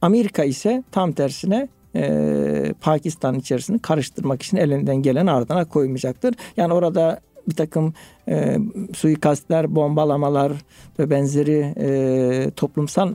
Amerika 0.02 0.44
ise 0.44 0.84
tam 0.92 1.12
tersine 1.12 1.68
e, 1.96 2.74
Pakistan 2.82 3.36
içerisini 3.36 3.80
karıştırmak 3.80 4.42
için 4.42 4.58
elinden 4.58 4.96
gelen 4.96 5.28
ardına 5.28 5.66
koymayacaktır. 5.66 6.36
Yani 6.58 6.74
orada 6.74 7.20
bir 7.50 7.56
takım 7.56 7.94
e, 8.28 8.58
suikastler, 8.94 9.76
bombalamalar 9.76 10.52
ve 11.00 11.10
benzeri 11.10 11.74
e, 11.78 12.52
toplumsal 12.56 13.14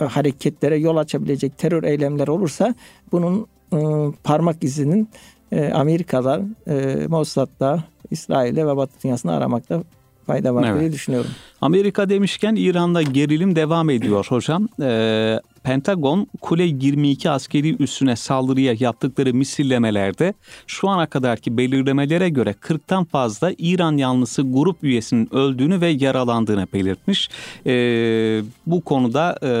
hareketlere 0.00 0.76
yol 0.76 0.96
açabilecek 0.96 1.58
terör 1.58 1.82
eylemler 1.82 2.28
olursa 2.28 2.74
bunun 3.12 3.46
e, 3.72 3.78
parmak 4.24 4.64
izinin 4.64 5.08
e, 5.52 5.72
Amerika'dan, 5.72 6.56
e, 6.66 7.06
Mossad'da, 7.08 7.84
İsrail'de 8.10 8.66
ve 8.66 8.76
Batı 8.76 9.02
dünyasını 9.04 9.32
aramakta 9.32 9.82
fayda 10.26 10.54
var 10.54 10.68
evet. 10.68 10.80
diye 10.80 10.92
düşünüyorum. 10.92 11.30
Amerika 11.60 12.08
demişken 12.08 12.54
İran'da 12.54 13.02
gerilim 13.02 13.56
devam 13.56 13.90
ediyor 13.90 14.26
hocam. 14.28 14.68
Ee, 14.82 15.40
Pentagon 15.62 16.26
Kule 16.40 16.64
22 16.64 17.30
askeri 17.30 17.82
üssüne 17.82 18.16
saldırıya 18.16 18.74
yaptıkları 18.78 19.34
misillemelerde 19.34 20.34
şu 20.66 20.88
ana 20.88 21.06
kadarki 21.06 21.56
belirlemelere 21.56 22.28
göre 22.28 22.50
40'tan 22.50 23.04
fazla 23.04 23.52
İran 23.58 23.96
yanlısı 23.96 24.42
grup 24.42 24.84
üyesinin 24.84 25.34
öldüğünü 25.34 25.80
ve 25.80 25.88
yaralandığını 25.88 26.66
belirtmiş. 26.72 27.30
Ee, 27.66 28.42
bu 28.66 28.80
konuda 28.80 29.38
e, 29.42 29.52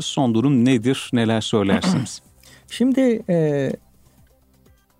son 0.00 0.34
durum 0.34 0.64
nedir? 0.64 1.10
Neler 1.12 1.40
söylersiniz? 1.40 2.22
Şimdi 2.70 3.22
e, 3.28 3.70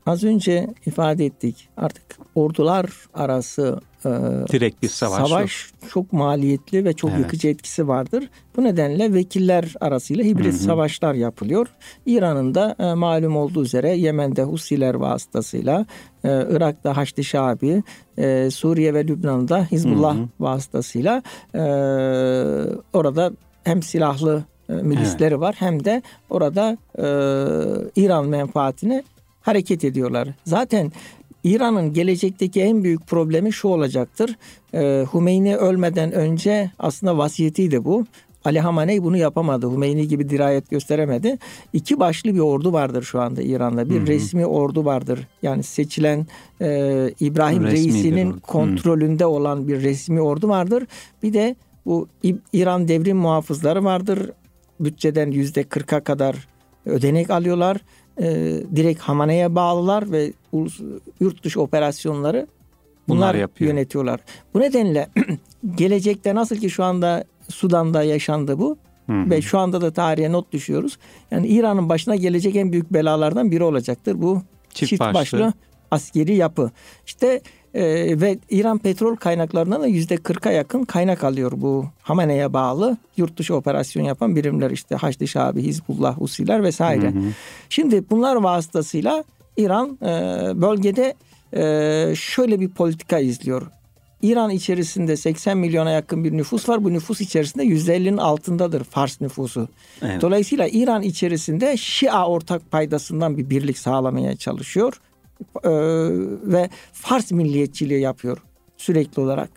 az 0.06 0.24
önce 0.24 0.74
ifade 0.86 1.24
ettik 1.24 1.68
artık 1.76 2.02
ordular 2.34 2.90
arası 3.14 3.80
e, 4.04 4.08
direkt 4.52 4.82
bir 4.82 4.88
savaş. 4.88 5.28
Savaş 5.28 5.72
çok 5.92 6.12
maliyetli 6.12 6.84
ve 6.84 6.92
çok 6.92 7.10
evet. 7.10 7.20
yıkıcı 7.20 7.48
etkisi 7.48 7.88
vardır. 7.88 8.28
Bu 8.56 8.64
nedenle 8.64 9.14
vekiller 9.14 9.74
arasıyla 9.80 10.24
hibrit 10.24 10.52
hı 10.52 10.58
hı. 10.58 10.62
savaşlar 10.62 11.14
yapılıyor. 11.14 11.66
İran'ın 12.06 12.54
da 12.54 12.76
e, 12.78 12.94
malum 12.94 13.36
olduğu 13.36 13.62
üzere 13.62 13.96
Yemen'de 13.96 14.42
Husiler 14.42 14.94
vasıtasıyla, 14.94 15.86
e, 16.24 16.28
Irak'ta 16.28 16.96
Haçlı 16.96 17.24
Şabi, 17.24 17.82
e, 18.18 18.50
Suriye 18.50 18.94
ve 18.94 19.06
Lübnan'da 19.06 19.66
Hizbullah 19.72 20.16
hı 20.16 20.20
hı. 20.20 20.28
vasıtasıyla 20.40 21.22
e, 21.54 21.62
orada 22.92 23.32
hem 23.64 23.82
silahlı 23.82 24.44
milisleri 24.68 25.34
evet. 25.34 25.40
var 25.40 25.54
hem 25.58 25.84
de 25.84 26.02
orada 26.30 26.78
e, 26.98 27.04
İran 27.96 28.28
menfaatini 28.28 29.04
hareket 29.42 29.84
ediyorlar. 29.84 30.28
Zaten 30.44 30.92
İran'ın 31.44 31.92
gelecekteki 31.92 32.60
en 32.60 32.84
büyük 32.84 33.06
problemi 33.06 33.52
şu 33.52 33.68
olacaktır. 33.68 34.36
E, 34.74 35.06
Hümeyni 35.14 35.56
ölmeden 35.56 36.12
önce 36.12 36.70
aslında 36.78 37.18
vasiyetiydi 37.18 37.84
bu. 37.84 38.04
Ali 38.44 38.60
Hamaney 38.60 39.02
bunu 39.02 39.16
yapamadı. 39.16 39.72
Hümeyni 39.72 40.08
gibi 40.08 40.28
dirayet 40.28 40.70
gösteremedi. 40.70 41.38
İki 41.72 42.00
başlı 42.00 42.34
bir 42.34 42.40
ordu 42.40 42.72
vardır 42.72 43.02
şu 43.02 43.20
anda 43.20 43.42
İran'da. 43.42 43.90
Bir 43.90 43.96
hı 43.96 44.02
hı. 44.02 44.06
resmi 44.06 44.46
ordu 44.46 44.84
vardır. 44.84 45.28
Yani 45.42 45.62
seçilen 45.62 46.26
e, 46.60 46.66
İbrahim 47.20 47.64
Resmidir 47.64 47.94
Reisi'nin 47.94 48.32
kontrolünde 48.32 49.24
hı. 49.24 49.28
olan 49.28 49.68
bir 49.68 49.82
resmi 49.82 50.20
ordu 50.20 50.48
vardır. 50.48 50.86
Bir 51.22 51.32
de 51.32 51.56
bu 51.86 52.08
İran 52.52 52.88
devrim 52.88 53.16
muhafızları 53.16 53.84
vardır. 53.84 54.30
Bütçeden 54.80 55.30
yüzde 55.30 55.62
kırka 55.64 56.00
kadar 56.00 56.48
ödenek 56.86 57.30
alıyorlar 57.30 57.76
e, 58.20 58.26
direkt 58.76 59.00
Hamane'ye 59.00 59.54
bağlılar 59.54 60.12
ve 60.12 60.32
ulus, 60.52 60.80
yurt 61.20 61.44
dışı 61.44 61.60
operasyonları 61.60 62.46
bunlar, 63.08 63.36
bunlar 63.36 63.48
yönetiyorlar. 63.58 64.20
Bu 64.54 64.60
nedenle 64.60 65.08
gelecekte 65.74 66.34
nasıl 66.34 66.56
ki 66.56 66.70
şu 66.70 66.84
anda 66.84 67.24
Sudan'da 67.48 68.02
yaşandı 68.02 68.58
bu 68.58 68.76
hı 69.06 69.12
hı. 69.12 69.30
ve 69.30 69.42
şu 69.42 69.58
anda 69.58 69.80
da 69.80 69.92
tarihe 69.92 70.32
not 70.32 70.52
düşüyoruz. 70.52 70.98
Yani 71.30 71.46
İran'ın 71.46 71.88
başına 71.88 72.16
gelecek 72.16 72.56
en 72.56 72.72
büyük 72.72 72.92
belalardan 72.92 73.50
biri 73.50 73.64
olacaktır 73.64 74.22
bu 74.22 74.42
çift, 74.70 74.90
çift 74.90 75.00
başlı. 75.00 75.14
başlı 75.14 75.52
askeri 75.90 76.34
yapı. 76.34 76.70
İşte 77.06 77.40
e, 77.74 77.82
ve 78.20 78.38
İran 78.50 78.78
petrol 78.78 79.16
kaynaklarından 79.16 79.82
da 79.82 79.86
yüzde 79.86 80.16
kırka 80.16 80.50
yakın 80.50 80.84
kaynak 80.84 81.24
alıyor 81.24 81.52
bu 81.56 81.86
Hamane'ye 82.02 82.52
bağlı 82.52 82.96
yurt 83.16 83.38
dışı 83.38 83.54
operasyon 83.54 84.04
yapan 84.04 84.36
birimler 84.36 84.70
işte 84.70 84.94
Haçlı 84.94 85.28
Şabi, 85.28 85.62
Hizbullah, 85.62 86.18
Husiler 86.18 86.62
vesaire. 86.62 87.10
Hı 87.10 87.18
hı. 87.18 87.32
Şimdi 87.68 88.04
bunlar 88.10 88.36
vasıtasıyla 88.36 89.24
İran 89.56 89.98
e, 90.02 90.06
bölgede 90.60 91.14
e, 91.56 92.14
şöyle 92.16 92.60
bir 92.60 92.68
politika 92.68 93.18
izliyor. 93.18 93.62
İran 94.22 94.50
içerisinde 94.50 95.16
80 95.16 95.58
milyona 95.58 95.90
yakın 95.90 96.24
bir 96.24 96.32
nüfus 96.32 96.68
var. 96.68 96.84
Bu 96.84 96.92
nüfus 96.92 97.20
içerisinde 97.20 97.64
%50'nin 97.64 98.16
altındadır 98.16 98.84
Fars 98.84 99.20
nüfusu. 99.20 99.68
Evet. 100.02 100.22
Dolayısıyla 100.22 100.68
İran 100.68 101.02
içerisinde 101.02 101.76
Şia 101.76 102.28
ortak 102.28 102.70
paydasından 102.70 103.36
bir 103.36 103.50
birlik 103.50 103.78
sağlamaya 103.78 104.36
çalışıyor 104.36 105.00
e, 105.64 105.70
ve 106.52 106.68
Fars 106.92 107.30
milliyetçiliği 107.32 108.00
yapıyor 108.00 108.38
sürekli 108.76 109.22
olarak. 109.22 109.50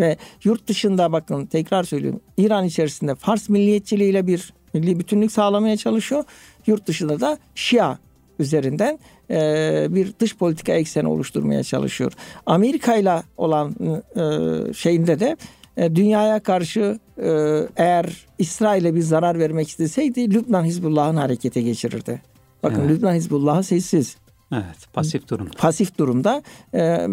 Ve 0.00 0.16
yurt 0.44 0.68
dışında 0.68 1.12
bakın 1.12 1.46
tekrar 1.46 1.84
söylüyorum 1.84 2.20
İran 2.36 2.64
içerisinde 2.64 3.14
Fars 3.14 3.48
milliyetçiliğiyle 3.48 4.26
bir 4.26 4.52
milli 4.74 4.98
bütünlük 4.98 5.32
sağlamaya 5.32 5.76
çalışıyor. 5.76 6.24
Yurt 6.66 6.86
dışında 6.86 7.20
da 7.20 7.38
Şia 7.54 7.98
üzerinden 8.38 8.98
e, 9.30 9.86
bir 9.90 10.12
dış 10.20 10.36
politika 10.36 10.72
ekseni 10.72 11.08
oluşturmaya 11.08 11.62
çalışıyor. 11.64 12.12
Amerika 12.46 12.96
ile 12.96 13.22
olan 13.36 13.74
e, 14.16 14.74
şeyinde 14.74 15.20
de 15.20 15.36
e, 15.76 15.96
dünyaya 15.96 16.40
karşı 16.40 16.98
e, 17.18 17.30
eğer 17.76 18.26
İsrail'e 18.38 18.94
bir 18.94 19.00
zarar 19.00 19.38
vermek 19.38 19.68
isteseydi 19.68 20.34
Lübnan 20.34 20.64
Hizbullah'ın 20.64 21.16
harekete 21.16 21.62
geçirirdi. 21.62 22.22
Bakın 22.62 22.80
evet. 22.80 22.90
Lübnan 22.90 23.14
Hizbullah'ı 23.14 23.62
sessiz. 23.62 24.16
Evet, 24.52 24.92
pasif 24.92 25.28
durumda. 25.28 25.50
Pasif 25.58 25.98
durumda 25.98 26.42
ee, 26.72 27.06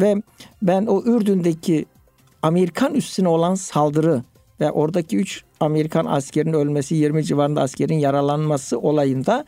ve 0.00 0.22
ben 0.62 0.86
o 0.86 1.02
Ürdün'deki 1.02 1.86
Amerikan 2.42 2.94
üstüne 2.94 3.28
olan 3.28 3.54
saldırı 3.54 4.22
ve 4.60 4.70
oradaki 4.70 5.16
3 5.16 5.44
Amerikan 5.60 6.06
askerin 6.06 6.52
ölmesi, 6.52 6.94
20 6.94 7.24
civarında 7.24 7.62
askerin 7.62 7.98
yaralanması 7.98 8.78
olayında 8.78 9.44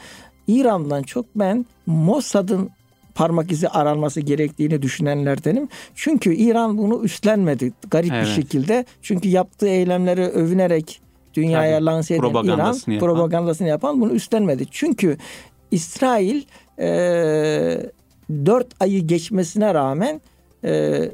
İran'dan 0.47 1.03
çok 1.03 1.26
ben 1.34 1.66
Mossad'ın 1.86 2.70
parmak 3.14 3.53
izi 3.53 3.68
aranması 3.68 4.20
gerektiğini 4.20 4.82
düşünenlerdenim. 4.82 5.68
Çünkü 5.95 6.34
İran 6.34 6.78
bunu 6.78 7.05
üstlenmedi 7.05 7.72
garip 7.90 8.12
evet. 8.12 8.26
bir 8.26 8.30
şekilde. 8.30 8.84
Çünkü 9.03 9.28
yaptığı 9.28 9.68
eylemleri 9.68 10.24
övünerek 10.24 11.01
dünyaya 11.34 11.86
lanse 11.86 12.14
eden 12.14 12.45
İran 12.45 12.74
yapan. 12.74 12.99
propagandasını 12.99 13.68
yapan 13.68 14.01
bunu 14.01 14.12
üstlenmedi. 14.12 14.66
Çünkü 14.70 15.18
İsrail 15.70 16.42
e, 16.79 17.91
4 18.31 18.66
ayı 18.81 19.07
geçmesine 19.07 19.75
rağmen 19.75 20.20
e, 20.64 21.11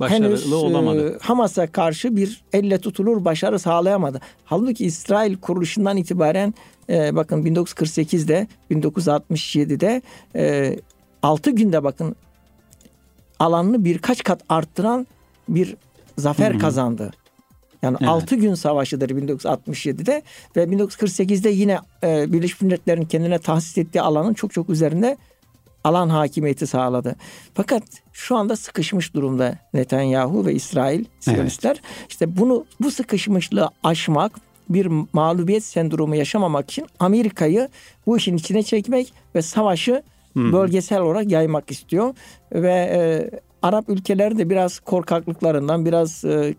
henüz 0.00 0.52
olamadı. 0.52 1.16
E, 1.16 1.18
Hamas'a 1.18 1.66
karşı 1.66 2.16
bir 2.16 2.44
elle 2.52 2.78
tutulur 2.78 3.24
başarı 3.24 3.58
sağlayamadı. 3.58 4.20
Halbuki 4.44 4.84
İsrail 4.84 5.36
kuruluşundan 5.36 5.96
itibaren 5.96 6.54
e, 6.90 7.16
bakın 7.16 7.42
1948'de 7.42 8.46
1967'de 8.70 10.02
e, 10.36 10.76
6 11.22 11.50
günde 11.50 11.84
bakın 11.84 12.16
alanını 13.38 13.84
birkaç 13.84 14.22
kat 14.22 14.42
arttıran 14.48 15.06
bir 15.48 15.76
zafer 16.18 16.50
Hı-hı. 16.50 16.58
kazandı. 16.58 17.10
Yani 17.82 17.96
evet. 18.00 18.08
6 18.08 18.36
gün 18.36 18.54
savaşıdır 18.54 19.10
1967'de 19.10 20.22
ve 20.56 20.64
1948'de 20.64 21.50
yine 21.50 21.78
e, 22.02 22.32
Birleşmiş 22.32 22.60
Milletler'in 22.60 23.04
kendine 23.04 23.38
tahsis 23.38 23.78
ettiği 23.78 24.02
alanın 24.02 24.34
çok 24.34 24.52
çok 24.52 24.70
üzerinde 24.70 25.16
alan 25.84 26.08
hakimiyeti 26.08 26.66
sağladı. 26.66 27.16
Fakat 27.54 27.82
şu 28.12 28.36
anda 28.36 28.56
sıkışmış 28.56 29.14
durumda 29.14 29.58
Netanyahu 29.74 30.46
ve 30.46 30.54
İsrail 30.54 31.04
Siyonistler. 31.20 31.70
Evet. 31.70 32.08
İşte 32.08 32.36
bunu 32.36 32.64
bu 32.80 32.90
sıkışmışlığı 32.90 33.70
aşmak, 33.82 34.32
bir 34.68 34.86
mağlubiyet 35.12 35.64
sendromu 35.64 36.16
yaşamamak 36.16 36.70
için 36.70 36.86
Amerika'yı 36.98 37.68
bu 38.06 38.16
işin 38.16 38.36
içine 38.36 38.62
çekmek 38.62 39.12
ve 39.34 39.42
savaşı 39.42 40.02
hmm. 40.32 40.52
bölgesel 40.52 41.00
olarak 41.00 41.30
yaymak 41.30 41.70
istiyor 41.70 42.14
ve 42.52 42.72
e, 42.72 43.30
Arap 43.62 43.88
ülkeleri 43.88 44.38
de 44.38 44.50
biraz 44.50 44.78
korkaklıklarından, 44.78 45.86
biraz 45.86 46.24
e, 46.24 46.54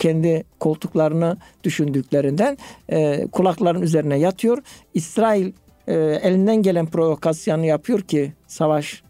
kendi 0.00 0.44
koltuklarını 0.60 1.36
düşündüklerinden 1.64 2.58
e, 2.88 3.26
kulakların 3.32 3.82
üzerine 3.82 4.18
yatıyor. 4.18 4.58
İsrail 4.94 5.52
e, 5.86 5.94
elinden 6.22 6.56
gelen 6.56 6.86
provokasyonu 6.86 7.64
yapıyor 7.64 8.00
ki 8.00 8.32
savaş 8.46 9.02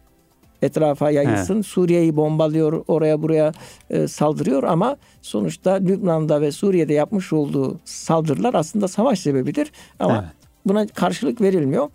etrafa 0.61 1.11
yayılsın. 1.11 1.55
Evet. 1.55 1.65
Suriye'yi 1.65 2.15
bombalıyor, 2.15 2.83
oraya 2.87 3.21
buraya 3.21 3.51
e, 3.89 4.07
saldırıyor 4.07 4.63
ama 4.63 4.97
sonuçta 5.21 5.73
Lübnan'da 5.73 6.41
ve 6.41 6.51
Suriye'de 6.51 6.93
yapmış 6.93 7.33
olduğu 7.33 7.79
saldırılar 7.85 8.53
aslında 8.53 8.87
savaş 8.87 9.19
sebebidir. 9.19 9.71
Ama 9.99 10.15
evet. 10.15 10.47
buna 10.65 10.87
karşılık 10.87 11.41
verilmiyor. 11.41 11.89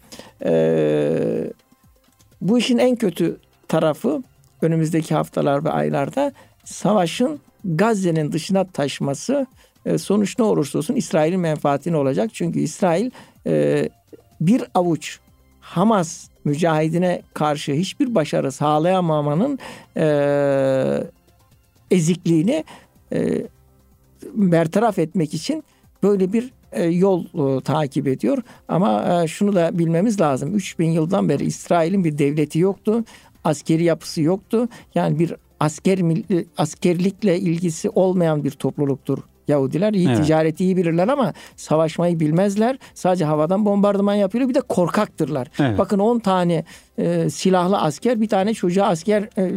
E, 0.44 1.52
bu 2.40 2.58
işin 2.58 2.78
en 2.78 2.96
kötü 2.96 3.36
tarafı 3.68 4.22
önümüzdeki 4.62 5.14
haftalar 5.14 5.64
ve 5.64 5.70
aylarda 5.70 6.32
savaşın 6.64 7.40
Gazze'nin 7.74 8.32
dışına 8.32 8.64
taşması 8.64 9.46
e, 9.86 9.98
sonuç 9.98 10.38
ne 10.38 10.44
olursa 10.44 10.78
olsun 10.78 10.94
İsrail'in 10.94 11.40
menfaatine 11.40 11.96
olacak. 11.96 12.30
Çünkü 12.32 12.60
İsrail 12.60 13.10
e, 13.46 13.88
bir 14.40 14.64
avuç 14.74 15.18
Hamas 15.60 16.28
mücahidine 16.44 17.22
karşı 17.34 17.72
hiçbir 17.72 18.14
başarı 18.14 18.52
sağlayamamanın 18.52 19.58
e, 19.96 20.06
ezikliğini 21.90 22.64
bertaraf 24.34 24.98
etmek 24.98 25.34
için 25.34 25.64
böyle 26.02 26.32
bir 26.32 26.52
yol 26.88 27.24
takip 27.60 28.08
ediyor. 28.08 28.38
Ama 28.68 29.24
şunu 29.26 29.54
da 29.54 29.78
bilmemiz 29.78 30.20
lazım. 30.20 30.54
3000 30.54 30.90
yıldan 30.90 31.28
beri 31.28 31.44
İsrail'in 31.44 32.04
bir 32.04 32.18
devleti 32.18 32.58
yoktu. 32.58 33.04
Askeri 33.44 33.84
yapısı 33.84 34.22
yoktu. 34.22 34.68
Yani 34.94 35.18
bir 35.18 35.34
asker 35.60 35.98
askerlikle 36.58 37.38
ilgisi 37.38 37.90
olmayan 37.90 38.44
bir 38.44 38.50
topluluktur 38.50 39.18
Yahudiler 39.48 39.92
iyi 39.92 40.08
evet. 40.08 40.18
ticareti 40.18 40.64
iyi 40.64 40.76
bilirler 40.76 41.08
ama 41.08 41.32
savaşmayı 41.56 42.20
bilmezler. 42.20 42.78
Sadece 42.94 43.24
havadan 43.24 43.64
bombardıman 43.64 44.14
yapıyor. 44.14 44.48
Bir 44.48 44.54
de 44.54 44.60
korkaktırlar. 44.60 45.48
Evet. 45.60 45.78
Bakın 45.78 45.98
10 45.98 46.18
tane 46.18 46.64
e, 46.98 47.30
silahlı 47.30 47.78
asker 47.78 48.20
bir 48.20 48.28
tane 48.28 48.54
çocuğa 48.54 48.86
asker 48.86 49.22
e, 49.38 49.52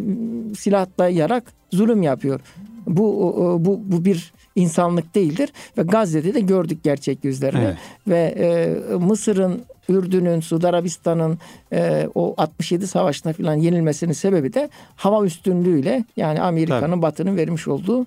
silah 0.55 0.87
dayayarak 0.99 1.43
zulüm 1.71 2.03
yapıyor. 2.03 2.39
Bu 2.97 3.59
bu 3.59 3.81
bu 3.83 4.05
bir 4.05 4.33
insanlık 4.55 5.15
değildir. 5.15 5.53
Ve 5.77 5.81
Gazze'de 5.81 6.33
de 6.33 6.39
gördük 6.39 6.83
gerçek 6.83 7.23
yüzlerini. 7.23 7.63
Evet. 7.63 7.77
ve 8.07 8.35
e, 8.37 8.95
Mısır'ın 8.95 9.61
Ürdün'ün, 9.89 10.39
Suudi 10.39 10.67
Arabistan'ın 10.67 11.37
e, 11.73 12.09
o 12.15 12.33
67 12.37 12.87
savaşına 12.87 13.33
falan 13.33 13.55
yenilmesinin 13.55 14.13
sebebi 14.13 14.53
de 14.53 14.69
hava 14.95 15.25
üstünlüğüyle 15.25 16.03
yani 16.17 16.41
Amerika'nın 16.41 17.01
Batı'nın 17.01 17.37
vermiş 17.37 17.67
olduğu 17.67 18.05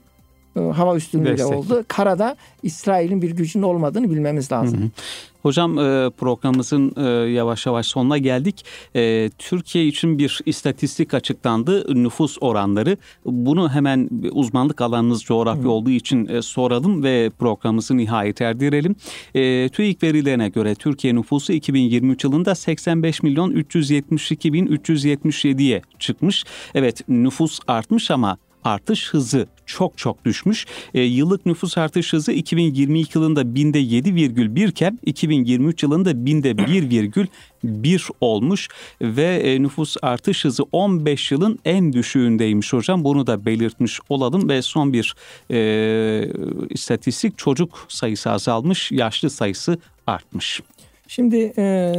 hava 0.55 0.97
üstünlüğüyle 0.97 1.39
Destek. 1.39 1.57
oldu. 1.57 1.85
Karada 1.89 2.37
İsrail'in 2.63 3.23
bir 3.23 3.31
gücünün 3.31 3.63
olmadığını 3.63 4.11
bilmemiz 4.11 4.53
lazım. 4.53 4.81
Hı 4.81 4.85
hı. 4.85 4.91
Hocam 5.43 5.79
e, 5.79 6.11
programımızın 6.11 6.95
e, 6.97 7.31
yavaş 7.31 7.67
yavaş 7.67 7.87
sonuna 7.87 8.19
geldik. 8.19 8.65
Türkiye 9.39 9.87
için 9.87 10.19
bir 10.19 10.41
istatistik 10.47 11.15
açıklandı. 11.15 12.03
Nüfus 12.03 12.39
oranları. 12.41 12.97
Bunu 13.25 13.71
hemen 13.71 14.09
uzmanlık 14.33 14.81
alanınız 14.81 15.23
coğrafya 15.23 15.69
olduğu 15.69 15.91
için 15.91 16.41
soralım 16.41 17.03
ve 17.03 17.31
programımızı 17.39 17.97
nihayet 17.97 18.41
erdirelim. 18.41 18.97
TÜİK 19.69 20.03
verilerine 20.03 20.49
göre 20.49 20.75
Türkiye 20.75 21.15
nüfusu 21.15 21.53
2023 21.53 22.25
yılında 22.25 22.55
85 22.55 23.23
milyon 23.23 23.51
372 23.51 24.53
bin 24.53 24.67
377'ye 24.67 25.83
çıkmış. 25.99 26.45
Evet 26.75 27.09
nüfus 27.09 27.61
artmış 27.67 28.11
ama 28.11 28.39
artış 28.65 29.09
hızı 29.09 29.47
çok 29.67 29.99
çok 29.99 30.25
düşmüş. 30.25 30.67
E, 30.95 31.01
yıllık 31.01 31.47
nüfus 31.47 31.79
artış 31.79 32.13
hızı 32.13 32.33
2022 32.33 33.19
yılında 33.19 33.55
binde 33.55 33.81
7,1 33.81 34.69
iken 34.69 34.99
2023 35.07 35.83
yılında 35.83 36.27
binde 36.27 36.51
1,1 36.51 38.11
olmuş 38.21 38.69
ve 39.01 39.25
e, 39.25 39.63
nüfus 39.63 39.97
artış 40.03 40.45
hızı 40.45 40.65
15 40.73 41.33
yılın 41.33 41.59
en 41.65 41.93
düşüğündeymiş 41.93 42.73
hocam. 42.73 43.05
Bunu 43.05 43.27
da 43.27 43.47
belirtmiş 43.47 44.01
olalım 44.09 44.49
ve 44.49 44.63
son 44.63 44.93
bir 44.93 45.15
e, 45.51 46.29
istatistik 46.71 47.39
çocuk 47.39 47.87
sayısı 47.89 48.31
azalmış, 48.31 48.93
yaşlı 48.93 49.31
sayısı 49.31 49.79
artmış. 50.07 50.61
Şimdi 51.09 51.53
e, 51.59 51.93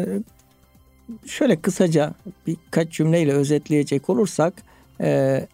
şöyle 1.26 1.62
kısaca 1.62 2.14
birkaç 2.48 2.92
cümleyle 2.92 3.32
özetleyecek 3.34 4.10
olursak 4.10 4.54
e, 5.02 5.48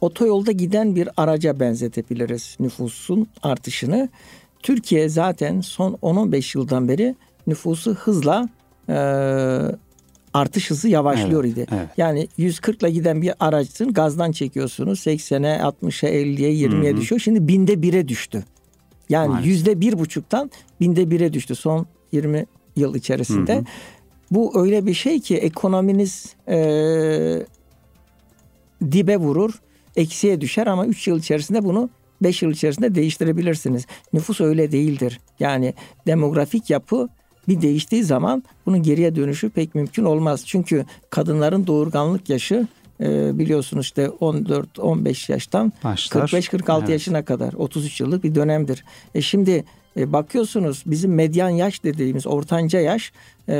otoyolda 0.00 0.52
giden 0.52 0.96
bir 0.96 1.08
araca 1.16 1.60
benzetebiliriz 1.60 2.56
nüfusun 2.60 3.26
artışını. 3.42 4.08
Türkiye 4.62 5.08
zaten 5.08 5.60
son 5.60 5.92
10-15 5.92 6.58
yıldan 6.58 6.88
beri 6.88 7.14
nüfusu 7.46 7.94
hızla 7.94 8.48
e, 8.88 8.94
artış 10.34 10.70
hızı 10.70 10.88
yavaşlıyor 10.88 11.44
evet, 11.44 11.52
idi. 11.52 11.66
Evet. 11.72 11.88
Yani 11.96 12.28
140 12.36 12.82
ile 12.82 12.90
giden 12.90 13.22
bir 13.22 13.32
aracın 13.40 13.92
gazdan 13.92 14.32
çekiyorsunuz 14.32 14.98
80'e, 14.98 15.60
60'a, 15.60 16.10
50'ye, 16.10 16.68
20'ye 16.68 16.96
düşüyor. 16.96 17.20
Şimdi 17.20 17.48
binde 17.48 17.82
bire 17.82 18.08
düştü. 18.08 18.44
Yani 19.08 19.46
yüzde 19.46 19.80
bir 19.80 19.98
buçuktan 19.98 20.50
binde 20.80 21.10
bire 21.10 21.32
düştü 21.32 21.54
son 21.54 21.86
20 22.12 22.46
yıl 22.76 22.94
içerisinde. 22.94 23.54
Hı 23.54 23.58
hı. 23.58 23.64
Bu 24.30 24.62
öyle 24.62 24.86
bir 24.86 24.94
şey 24.94 25.20
ki 25.20 25.36
ekonominiz 25.36 26.34
e, 26.48 26.56
dibe 28.92 29.16
vurur 29.16 29.60
eksiye 29.96 30.40
düşer 30.40 30.66
ama 30.66 30.86
3 30.86 31.08
yıl 31.08 31.18
içerisinde 31.18 31.64
bunu 31.64 31.90
5 32.22 32.42
yıl 32.42 32.50
içerisinde 32.50 32.94
değiştirebilirsiniz. 32.94 33.86
Nüfus 34.12 34.40
öyle 34.40 34.72
değildir. 34.72 35.20
Yani 35.40 35.74
demografik 36.06 36.70
yapı 36.70 37.08
bir 37.48 37.60
değiştiği 37.60 38.04
zaman 38.04 38.44
bunun 38.66 38.82
geriye 38.82 39.16
dönüşü 39.16 39.50
pek 39.50 39.74
mümkün 39.74 40.04
olmaz. 40.04 40.42
Çünkü 40.46 40.84
kadınların 41.10 41.66
doğurganlık 41.66 42.30
yaşı 42.30 42.66
e, 43.00 43.38
biliyorsunuz 43.38 43.84
işte 43.84 44.04
14-15 44.04 45.32
yaştan 45.32 45.72
45-46 45.84 46.78
evet. 46.78 46.88
yaşına 46.88 47.24
kadar 47.24 47.52
33 47.52 48.00
yıllık 48.00 48.24
bir 48.24 48.34
dönemdir. 48.34 48.84
E 49.14 49.22
şimdi 49.22 49.64
e, 49.96 50.12
bakıyorsunuz 50.12 50.82
bizim 50.86 51.14
medyan 51.14 51.48
yaş 51.48 51.84
dediğimiz 51.84 52.26
ortanca 52.26 52.80
yaş 52.80 53.12
e, 53.48 53.52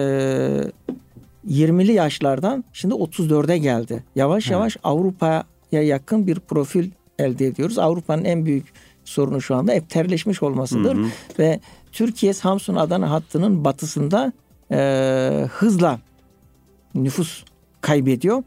20'li 1.48 1.92
yaşlardan 1.92 2.64
şimdi 2.72 2.94
34'e 2.94 3.58
geldi. 3.58 4.04
Yavaş 4.16 4.44
evet. 4.44 4.52
yavaş 4.52 4.76
Avrupa 4.84 5.44
yakın 5.78 6.26
bir 6.26 6.40
profil 6.40 6.90
elde 7.18 7.46
ediyoruz. 7.46 7.78
Avrupa'nın 7.78 8.24
en 8.24 8.46
büyük 8.46 8.72
sorunu 9.04 9.40
şu 9.40 9.54
anda 9.54 9.72
hep 9.72 9.90
terleşmiş 9.90 10.42
olmasıdır. 10.42 10.96
Hı 10.96 11.02
hı. 11.02 11.08
Ve 11.38 11.60
Türkiye 11.92 12.32
Samsun 12.32 12.74
Adana 12.74 13.10
hattının 13.10 13.64
batısında 13.64 14.32
e, 14.70 15.46
hızla 15.52 16.00
nüfus 16.94 17.44
kaybediyor. 17.80 18.42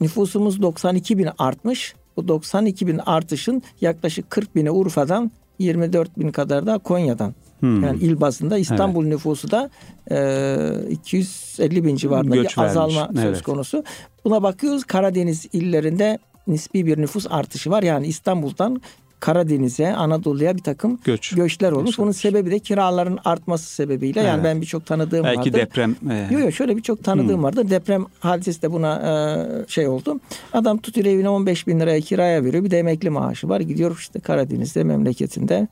Nüfusumuz 0.00 0.62
92 0.62 1.18
bin 1.18 1.28
artmış. 1.38 1.94
Bu 2.16 2.28
92 2.28 2.86
bin 2.86 2.98
artışın 2.98 3.62
yaklaşık 3.80 4.30
40 4.30 4.56
bini 4.56 4.70
Urfa'dan 4.70 5.30
24 5.58 6.18
bin 6.18 6.32
kadar 6.32 6.66
da 6.66 6.78
Konya'dan. 6.78 7.34
Hmm. 7.60 7.84
Yani 7.84 7.98
il 7.98 8.20
bazında 8.20 8.58
İstanbul 8.58 9.02
evet. 9.02 9.12
nüfusu 9.12 9.50
da 9.50 9.70
e, 10.10 10.90
250 10.90 11.84
bin 11.84 11.96
civarında 11.96 12.36
Göç 12.36 12.56
bir 12.56 12.62
azalma 12.62 13.00
vermiş. 13.00 13.20
söz 13.20 13.30
evet. 13.30 13.42
konusu. 13.42 13.84
Buna 14.24 14.42
bakıyoruz 14.42 14.84
Karadeniz 14.84 15.46
illerinde 15.52 16.18
nispi 16.50 16.86
bir 16.86 16.98
nüfus 16.98 17.26
artışı 17.30 17.70
var. 17.70 17.82
Yani 17.82 18.06
İstanbul'dan 18.06 18.80
Karadeniz'e, 19.20 19.92
Anadolu'ya 19.92 20.56
bir 20.56 20.62
takım 20.62 20.98
Göç. 21.04 21.34
göçler 21.34 21.72
olmuş. 21.72 21.98
Bunun 21.98 22.12
sebebi 22.12 22.50
de 22.50 22.58
kiraların 22.58 23.18
artması 23.24 23.74
sebebiyle. 23.74 24.20
Yani 24.20 24.44
ben 24.44 24.60
birçok 24.60 24.86
tanıdığım 24.86 25.24
Belki 25.24 25.38
vardır. 25.38 25.52
Belki 25.52 25.66
deprem. 25.66 25.96
E... 26.10 26.34
Yok 26.34 26.42
yok 26.42 26.52
şöyle 26.52 26.76
birçok 26.76 27.04
tanıdığım 27.04 27.36
hmm. 27.36 27.42
vardır. 27.42 27.70
Deprem 27.70 28.06
hadisesi 28.20 28.62
de 28.62 28.72
buna 28.72 28.94
e, 28.96 29.68
şey 29.68 29.88
oldu. 29.88 30.20
Adam 30.52 30.78
tutuyor 30.78 31.06
evine 31.06 31.28
15 31.28 31.66
bin 31.66 31.80
liraya 31.80 32.00
kiraya 32.00 32.44
veriyor. 32.44 32.64
Bir 32.64 32.70
de 32.70 32.78
emekli 32.78 33.10
maaşı 33.10 33.48
var. 33.48 33.60
Gidiyor 33.60 33.96
işte 33.98 34.20
Karadeniz'de 34.20 34.84
memleketinde 34.84 35.68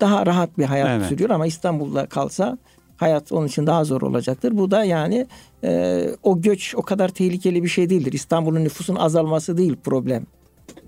daha 0.00 0.26
rahat 0.26 0.58
bir 0.58 0.64
hayat 0.64 0.88
evet. 0.88 1.06
sürüyor 1.06 1.30
ama 1.30 1.46
İstanbul'da 1.46 2.06
kalsa 2.06 2.58
hayat 2.98 3.32
onun 3.32 3.46
için 3.46 3.66
daha 3.66 3.84
zor 3.84 4.02
olacaktır. 4.02 4.58
Bu 4.58 4.70
da 4.70 4.84
yani 4.84 5.26
e, 5.64 6.04
o 6.22 6.40
göç 6.40 6.74
o 6.76 6.82
kadar 6.82 7.08
tehlikeli 7.08 7.62
bir 7.62 7.68
şey 7.68 7.90
değildir. 7.90 8.12
İstanbul'un 8.12 8.64
nüfusun 8.64 8.94
azalması 8.94 9.58
değil 9.58 9.76
problem. 9.84 10.26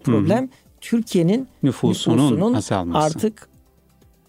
Problem 0.04 0.38
Hı-hı. 0.38 0.48
Türkiye'nin 0.80 1.48
nüfusunun, 1.62 2.54
nüfusunun 2.54 2.94
artık 2.94 3.48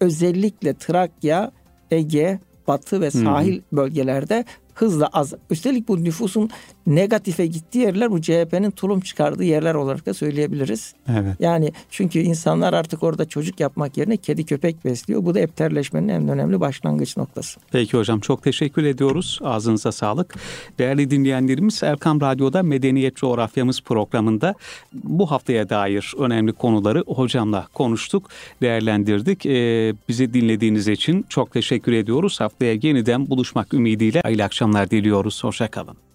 özellikle 0.00 0.74
Trakya, 0.74 1.52
Ege, 1.90 2.40
Batı 2.68 3.00
ve 3.00 3.10
sahil 3.10 3.54
hmm. 3.54 3.78
bölgelerde 3.78 4.44
hızla 4.74 5.06
az. 5.06 5.34
Üstelik 5.50 5.88
bu 5.88 6.04
nüfusun 6.04 6.50
negatife 6.86 7.46
gittiği 7.46 7.78
yerler 7.78 8.10
bu 8.10 8.20
CHP'nin 8.20 8.70
tulum 8.70 9.00
çıkardığı 9.00 9.44
yerler 9.44 9.74
olarak 9.74 10.06
da 10.06 10.14
söyleyebiliriz. 10.14 10.94
Evet. 11.08 11.36
Yani 11.40 11.72
çünkü 11.90 12.18
insanlar 12.18 12.72
artık 12.72 13.02
orada 13.02 13.28
çocuk 13.28 13.60
yapmak 13.60 13.96
yerine 13.96 14.16
kedi 14.16 14.44
köpek 14.44 14.84
besliyor. 14.84 15.24
Bu 15.24 15.34
da 15.34 15.40
epterleşmenin 15.40 16.08
en 16.08 16.28
önemli 16.28 16.60
başlangıç 16.60 17.16
noktası. 17.16 17.60
Peki 17.72 17.96
hocam 17.96 18.20
çok 18.20 18.42
teşekkür 18.42 18.84
ediyoruz. 18.84 19.38
Ağzınıza 19.44 19.92
sağlık. 19.92 20.34
Değerli 20.78 21.10
dinleyenlerimiz 21.10 21.82
Erkam 21.82 22.20
Radyo'da 22.20 22.62
Medeniyet 22.62 23.16
Coğrafyamız 23.16 23.80
programında 23.80 24.54
bu 24.92 25.30
haftaya 25.30 25.68
dair 25.68 26.14
önemli 26.18 26.52
konuları 26.52 27.04
hocamla 27.06 27.66
konuştuk, 27.74 28.28
değerlendirdik. 28.62 29.46
Ee, 29.46 29.94
bizi 30.08 30.34
dinlediğiniz 30.34 30.88
için 30.88 31.26
çok 31.28 31.52
teşekkür 31.52 31.92
ediyoruz. 31.92 32.40
Haftaya 32.40 32.72
yeniden 32.82 33.30
buluşmak 33.30 33.74
ümidiyle 33.74 34.20
hayırlı 34.20 34.42
akşamlar 34.62 34.90
diliyoruz. 34.90 35.44
Hoşçakalın. 35.44 36.11